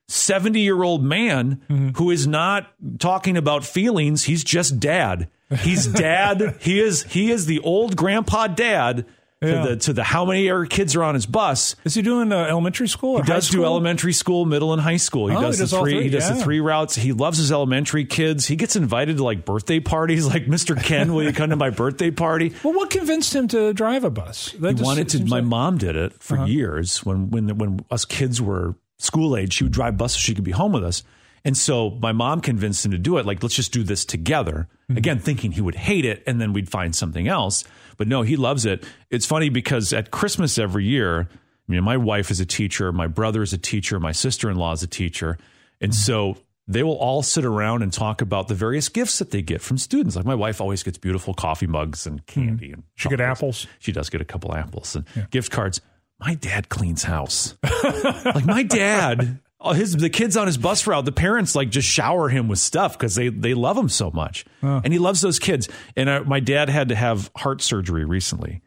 70 0.08 0.60
year 0.60 0.82
old 0.82 1.04
man 1.04 1.60
Mm-hmm. 1.68 1.90
who 1.96 2.10
is 2.10 2.26
not 2.26 2.72
talking 2.98 3.36
about 3.36 3.64
feelings. 3.64 4.24
He's 4.24 4.42
just 4.42 4.80
dad. 4.80 5.28
He's 5.60 5.86
dad. 5.92 6.56
he 6.60 6.80
is 6.80 7.02
he 7.04 7.30
is 7.30 7.44
the 7.46 7.58
old 7.60 7.94
grandpa 7.96 8.46
dad 8.46 9.04
Yeah. 9.40 9.62
to 9.62 9.68
the 9.68 9.76
to 9.76 9.92
the 9.92 10.02
how 10.02 10.24
many 10.24 10.48
kids 10.66 10.96
are 10.96 11.04
on 11.04 11.14
his 11.14 11.24
bus. 11.26 11.76
Is 11.84 11.94
he 11.94 12.02
doing 12.02 12.32
uh, 12.32 12.36
elementary 12.46 12.88
school? 12.88 13.18
He 13.18 13.22
does 13.22 13.48
high 13.48 13.52
do 13.58 13.64
elementary 13.64 14.12
school, 14.12 14.44
middle, 14.44 14.72
and 14.72 14.82
high 14.82 14.96
school. 14.96 15.28
He 15.28 15.36
Oh, 15.36 15.40
does 15.40 15.58
he 15.58 15.62
does 15.62 15.70
the 15.70 15.78
three. 15.78 15.92
three, 15.92 16.02
He 16.02 16.08
does 16.10 16.28
the 16.28 16.34
three 16.42 16.58
routes. 16.58 16.96
He 16.96 17.12
loves 17.12 17.38
his 17.38 17.52
elementary 17.52 18.04
kids. 18.04 18.46
He 18.46 18.56
gets 18.56 18.74
invited 18.74 19.18
to 19.18 19.24
like 19.24 19.44
birthday 19.44 19.78
parties. 19.78 20.26
Like 20.34 20.46
Mr. 20.46 20.76
Ken, 20.82 21.14
will 21.14 21.22
you 21.22 21.32
come 21.32 21.50
to 21.50 21.56
my 21.56 21.70
birthday 21.70 22.10
party? 22.10 22.52
Well, 22.64 22.74
what 22.74 22.90
convinced 22.90 23.32
him 23.34 23.46
to 23.48 23.72
drive 23.72 24.02
a 24.02 24.10
bus? 24.10 24.52
That 24.58 24.70
He 24.70 24.74
just 24.74 24.84
wanted 24.84 25.08
to. 25.10 25.18
My 25.24 25.36
like- 25.36 25.42
Uh-huh. 25.42 25.48
mom 25.48 25.78
did 25.78 25.94
it 25.94 26.14
for 26.20 26.44
years 26.44 27.04
when 27.06 27.30
when 27.30 27.56
when 27.58 27.80
us 27.92 28.04
kids 28.04 28.42
were 28.42 28.74
school 28.98 29.36
age. 29.36 29.52
She 29.52 29.62
would 29.64 29.72
drive 29.72 29.96
buses. 29.96 30.16
so 30.16 30.20
she 30.20 30.34
could 30.34 30.42
be 30.44 30.50
home 30.50 30.72
with 30.72 30.82
us. 30.82 31.04
And 31.44 31.56
so 31.56 31.90
my 32.02 32.12
mom 32.12 32.40
convinced 32.40 32.84
him 32.84 32.90
to 32.92 32.98
do 32.98 33.18
it. 33.18 33.26
Like, 33.26 33.42
let's 33.42 33.54
just 33.54 33.72
do 33.72 33.82
this 33.82 34.04
together. 34.04 34.68
Mm-hmm. 34.90 34.96
Again, 34.98 35.18
thinking 35.18 35.52
he 35.52 35.60
would 35.60 35.74
hate 35.76 36.04
it 36.04 36.22
and 36.26 36.40
then 36.40 36.52
we'd 36.52 36.68
find 36.68 36.94
something 36.94 37.28
else. 37.28 37.64
But 37.96 38.08
no, 38.08 38.22
he 38.22 38.36
loves 38.36 38.64
it. 38.66 38.84
It's 39.10 39.26
funny 39.26 39.48
because 39.48 39.92
at 39.92 40.10
Christmas 40.10 40.58
every 40.58 40.84
year, 40.84 41.28
I 41.30 41.72
mean, 41.72 41.84
my 41.84 41.96
wife 41.96 42.30
is 42.30 42.40
a 42.40 42.46
teacher, 42.46 42.92
my 42.92 43.06
brother 43.06 43.42
is 43.42 43.52
a 43.52 43.58
teacher, 43.58 43.98
my 44.00 44.12
sister 44.12 44.50
in 44.50 44.56
law 44.56 44.72
is 44.72 44.82
a 44.82 44.86
teacher. 44.86 45.38
And 45.80 45.92
Mm-hmm. 45.92 45.98
so 45.98 46.38
they 46.70 46.82
will 46.82 46.96
all 46.96 47.22
sit 47.22 47.44
around 47.46 47.82
and 47.82 47.90
talk 47.92 48.20
about 48.20 48.48
the 48.48 48.54
various 48.54 48.88
gifts 48.90 49.18
that 49.20 49.30
they 49.30 49.40
get 49.40 49.62
from 49.62 49.78
students. 49.78 50.16
Like 50.16 50.26
my 50.26 50.34
wife 50.34 50.60
always 50.60 50.82
gets 50.82 50.98
beautiful 50.98 51.32
coffee 51.34 51.66
mugs 51.66 52.06
and 52.06 52.24
candy. 52.26 52.72
And 52.72 52.82
Mm-hmm. 52.82 52.90
She 52.96 53.08
get 53.08 53.20
apples. 53.20 53.66
She 53.78 53.90
does 53.92 54.10
get 54.10 54.20
a 54.20 54.24
couple 54.24 54.54
apples 54.54 54.94
and 54.96 55.06
gift 55.30 55.50
cards. 55.50 55.80
My 56.20 56.34
dad 56.34 56.68
cleans 56.68 57.04
house. 57.04 57.56
like 58.24 58.44
my 58.44 58.64
dad, 58.64 59.38
uh, 59.60 59.72
his 59.72 59.96
the 59.96 60.10
kids 60.10 60.36
on 60.36 60.46
his 60.46 60.56
bus 60.58 60.86
route, 60.86 61.04
the 61.04 61.12
parents 61.12 61.54
like 61.54 61.70
just 61.70 61.88
shower 61.88 62.28
him 62.28 62.48
with 62.48 62.58
stuff 62.58 62.96
because 62.98 63.14
they 63.14 63.28
they 63.28 63.54
love 63.54 63.76
him 63.76 63.88
so 63.88 64.10
much, 64.10 64.44
and 64.62 64.92
he 64.92 64.98
loves 64.98 65.20
those 65.20 65.38
kids. 65.38 65.68
And 65.96 66.08
I, 66.10 66.20
my 66.20 66.40
dad 66.40 66.68
had 66.68 66.88
to 66.90 66.94
have 66.94 67.30
heart 67.36 67.60
surgery 67.60 68.04
recently, 68.04 68.62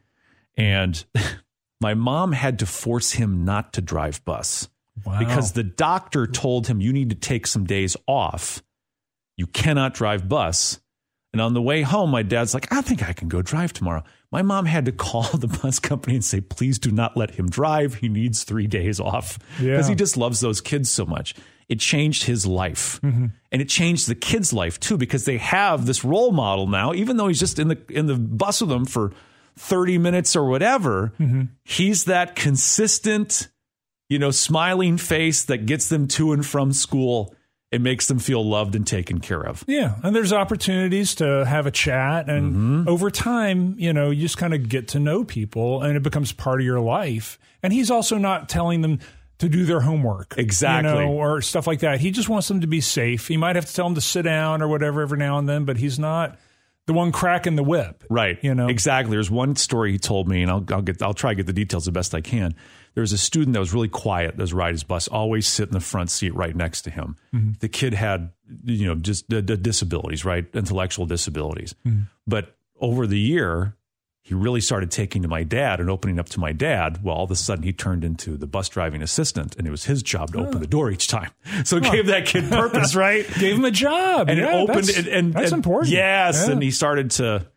and 0.57 1.03
my 1.81 1.93
mom 1.93 2.31
had 2.33 2.59
to 2.59 2.65
force 2.65 3.11
him 3.13 3.45
not 3.45 3.73
to 3.73 3.81
drive 3.81 4.23
bus 4.25 4.69
Wow. 5.05 5.19
because 5.19 5.53
the 5.53 5.63
doctor 5.63 6.27
told 6.27 6.67
him 6.67 6.81
you 6.81 6.91
need 6.93 7.09
to 7.11 7.15
take 7.15 7.47
some 7.47 7.63
days 7.65 7.95
off. 8.07 8.61
You 9.37 9.47
cannot 9.47 9.93
drive 9.93 10.27
bus 10.27 10.79
And 11.33 11.41
on 11.41 11.53
the 11.53 11.61
way 11.61 11.81
home, 11.81 12.09
my 12.11 12.23
dad's 12.23 12.53
like, 12.53 12.71
I 12.73 12.81
think 12.81 13.07
I 13.07 13.13
can 13.13 13.29
go 13.29 13.41
drive 13.41 13.71
tomorrow. 13.71 14.03
My 14.31 14.41
mom 14.41 14.65
had 14.65 14.85
to 14.85 14.91
call 15.07 15.23
the 15.23 15.47
bus 15.47 15.79
company 15.79 16.15
and 16.15 16.25
say, 16.25 16.41
please 16.41 16.77
do 16.77 16.91
not 16.91 17.15
let 17.15 17.31
him 17.31 17.49
drive. 17.49 17.95
He 17.95 18.09
needs 18.09 18.43
three 18.43 18.67
days 18.67 18.99
off 18.99 19.39
because 19.57 19.87
Yeah. 19.87 19.89
he 19.89 19.95
just 19.95 20.17
loves 20.17 20.41
those 20.41 20.59
kids 20.59 20.91
so 20.91 21.05
much. 21.05 21.35
It 21.69 21.79
changed 21.79 22.25
his 22.25 22.45
life. 22.45 22.99
Mm-hmm. 23.01 23.27
And 23.51 23.61
it 23.61 23.69
changed 23.69 24.09
the 24.09 24.15
kid's 24.15 24.51
life 24.51 24.77
too, 24.77 24.97
because 24.97 25.23
they 25.23 25.37
have 25.37 25.85
this 25.85 26.03
role 26.03 26.31
model 26.31 26.67
now, 26.67 26.93
even 26.93 27.15
though 27.15 27.29
he's 27.29 27.39
just 27.39 27.59
in 27.59 27.69
the 27.69 27.77
in 27.89 28.07
the 28.07 28.15
bus 28.15 28.59
with 28.59 28.69
them 28.69 28.83
for 28.85 29.13
30 29.57 29.97
minutes 29.97 30.35
or 30.35 30.49
whatever, 30.49 31.13
mm-hmm. 31.17 31.43
he's 31.63 32.05
that 32.05 32.35
consistent, 32.35 33.47
you 34.09 34.19
know, 34.19 34.31
smiling 34.31 34.97
face 34.97 35.45
that 35.45 35.65
gets 35.65 35.87
them 35.87 36.07
to 36.09 36.33
and 36.33 36.45
from 36.45 36.73
school 36.73 37.33
and 37.71 37.83
makes 37.83 38.07
them 38.07 38.19
feel 38.19 38.43
loved 38.47 38.75
and 38.75 38.85
taken 38.85 39.19
care 39.19 39.41
of. 39.41 39.63
Yeah, 39.67 39.95
and 40.03 40.15
there's 40.15 40.33
opportunities 40.33 41.15
to 41.15 41.45
have 41.45 41.65
a 41.65 41.71
chat, 41.71 42.29
and 42.29 42.53
Mm-hmm. 42.55 42.89
over 42.89 43.09
time, 43.09 43.75
you 43.77 43.93
know, 43.93 44.09
you 44.09 44.21
just 44.23 44.37
kind 44.37 44.53
of 44.53 44.67
get 44.67 44.89
to 44.89 44.99
know 44.99 45.23
people, 45.23 45.81
and 45.81 45.95
it 45.95 46.03
becomes 46.03 46.31
part 46.33 46.59
of 46.59 46.65
your 46.65 46.79
life. 46.81 47.39
And 47.63 47.71
he's 47.71 47.89
also 47.91 48.17
not 48.17 48.49
telling 48.49 48.81
them 48.81 48.99
to 49.39 49.47
do 49.49 49.65
their 49.65 49.79
homework, 49.81 50.35
Exactly. 50.37 50.91
you 50.91 50.97
know, 51.07 51.13
or 51.13 51.41
stuff 51.41 51.65
like 51.65 51.79
that. 51.79 51.99
He 51.99 52.11
just 52.11 52.29
wants 52.29 52.47
them 52.47 52.61
to 52.61 52.67
be 52.67 52.81
safe. 52.81 53.27
He 53.27 53.37
might 53.37 53.55
have 53.55 53.65
to 53.65 53.73
tell 53.73 53.85
them 53.85 53.95
to 53.95 54.01
sit 54.01 54.23
down 54.23 54.61
or 54.61 54.67
whatever 54.67 55.01
every 55.01 55.17
now 55.17 55.37
and 55.39 55.47
then, 55.49 55.65
but 55.65 55.77
he's 55.77 55.97
not 55.97 56.37
the 56.87 56.93
one 56.93 57.11
cracking 57.11 57.55
the 57.55 57.63
whip, 57.63 58.03
Right. 58.09 58.37
You 58.41 58.53
know, 58.53 58.67
exactly. 58.67 59.11
There's 59.15 59.31
one 59.31 59.55
story 59.55 59.93
he 59.93 59.97
told 59.99 60.27
me, 60.27 60.41
and 60.41 60.51
I'll, 60.51 60.65
I'll 60.71 60.81
get 60.81 61.01
I'll 61.01 61.13
try 61.13 61.31
to 61.31 61.35
get 61.35 61.45
the 61.45 61.53
details 61.53 61.85
the 61.85 61.91
best 61.91 62.13
I 62.13 62.21
can. 62.21 62.53
There 62.93 63.01
was 63.01 63.13
a 63.13 63.17
student 63.17 63.53
that 63.53 63.59
was 63.59 63.73
really 63.73 63.87
quiet 63.87 64.35
that 64.35 64.41
was 64.43 64.53
riding 64.53 64.73
his 64.73 64.83
bus, 64.83 65.07
always 65.07 65.47
sit 65.47 65.69
in 65.69 65.73
the 65.73 65.79
front 65.79 66.09
seat 66.11 66.35
right 66.35 66.55
next 66.55 66.81
to 66.83 66.89
him. 66.91 67.15
Mm-hmm. 67.33 67.51
The 67.59 67.69
kid 67.69 67.93
had 67.93 68.31
you 68.65 68.87
know 68.87 68.95
just 68.95 69.29
the, 69.29 69.41
the 69.41 69.55
disabilities, 69.57 70.25
right, 70.25 70.45
intellectual 70.53 71.05
disabilities. 71.05 71.73
Mm-hmm. 71.85 72.01
But 72.27 72.55
over 72.79 73.07
the 73.07 73.19
year, 73.19 73.75
he 74.23 74.35
really 74.35 74.61
started 74.61 74.91
taking 74.91 75.21
to 75.23 75.27
my 75.27 75.43
dad 75.43 75.79
and 75.79 75.89
opening 75.89 76.19
up 76.19 76.27
to 76.29 76.39
my 76.39 76.51
dad. 76.51 76.99
Well, 77.03 77.15
all 77.15 77.23
of 77.23 77.31
a 77.31 77.35
sudden, 77.35 77.63
he 77.63 77.73
turned 77.73 78.03
into 78.03 78.37
the 78.37 78.45
bus 78.45 78.69
driving 78.69 79.01
assistant, 79.01 79.55
and 79.57 79.65
it 79.65 79.71
was 79.71 79.85
his 79.85 80.03
job 80.03 80.33
to 80.33 80.39
open 80.39 80.59
the 80.59 80.67
door 80.67 80.91
each 80.91 81.07
time. 81.07 81.31
So 81.63 81.77
it 81.77 81.83
gave 81.83 82.07
that 82.07 82.25
kid 82.25 82.49
purpose, 82.49 82.93
right? 83.07 83.25
gave 83.39 83.55
him 83.55 83.65
a 83.65 83.71
job, 83.71 84.29
and 84.29 84.37
Yeah, 84.37 84.57
it 84.57 84.63
opened 84.63 84.87
that's, 84.87 84.97
and, 84.97 85.07
and 85.07 85.33
that's 85.33 85.51
and- 85.51 85.59
important. 85.59 85.91
Yes, 85.93 86.45
Yeah. 86.45 86.53
and 86.53 86.61
he 86.63 86.71
started 86.71 87.11
to 87.11 87.47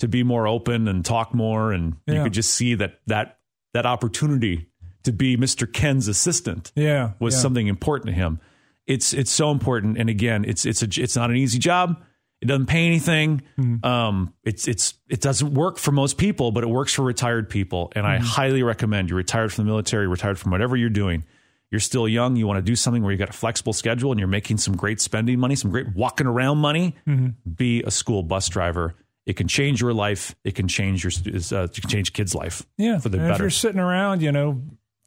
to 0.00 0.08
be 0.08 0.22
more 0.22 0.46
open 0.48 0.88
and 0.88 1.04
talk 1.04 1.34
more, 1.34 1.72
and 1.72 1.96
you 2.06 2.22
could 2.22 2.32
just 2.32 2.52
see 2.54 2.74
that 2.76 3.00
that 3.06 3.38
that 3.74 3.86
opportunity 3.86 4.68
to 5.04 5.12
be 5.12 5.36
Mr. 5.36 5.70
Ken's 5.70 6.08
assistant 6.08 6.72
yeah, 6.74 7.12
was 7.18 7.34
yeah. 7.34 7.40
something 7.40 7.66
important 7.66 8.08
to 8.08 8.12
him. 8.14 8.40
It's 8.86 9.14
it's 9.14 9.30
so 9.30 9.50
important, 9.50 9.96
and 9.98 10.10
again, 10.10 10.44
it's 10.44 10.66
it's 10.66 10.82
a 10.82 10.88
it's 11.02 11.16
not 11.16 11.30
an 11.30 11.36
easy 11.36 11.58
job. 11.58 12.02
It 12.42 12.46
doesn't 12.46 12.66
pay 12.66 12.86
anything. 12.86 13.40
Mm-hmm. 13.58 13.86
Um, 13.86 14.34
it's 14.44 14.68
it's 14.68 14.94
it 15.08 15.22
doesn't 15.22 15.54
work 15.54 15.78
for 15.78 15.92
most 15.92 16.18
people, 16.18 16.52
but 16.52 16.62
it 16.64 16.66
works 16.66 16.92
for 16.92 17.02
retired 17.02 17.48
people, 17.48 17.90
and 17.96 18.04
Mm-hmm. 18.04 18.22
I 18.22 18.26
highly 18.26 18.62
recommend 18.62 19.08
you're 19.08 19.16
retired 19.16 19.52
from 19.52 19.64
the 19.64 19.70
military, 19.70 20.06
retired 20.06 20.38
from 20.38 20.50
whatever 20.50 20.76
you're 20.76 20.90
doing. 20.90 21.24
You're 21.70 21.80
still 21.80 22.06
young. 22.06 22.36
You 22.36 22.46
want 22.46 22.58
to 22.58 22.62
do 22.62 22.76
something 22.76 23.02
where 23.02 23.10
you 23.10 23.18
got 23.18 23.30
a 23.30 23.32
flexible 23.32 23.72
schedule 23.72 24.12
and 24.12 24.20
you're 24.20 24.28
making 24.28 24.58
some 24.58 24.76
great 24.76 25.00
spending 25.00 25.40
money, 25.40 25.56
some 25.56 25.70
great 25.70 25.94
walking 25.94 26.26
around 26.26 26.58
money. 26.58 26.94
Mm-hmm. 27.08 27.50
Be 27.52 27.82
a 27.82 27.90
school 27.90 28.22
bus 28.22 28.48
driver. 28.48 28.94
It 29.26 29.36
can 29.36 29.48
change 29.48 29.80
your 29.80 29.94
life. 29.94 30.36
It 30.44 30.54
can 30.54 30.68
change 30.68 31.02
your 31.02 31.12
uh, 31.58 31.64
it 31.64 31.80
can 31.80 31.90
change 31.90 32.12
kids' 32.12 32.34
life. 32.34 32.66
Yeah, 32.76 32.98
for 32.98 33.08
the 33.08 33.16
and 33.18 33.26
if 33.26 33.32
better. 33.32 33.44
you're 33.44 33.50
sitting 33.50 33.80
around, 33.80 34.20
you 34.20 34.30
know, 34.30 34.62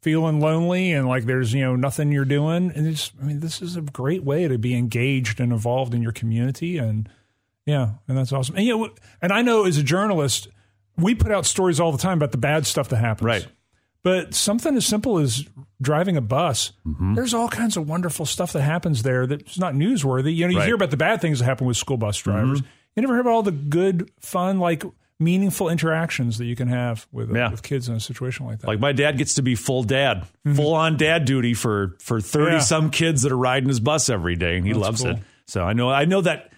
feeling 0.08 0.40
lonely 0.40 0.94
and 0.94 1.06
like 1.06 1.26
there's 1.26 1.54
you 1.54 1.60
know 1.62 1.76
nothing 1.76 2.14
you're 2.14 2.24
doing, 2.24 2.72
and 2.74 2.88
it's 2.88 3.12
I 3.22 3.26
mean 3.26 3.42
this 3.42 3.62
is 3.62 3.76
a 3.76 3.82
great 3.82 4.24
way 4.24 4.48
to 4.48 4.58
be 4.58 4.74
engaged 4.74 5.42
and 5.42 5.52
involved 5.52 5.94
in 5.94 6.02
your 6.02 6.14
community, 6.14 6.78
and 6.78 7.10
yeah, 7.66 7.90
and 8.08 8.18
that's 8.18 8.32
awesome. 8.32 8.56
And 8.56 8.66
you 8.66 8.78
know, 8.78 8.90
and 9.22 9.34
I 9.34 9.42
know 9.42 9.66
as 9.66 9.78
a 9.78 9.84
journalist, 9.84 10.48
we 10.96 11.14
put 11.14 11.32
out 11.34 11.46
stories 11.46 11.82
all 11.82 11.92
the 11.92 11.98
time 11.98 12.18
about 12.20 12.32
the 12.32 12.38
bad 12.38 12.66
stuff 12.66 12.88
that 12.90 12.98
happens, 12.98 13.26
Right. 13.26 13.48
But 14.04 14.34
something 14.34 14.78
as 14.78 14.86
simple 14.86 15.18
as 15.18 15.46
driving 15.82 16.16
a 16.16 16.22
bus, 16.22 16.72
Mm-hmm. 16.88 17.16
there's 17.16 17.34
all 17.34 17.50
kinds 17.50 17.76
of 17.76 17.90
wonderful 17.90 18.26
stuff 18.26 18.54
that 18.54 18.62
happens 18.62 19.04
there 19.04 19.28
that's 19.28 19.60
not 19.60 19.74
newsworthy. 19.74 20.34
You 20.34 20.46
know, 20.46 20.52
you 20.52 20.58
Right. 20.58 20.62
Mm-hmm. 20.62 20.66
hear 20.68 20.76
about 20.76 20.92
the 20.92 20.98
bad 20.98 21.20
things 21.20 21.40
that 21.40 21.46
happen 21.46 21.68
with 21.68 21.76
school 21.76 21.98
bus 21.98 22.18
drivers. 22.18 22.62
You 22.96 23.02
never 23.02 23.14
hear 23.16 23.22
about 23.22 23.34
all 23.34 23.44
the 23.44 23.52
good, 23.52 24.10
fun, 24.22 24.60
like 24.60 24.86
meaningful 25.20 25.70
interactions 25.70 26.38
that 26.38 26.46
you 26.46 26.56
can 26.56 26.68
have 26.68 27.08
with, 27.12 27.36
Yeah. 27.36 27.50
with 27.50 27.64
kids 27.64 27.90
in 27.90 27.96
a 27.96 28.00
situation 28.00 28.46
like 28.46 28.60
that. 28.60 28.68
Like 28.68 28.80
my 28.80 28.92
dad 28.92 29.18
gets 29.18 29.34
to 29.36 29.42
be 29.42 29.56
full 29.56 29.84
dad, 29.84 30.28
full 30.56 30.74
on 30.74 30.98
dad 30.98 31.26
duty 31.26 31.54
for 31.54 31.96
for 32.00 32.22
thirty 32.22 32.46
Mm-hmm. 32.46 32.54
Yeah. 32.56 32.60
some 32.60 32.90
kids 32.92 33.24
that 33.24 33.32
are 33.32 33.38
riding 33.38 33.68
his 33.70 33.80
bus 33.80 34.10
every 34.10 34.36
day, 34.36 34.58
and 34.58 34.66
he 34.66 34.74
That's 34.74 34.82
loves 34.84 35.02
cool. 35.04 35.12
it. 35.12 35.20
So 35.48 35.64
I 35.64 35.74
know 35.74 35.90
I 35.90 36.06
know 36.06 36.22
that 36.22 36.52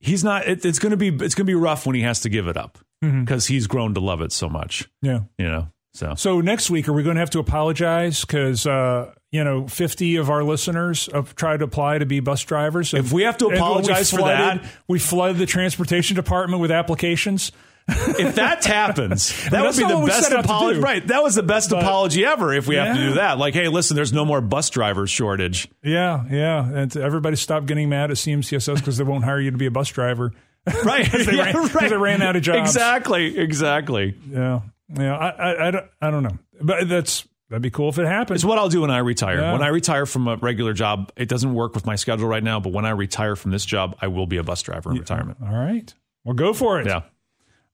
he's 0.00 0.24
not. 0.24 0.46
It, 0.48 0.64
it's 0.64 0.78
going 0.78 0.90
to 0.90 0.96
be 0.96 1.08
it's 1.08 1.34
going 1.34 1.44
to 1.46 1.50
be 1.50 1.54
rough 1.54 1.86
when 1.86 1.94
he 1.94 2.02
has 2.02 2.20
to 2.20 2.28
give 2.28 2.48
it 2.48 2.56
up 2.56 2.78
because 3.00 3.46
he's 3.46 3.66
grown 3.66 3.92
to 3.94 4.00
love 4.00 4.22
it 4.22 4.32
so 4.32 4.48
much. 4.48 4.88
yeah. 5.02 5.20
You 5.38 5.46
know. 5.46 5.68
So 5.92 6.14
So 6.16 6.40
next 6.40 6.70
week, 6.70 6.88
are 6.88 6.92
we 6.92 7.02
going 7.04 7.14
to 7.16 7.20
have 7.20 7.30
to 7.30 7.38
apologize 7.38 8.22
because 8.22 8.66
uh, 8.66 9.12
you 9.30 9.44
know 9.44 9.68
fifty 9.68 10.16
of 10.16 10.28
our 10.30 10.42
listeners 10.42 11.08
have 11.12 11.36
tried 11.36 11.58
to 11.58 11.64
apply 11.66 11.98
to 11.98 12.06
be 12.06 12.18
bus 12.18 12.42
drivers? 12.42 12.92
If 12.94 13.12
we 13.12 13.22
have 13.22 13.36
to 13.38 13.46
apologize 13.46 14.12
we 14.12 14.18
for 14.18 14.24
that- 14.26 14.64
we 14.88 14.98
flooded 14.98 15.36
the 15.38 15.46
transportation 15.46 16.16
department 16.16 16.60
with 16.60 16.72
applications. 16.72 17.52
If 17.88 18.36
that 18.36 18.64
happens, 18.64 19.28
that 19.50 19.62
would 19.62 19.76
be 19.76 19.84
the 19.84 20.04
best 20.06 20.24
set 20.28 20.32
out 20.32 20.42
to 20.44 20.48
apology. 20.48 20.80
Right. 20.80 21.06
That 21.06 21.22
was 21.22 21.34
the 21.34 21.42
best 21.42 21.72
apology 21.72 22.24
ever. 22.24 22.52
If 22.54 22.66
we 22.66 22.76
have 22.76 22.96
to 22.96 23.02
do 23.02 23.14
that, 23.14 23.38
like, 23.38 23.54
hey, 23.54 23.68
listen, 23.68 23.94
there's 23.96 24.12
no 24.12 24.24
more 24.24 24.40
bus 24.40 24.70
driver 24.70 25.06
shortage. 25.06 25.68
Yeah, 25.82 26.24
yeah, 26.30 26.66
and 26.66 26.96
everybody 26.96 27.36
stop 27.36 27.66
getting 27.66 27.88
mad 27.88 28.10
at 28.10 28.16
CMCSS 28.16 28.76
because 28.76 28.96
they 28.96 29.04
won't 29.04 29.24
hire 29.24 29.40
you 29.40 29.50
to 29.50 29.58
be 29.58 29.66
a 29.66 29.70
bus 29.70 29.88
driver. 29.88 30.32
Right. 30.82 31.10
they 31.12 31.36
ran- 31.36 31.52
'cause 31.52 31.90
they 31.90 31.96
ran 31.96 32.22
out 32.22 32.36
of 32.36 32.42
jobs. 32.42 32.70
Exactly. 32.70 33.38
Exactly. 33.38 34.14
Yeah, 34.30 34.60
yeah. 34.96 35.14
I, 35.14 35.28
I, 35.28 35.68
I, 35.68 35.70
don't, 35.70 35.86
I 36.00 36.10
don't 36.10 36.22
know, 36.22 36.38
but 36.62 36.88
that's 36.88 37.28
that'd 37.50 37.60
be 37.60 37.68
cool 37.68 37.90
if 37.90 37.98
it 37.98 38.06
happens. 38.06 38.38
It's 38.38 38.44
what 38.46 38.56
I'll 38.56 38.70
do 38.70 38.80
when 38.80 38.90
I 38.90 38.98
retire. 38.98 39.38
Yeah. 39.40 39.52
When 39.52 39.62
I 39.62 39.68
retire 39.68 40.06
from 40.06 40.26
a 40.26 40.36
regular 40.36 40.72
job, 40.72 41.12
it 41.16 41.28
doesn't 41.28 41.52
work 41.52 41.74
with 41.74 41.84
my 41.84 41.96
schedule 41.96 42.26
right 42.28 42.42
now, 42.42 42.60
but 42.60 42.72
when 42.72 42.86
I 42.86 42.90
retire 42.92 43.36
from 43.36 43.50
this 43.50 43.66
job, 43.66 43.94
I 44.00 44.06
will 44.06 44.26
be 44.26 44.38
a 44.38 44.42
bus 44.42 44.62
driver 44.62 44.90
in 44.90 44.96
retirement. 44.98 45.36
All 45.42 45.54
right, 45.54 45.92
well, 46.24 46.34
go 46.34 46.54
for 46.54 46.80
it. 46.80 46.86
Yeah. 46.86 47.02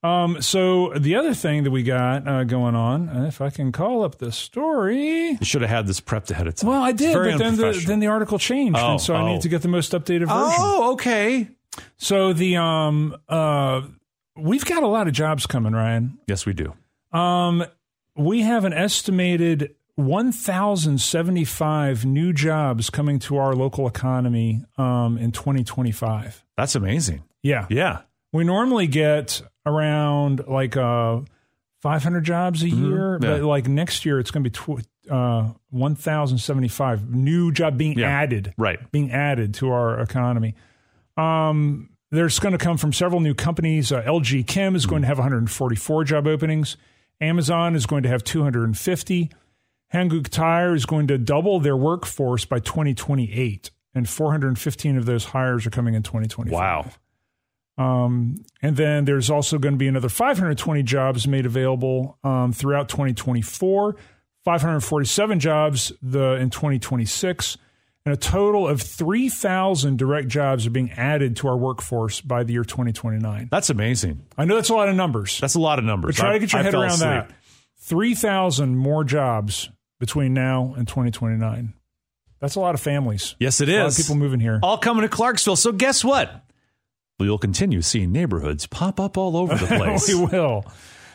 Um, 0.03 0.41
so 0.41 0.93
the 0.97 1.15
other 1.15 1.33
thing 1.35 1.63
that 1.63 1.69
we 1.71 1.83
got 1.83 2.27
uh, 2.27 2.43
going 2.43 2.73
on, 2.75 3.07
uh, 3.09 3.25
if 3.25 3.39
I 3.39 3.51
can 3.51 3.71
call 3.71 4.03
up 4.03 4.17
the 4.17 4.31
story. 4.31 5.29
You 5.29 5.37
should 5.45 5.61
have 5.61 5.69
had 5.69 5.85
this 5.87 6.01
prepped 6.01 6.31
ahead 6.31 6.47
of 6.47 6.55
time. 6.55 6.69
Well, 6.71 6.81
I 6.81 6.91
did, 6.91 7.13
but 7.13 7.37
then 7.37 7.55
the, 7.55 7.83
then 7.85 7.99
the 7.99 8.07
article 8.07 8.39
changed, 8.39 8.79
Oh, 8.79 8.93
and 8.93 9.01
so 9.01 9.13
I 9.13 9.21
oh. 9.21 9.27
need 9.27 9.41
to 9.41 9.49
get 9.49 9.61
the 9.61 9.67
most 9.67 9.91
updated 9.91 10.21
version. 10.27 10.55
Oh, 10.57 10.93
okay. 10.93 11.49
So 11.97 12.33
the 12.33 12.57
um 12.57 13.15
uh 13.29 13.81
we've 14.35 14.65
got 14.65 14.83
a 14.83 14.87
lot 14.87 15.07
of 15.07 15.13
jobs 15.13 15.45
coming, 15.45 15.71
Ryan. 15.73 16.17
Yes, 16.27 16.45
we 16.45 16.53
do. 16.53 16.73
Um, 17.17 17.63
we 18.15 18.41
have 18.41 18.65
an 18.65 18.73
estimated 18.73 19.75
1,075 19.95 22.05
new 22.05 22.33
jobs 22.33 22.89
coming 22.89 23.19
to 23.19 23.37
our 23.37 23.53
local 23.53 23.87
economy 23.87 24.65
um, 24.77 25.17
in 25.17 25.31
2025. 25.31 26.43
That's 26.57 26.75
amazing. 26.75 27.23
Yeah. 27.43 27.67
Yeah. 27.69 28.01
We 28.33 28.43
normally 28.43 28.87
get 28.87 29.41
around 29.65 30.43
like 30.47 30.77
uh, 30.77 31.21
500 31.81 32.21
jobs 32.23 32.63
a 32.63 32.69
year, 32.69 33.17
Mm-hmm. 33.19 33.23
Yeah. 33.23 33.31
but 33.37 33.43
like 33.43 33.67
next 33.67 34.05
year 34.05 34.19
it's 34.19 34.31
going 34.31 34.43
to 34.43 34.49
be 34.49 34.81
tw- 34.81 34.87
uh, 35.11 35.51
1,075 35.69 37.09
new 37.13 37.51
job 37.51 37.77
being 37.77 37.97
Yeah. 37.97 38.07
added, 38.07 38.53
Right. 38.57 38.79
being 38.91 39.11
added 39.11 39.53
to 39.55 39.69
our 39.71 39.99
economy. 39.99 40.55
Um, 41.17 41.89
there's 42.11 42.39
going 42.39 42.51
to 42.53 42.57
come 42.57 42.77
from 42.77 42.93
several 42.93 43.19
new 43.21 43.33
companies. 43.33 43.91
Uh, 43.91 44.01
LG 44.03 44.43
Chem 44.47 44.75
is 44.75 44.85
going 44.85 45.01
to 45.01 45.07
have 45.07 45.17
144 45.17 46.03
job 46.03 46.27
openings. 46.27 46.77
Amazon 47.19 47.75
is 47.75 47.85
going 47.85 48.03
to 48.03 48.09
have 48.09 48.23
250. 48.23 49.29
Hankook 49.93 50.29
Tire 50.29 50.73
is 50.73 50.85
going 50.85 51.07
to 51.07 51.17
double 51.17 51.59
their 51.59 51.75
workforce 51.77 52.45
by 52.45 52.59
2028, 52.59 53.71
and 53.93 54.07
415 54.07 54.97
of 54.97 55.05
those 55.05 55.25
hires 55.25 55.65
are 55.65 55.69
coming 55.69 55.93
in 55.95 56.01
2025. 56.03 56.53
Wow. 56.57 56.85
Um, 57.77 58.43
and 58.61 58.75
then 58.77 59.05
there's 59.05 59.29
also 59.29 59.57
going 59.57 59.73
to 59.73 59.77
be 59.77 59.87
another 59.87 60.09
520 60.09 60.83
jobs 60.83 61.27
made 61.27 61.45
available 61.45 62.17
um, 62.23 62.53
throughout 62.53 62.89
2024, 62.89 63.95
547 64.45 65.39
jobs 65.39 65.91
the 66.01 66.33
in 66.33 66.49
2026, 66.49 67.57
and 68.05 68.13
a 68.13 68.17
total 68.17 68.67
of 68.67 68.81
3,000 68.81 69.97
direct 69.97 70.27
jobs 70.27 70.67
are 70.67 70.71
being 70.71 70.91
added 70.91 71.35
to 71.37 71.47
our 71.47 71.57
workforce 71.57 72.19
by 72.21 72.43
the 72.43 72.53
year 72.53 72.63
2029. 72.63 73.47
That's 73.51 73.69
amazing. 73.69 74.25
I 74.37 74.45
know 74.45 74.55
that's 74.55 74.69
a 74.69 74.73
lot 74.75 74.89
of 74.89 74.95
numbers, 74.95 75.39
That's 75.39 75.55
a 75.55 75.59
lot 75.59 75.79
of 75.79 75.85
numbers. 75.85 76.15
but 76.17 76.21
try 76.21 76.29
I- 76.31 76.33
to 76.33 76.39
get 76.39 76.51
your 76.53 76.59
I 76.61 76.63
head 76.63 76.73
around 76.73 76.85
asleep. 76.91 76.99
that. 77.09 77.31
3,000 77.79 78.75
more 78.77 79.03
jobs 79.03 79.69
between 79.99 80.33
now 80.33 80.73
and 80.77 80.87
2029. 80.87 81.73
That's 82.39 82.55
a 82.55 82.59
lot 82.59 82.73
of 82.73 82.81
families. 82.81 83.35
Yes, 83.39 83.61
it 83.61 83.69
A 83.69 83.83
lot 83.83 83.91
of 83.91 83.97
people 83.97 84.15
moving 84.15 84.39
here. 84.39 84.59
all 84.63 84.77
coming 84.77 85.03
to 85.03 85.09
Clarksville. 85.09 85.55
So 85.55 85.71
guess 85.71 86.03
what? 86.03 86.43
We'll 87.21 87.37
continue 87.37 87.81
seeing 87.81 88.11
neighborhoods 88.11 88.65
pop 88.65 88.99
up 88.99 89.17
all 89.17 89.37
over 89.37 89.53
the 89.55 89.67
place. 89.77 90.07
we 90.07 90.25
will. 90.25 90.65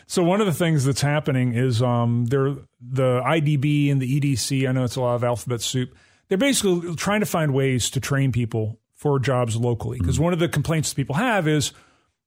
So 0.07 0.23
one 0.23 0.39
of 0.39 0.47
the 0.47 0.53
things 0.53 0.85
that's 0.85 1.01
happening 1.01 1.53
is 1.53 1.81
um, 1.81 2.25
they're 2.27 2.55
the 2.81 3.21
IDB 3.21 3.91
and 3.91 4.01
the 4.01 4.19
EDC. 4.21 4.67
I 4.67 4.71
know 4.71 4.85
it's 4.85 4.95
a 4.95 5.01
lot 5.01 5.15
of 5.15 5.23
alphabet 5.25 5.61
soup. 5.61 5.93
They're 6.29 6.37
basically 6.37 6.95
trying 6.95 7.19
to 7.19 7.25
find 7.25 7.53
ways 7.53 7.89
to 7.89 7.99
train 7.99 8.31
people 8.31 8.79
for 8.95 9.19
jobs 9.19 9.57
locally. 9.57 9.99
Because 9.99 10.17
one 10.19 10.31
of 10.31 10.39
the 10.39 10.47
complaints 10.47 10.89
that 10.89 10.95
people 10.95 11.15
have 11.15 11.45
is 11.47 11.73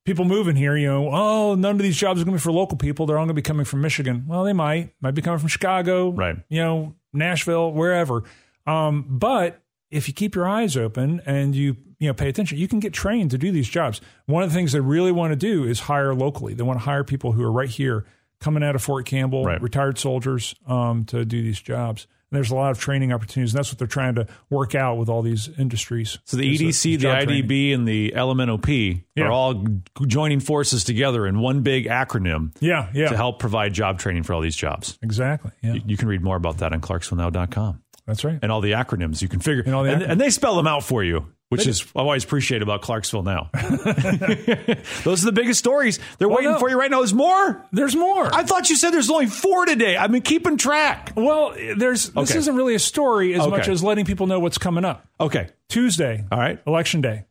people 0.05 0.27
moving 0.27 0.57
here, 0.57 0.77
you 0.77 0.87
know, 0.89 1.09
oh, 1.11 1.55
none 1.55 1.77
of 1.77 1.83
these 1.83 1.97
jobs 1.97 2.21
are 2.21 2.25
going 2.25 2.35
to 2.37 2.39
be 2.39 2.43
for 2.43 2.53
local 2.53 2.77
people. 2.77 3.07
They're 3.07 3.17
all 3.19 3.25
going 3.25 3.29
to 3.29 3.35
be 3.35 3.43
coming 3.43 3.65
from 3.65 3.81
Michigan. 3.81 4.25
Well, 4.27 4.45
they 4.45 4.53
might, 4.53 4.93
might 5.01 5.15
be 5.15 5.23
coming 5.23 5.39
from 5.39 5.49
Chicago, 5.49 6.11
Right. 6.11 6.37
You 6.49 6.61
know, 6.61 6.95
Nashville, 7.13 7.73
wherever. 7.73 8.25
Um, 8.67 9.07
but 9.09 9.61
if 9.91 10.07
you 10.09 10.15
keep 10.15 10.35
your 10.35 10.47
eyes 10.49 10.77
open 10.77 11.21
and 11.27 11.55
you, 11.55 11.77
you 11.99 12.07
know, 12.09 12.15
pay 12.15 12.29
attention, 12.29 12.59
you 12.59 12.69
can 12.69 12.79
get 12.81 12.93
trained 12.93 13.31
to 13.33 13.39
do 13.39 13.51
these 13.53 13.69
jobs. 13.69 14.01
One 14.27 14.43
of 14.43 14.51
the 14.51 14.55
things 14.55 14.73
they 14.73 14.81
really 14.81 15.13
want 15.13 15.33
to 15.33 15.37
do 15.37 15.65
is 15.65 15.81
hire 15.81 16.15
locally. 16.15 16.55
They 16.55 16.63
want 16.63 16.79
to 16.79 16.85
hire 16.85 17.05
people 17.05 17.33
who 17.33 17.43
are 17.43 17.53
right 17.53 17.69
here, 17.69 18.05
coming 18.41 18.63
out 18.63 18.75
of 18.75 18.83
Fort 18.83 19.05
Campbell, 19.07 19.45
Right. 19.45 19.61
retired 19.61 19.99
soldiers, 19.99 20.55
um, 20.67 21.05
to 21.07 21.25
do 21.25 21.43
these 21.43 21.61
jobs. 21.61 22.07
And 22.31 22.37
there's 22.37 22.53
a 22.53 22.55
lot 22.55 22.71
of 22.71 22.79
training 22.79 23.13
opportunities. 23.13 23.53
And 23.53 23.59
that's 23.59 23.71
what 23.73 23.79
they're 23.79 23.89
trying 23.89 24.15
to 24.15 24.27
work 24.49 24.77
out 24.77 24.97
with 24.99 25.09
all 25.09 25.21
these 25.21 25.51
industries. 25.59 26.19
So 26.25 26.37
the 26.37 26.45
EDC, 26.45 26.93
the 26.93 26.97
job 27.03 27.25
training. 27.25 27.45
IDB, 27.45 27.75
and 27.75 27.89
the 27.89 28.13
LMNOP 28.15 29.03
Yeah. 29.17 29.25
are 29.25 29.33
all 29.33 29.67
joining 30.07 30.39
forces 30.39 30.85
together 30.85 31.27
in 31.27 31.41
one 31.41 31.63
big 31.63 31.87
acronym 31.87 32.53
Yeah, 32.61 32.87
yeah, 32.95 33.09
to 33.09 33.17
help 33.17 33.41
provide 33.41 33.75
job 33.75 33.99
training 33.99 34.23
for 34.23 34.33
all 34.35 34.41
these 34.41 34.55
jobs. 34.57 34.97
exactly. 35.03 35.51
Yeah, 35.61 35.75
You 35.85 35.97
can 35.97 36.07
read 36.09 36.23
more 36.23 36.37
about 36.37 36.59
that 36.59 36.73
on 36.73 36.81
clarksvillenow.com 36.81 37.81
that's 38.11 38.25
right. 38.25 38.39
and 38.43 38.53
all 38.53 38.61
the 38.61 38.73
acronyms 38.73 39.23
you 39.23 39.29
can 39.29 39.41
figure. 39.41 39.63
And 39.65 39.75
all 39.75 39.85
the 39.85 39.93
and, 39.93 40.03
and 40.03 40.21
they 40.21 40.31
spell 40.31 40.57
them 40.57 40.67
out 40.67 40.85
for 40.85 41.03
you, 41.03 41.27
which 41.49 41.67
is 41.67 41.85
I 41.97 42.01
always 42.01 42.25
appreciate 42.25 42.63
about 42.63 42.83
Clarksville 42.83 43.23
Now. 43.23 43.51
Those 45.05 45.23
are 45.23 45.27
the 45.27 45.33
biggest 45.35 45.59
stories. 45.59 45.99
They're 46.19 46.29
waiting 46.29 46.53
no. 46.53 46.59
for 46.59 46.69
you 46.69 46.79
right 46.79 46.91
now. 46.91 46.99
There's 46.99 47.15
more. 47.15 47.67
There's 47.73 47.97
more. 47.97 48.33
I 48.35 48.43
thought 48.43 48.71
you 48.71 48.77
said 48.77 48.91
there's 48.91 49.11
only 49.11 49.27
four 49.27 49.65
today. 49.67 49.97
I've 49.97 50.13
been 50.13 50.23
keeping 50.23 50.57
track. 50.57 51.13
well, 51.17 51.55
there's 51.77 52.11
this 52.11 52.31
Okay. 52.31 52.39
isn't 52.39 52.55
really 52.55 52.75
a 52.75 52.79
story 52.79 53.35
as 53.35 53.41
Okay. 53.43 53.51
much 53.51 53.69
as 53.69 53.83
letting 53.83 54.05
people 54.05 54.27
know 54.27 54.39
what's 54.41 54.59
coming 54.59 54.85
up. 54.85 55.07
Okay. 55.21 55.49
Tuesday, 55.69 56.25
All 56.31 56.39
right. 56.39 56.59
election 56.67 57.01
day, 57.01 57.25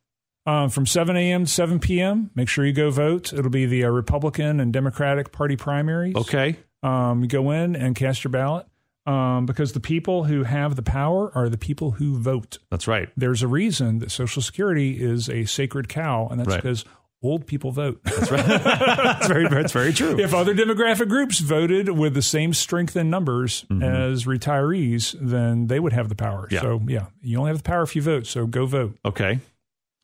um, 0.46 0.70
from 0.70 0.86
7 0.86 1.16
a.m. 1.16 1.46
to 1.46 1.52
7 1.52 1.80
p.m. 1.80 2.32
Make 2.36 2.48
sure 2.48 2.66
you 2.66 2.74
go 2.74 2.90
vote. 2.90 3.34
It'll 3.34 3.50
be 3.52 3.66
the 3.66 3.84
uh, 3.86 3.90
Republican 3.90 4.60
and 4.60 4.72
Democratic 4.74 5.32
Party 5.32 5.56
primaries. 5.58 6.16
Okay. 6.16 6.58
Um, 6.82 7.22
you 7.22 7.28
go 7.28 7.52
in 7.52 7.76
and 7.76 7.94
cast 7.96 8.24
your 8.24 8.32
ballot 8.32 8.66
um, 9.06 9.46
because 9.46 9.74
the 9.74 9.80
people 9.80 10.26
who 10.26 10.44
have 10.44 10.76
the 10.76 10.82
power 10.84 11.32
are 11.36 11.50
the 11.50 11.58
people 11.58 11.92
who 11.92 12.18
vote. 12.18 12.58
That's 12.70 12.88
right. 12.88 13.10
There's 13.18 13.42
a 13.42 13.48
reason 13.48 14.00
that 14.00 14.12
Social 14.12 14.42
Security 14.42 15.02
is 15.02 15.30
a 15.30 15.46
sacred 15.46 15.90
cow, 15.90 16.28
and 16.30 16.40
that's 16.40 16.50
Right. 16.50 16.62
because 16.62 16.86
old 17.22 17.46
people 17.48 17.72
vote. 17.72 18.00
That's 18.04 18.30
very, 19.28 19.48
that's 19.50 19.74
very 19.74 19.92
true. 19.94 20.18
if 20.20 20.34
other 20.34 20.54
demographic 20.56 21.10
groups 21.10 21.40
voted 21.40 21.90
with 21.90 22.14
the 22.14 22.22
same 22.22 22.54
strength 22.54 22.96
in 22.96 23.10
numbers 23.10 23.66
as 23.82 24.26
retirees, 24.26 25.16
then 25.20 25.68
they 25.68 25.80
would 25.80 25.94
have 25.94 26.08
the 26.10 26.16
power. 26.16 26.44
Mm-hmm. 26.46 26.56
Yeah. 26.56 26.62
So, 26.62 26.82
yeah, 26.88 27.06
you 27.22 27.38
only 27.38 27.50
have 27.50 27.58
the 27.58 27.64
power 27.64 27.84
if 27.84 27.96
you 27.96 28.02
vote. 28.02 28.26
So 28.26 28.46
go 28.48 28.66
vote. 28.66 28.98
Okay. 29.04 29.40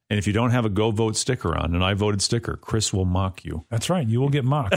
And 0.10 0.20
if 0.20 0.28
you 0.28 0.34
don't 0.34 0.51
have 0.51 0.66
a 0.66 0.70
go 0.70 0.91
vote 0.91 1.16
sticker 1.16 1.58
on, 1.58 1.74
an 1.74 1.82
I 1.82 1.95
voted 1.95 2.22
sticker, 2.22 2.58
Chris 2.58 2.93
will 2.93 3.06
mock 3.06 3.43
you 3.43 3.66
That's 3.70 3.89
right. 3.89 4.08
You 4.08 4.22
will 4.22 4.30
get 4.30 4.45
mocked. 4.45 4.76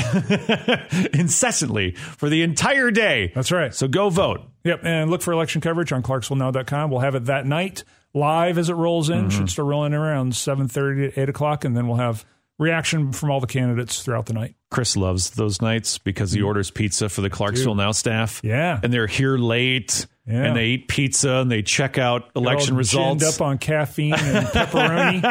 incessantly 1.14 1.92
for 1.92 2.28
the 2.28 2.42
entire 2.42 2.90
day. 2.90 3.32
That's 3.34 3.52
right. 3.52 3.74
So 3.74 3.88
go 3.88 4.08
vote. 4.10 4.40
Yep. 4.64 4.80
And 4.84 5.10
look 5.10 5.22
for 5.22 5.32
election 5.32 5.60
coverage 5.60 5.92
on 5.92 6.02
ClarksvilleNow.com. 6.02 6.90
We'll 6.90 7.00
have 7.00 7.14
it 7.14 7.26
that 7.26 7.46
night 7.46 7.84
live 8.14 8.58
as 8.58 8.70
it 8.70 8.74
rolls 8.74 9.10
in. 9.10 9.28
Mm-hmm. 9.28 9.28
Should 9.30 9.50
start 9.50 9.66
rolling 9.68 9.92
in 9.92 9.98
around 9.98 10.32
7.30 10.32 11.14
to 11.14 11.20
8 11.20 11.28
o'clock. 11.28 11.64
And 11.64 11.76
then 11.76 11.88
we'll 11.88 11.98
have 11.98 12.24
reaction 12.58 13.12
from 13.12 13.30
all 13.30 13.40
the 13.40 13.46
candidates 13.46 14.02
throughout 14.02 14.26
the 14.26 14.32
night. 14.32 14.54
Chris 14.70 14.96
loves 14.96 15.30
those 15.30 15.62
nights 15.62 15.96
because 15.98 16.32
he 16.32 16.42
orders 16.42 16.70
pizza 16.70 17.08
for 17.08 17.20
the 17.22 17.30
Clarksville 17.30 17.74
Now 17.76 17.92
staff. 17.92 18.42
Mm. 18.42 18.48
Yeah. 18.48 18.80
And 18.82 18.92
they're 18.92 19.06
here 19.06 19.38
late 19.38 20.06
Yeah. 20.26 20.44
and 20.44 20.56
they 20.56 20.66
eat 20.66 20.88
pizza 20.88 21.30
and 21.36 21.50
they 21.50 21.62
check 21.62 21.96
out 21.98 22.28
election 22.36 22.76
results. 22.76 23.22
ginned 23.24 23.34
up 23.34 23.40
on 23.40 23.58
caffeine 23.58 24.12
and 24.14 24.46
pepperoni. 24.48 25.22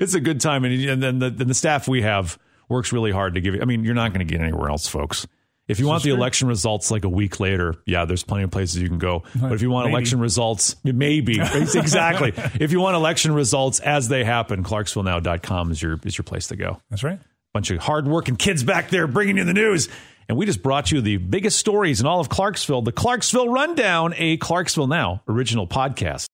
it's 0.00 0.14
a 0.14 0.20
good 0.20 0.40
time. 0.40 0.64
And, 0.64 0.74
and 0.88 1.02
then 1.02 1.18
the, 1.18 1.30
then 1.30 1.48
the 1.48 1.54
staff 1.54 1.88
we 1.88 2.02
have 2.02 2.38
works 2.68 2.92
really 2.92 3.10
hard 3.10 3.34
to 3.34 3.40
give 3.40 3.54
you. 3.54 3.62
I 3.62 3.64
mean, 3.64 3.84
you're 3.84 3.94
not 3.94 4.12
going 4.12 4.26
to 4.26 4.30
get 4.32 4.40
anywhere 4.42 4.68
else, 4.70 4.86
folks. 4.88 5.26
If 5.68 5.80
you 5.80 5.86
want 5.88 6.04
the 6.04 6.10
election 6.10 6.46
results 6.48 6.90
like 6.90 7.04
a 7.04 7.08
week 7.08 7.40
later, 7.40 7.74
yeah, 7.86 8.04
there's 8.04 8.22
plenty 8.22 8.44
of 8.44 8.50
places 8.52 8.80
you 8.80 8.88
can 8.88 8.98
go. 8.98 9.24
But 9.34 9.52
if 9.52 9.62
you 9.62 9.70
want 9.70 9.86
Maybe. 9.86 9.94
election 9.94 10.20
results, 10.20 10.76
maybe 10.84 11.40
exactly. 11.40 12.32
if 12.60 12.70
you 12.70 12.80
want 12.80 12.94
election 12.94 13.32
results 13.34 13.80
as 13.80 14.08
they 14.08 14.22
happen, 14.22 14.62
ClarksvilleNow.com 14.62 15.70
is 15.72 15.82
your 15.82 15.98
is 16.04 16.16
your 16.16 16.22
place 16.22 16.48
to 16.48 16.56
go. 16.56 16.80
That's 16.90 17.02
right. 17.02 17.18
bunch 17.52 17.70
of 17.70 17.78
hardworking 17.78 18.36
kids 18.36 18.62
back 18.62 18.90
there 18.90 19.06
bringing 19.06 19.36
you 19.38 19.44
the 19.44 19.54
news. 19.54 19.88
And 20.28 20.36
we 20.36 20.44
just 20.46 20.62
brought 20.62 20.90
you 20.90 21.00
the 21.00 21.18
biggest 21.18 21.58
stories 21.58 22.00
in 22.00 22.06
all 22.06 22.18
of 22.20 22.28
Clarksville, 22.28 22.82
the 22.82 22.92
Clarksville 22.92 23.48
Rundown, 23.48 24.12
a 24.16 24.36
Clarksville 24.38 24.88
Now 24.88 25.22
original 25.28 25.66
podcast. 25.68 26.25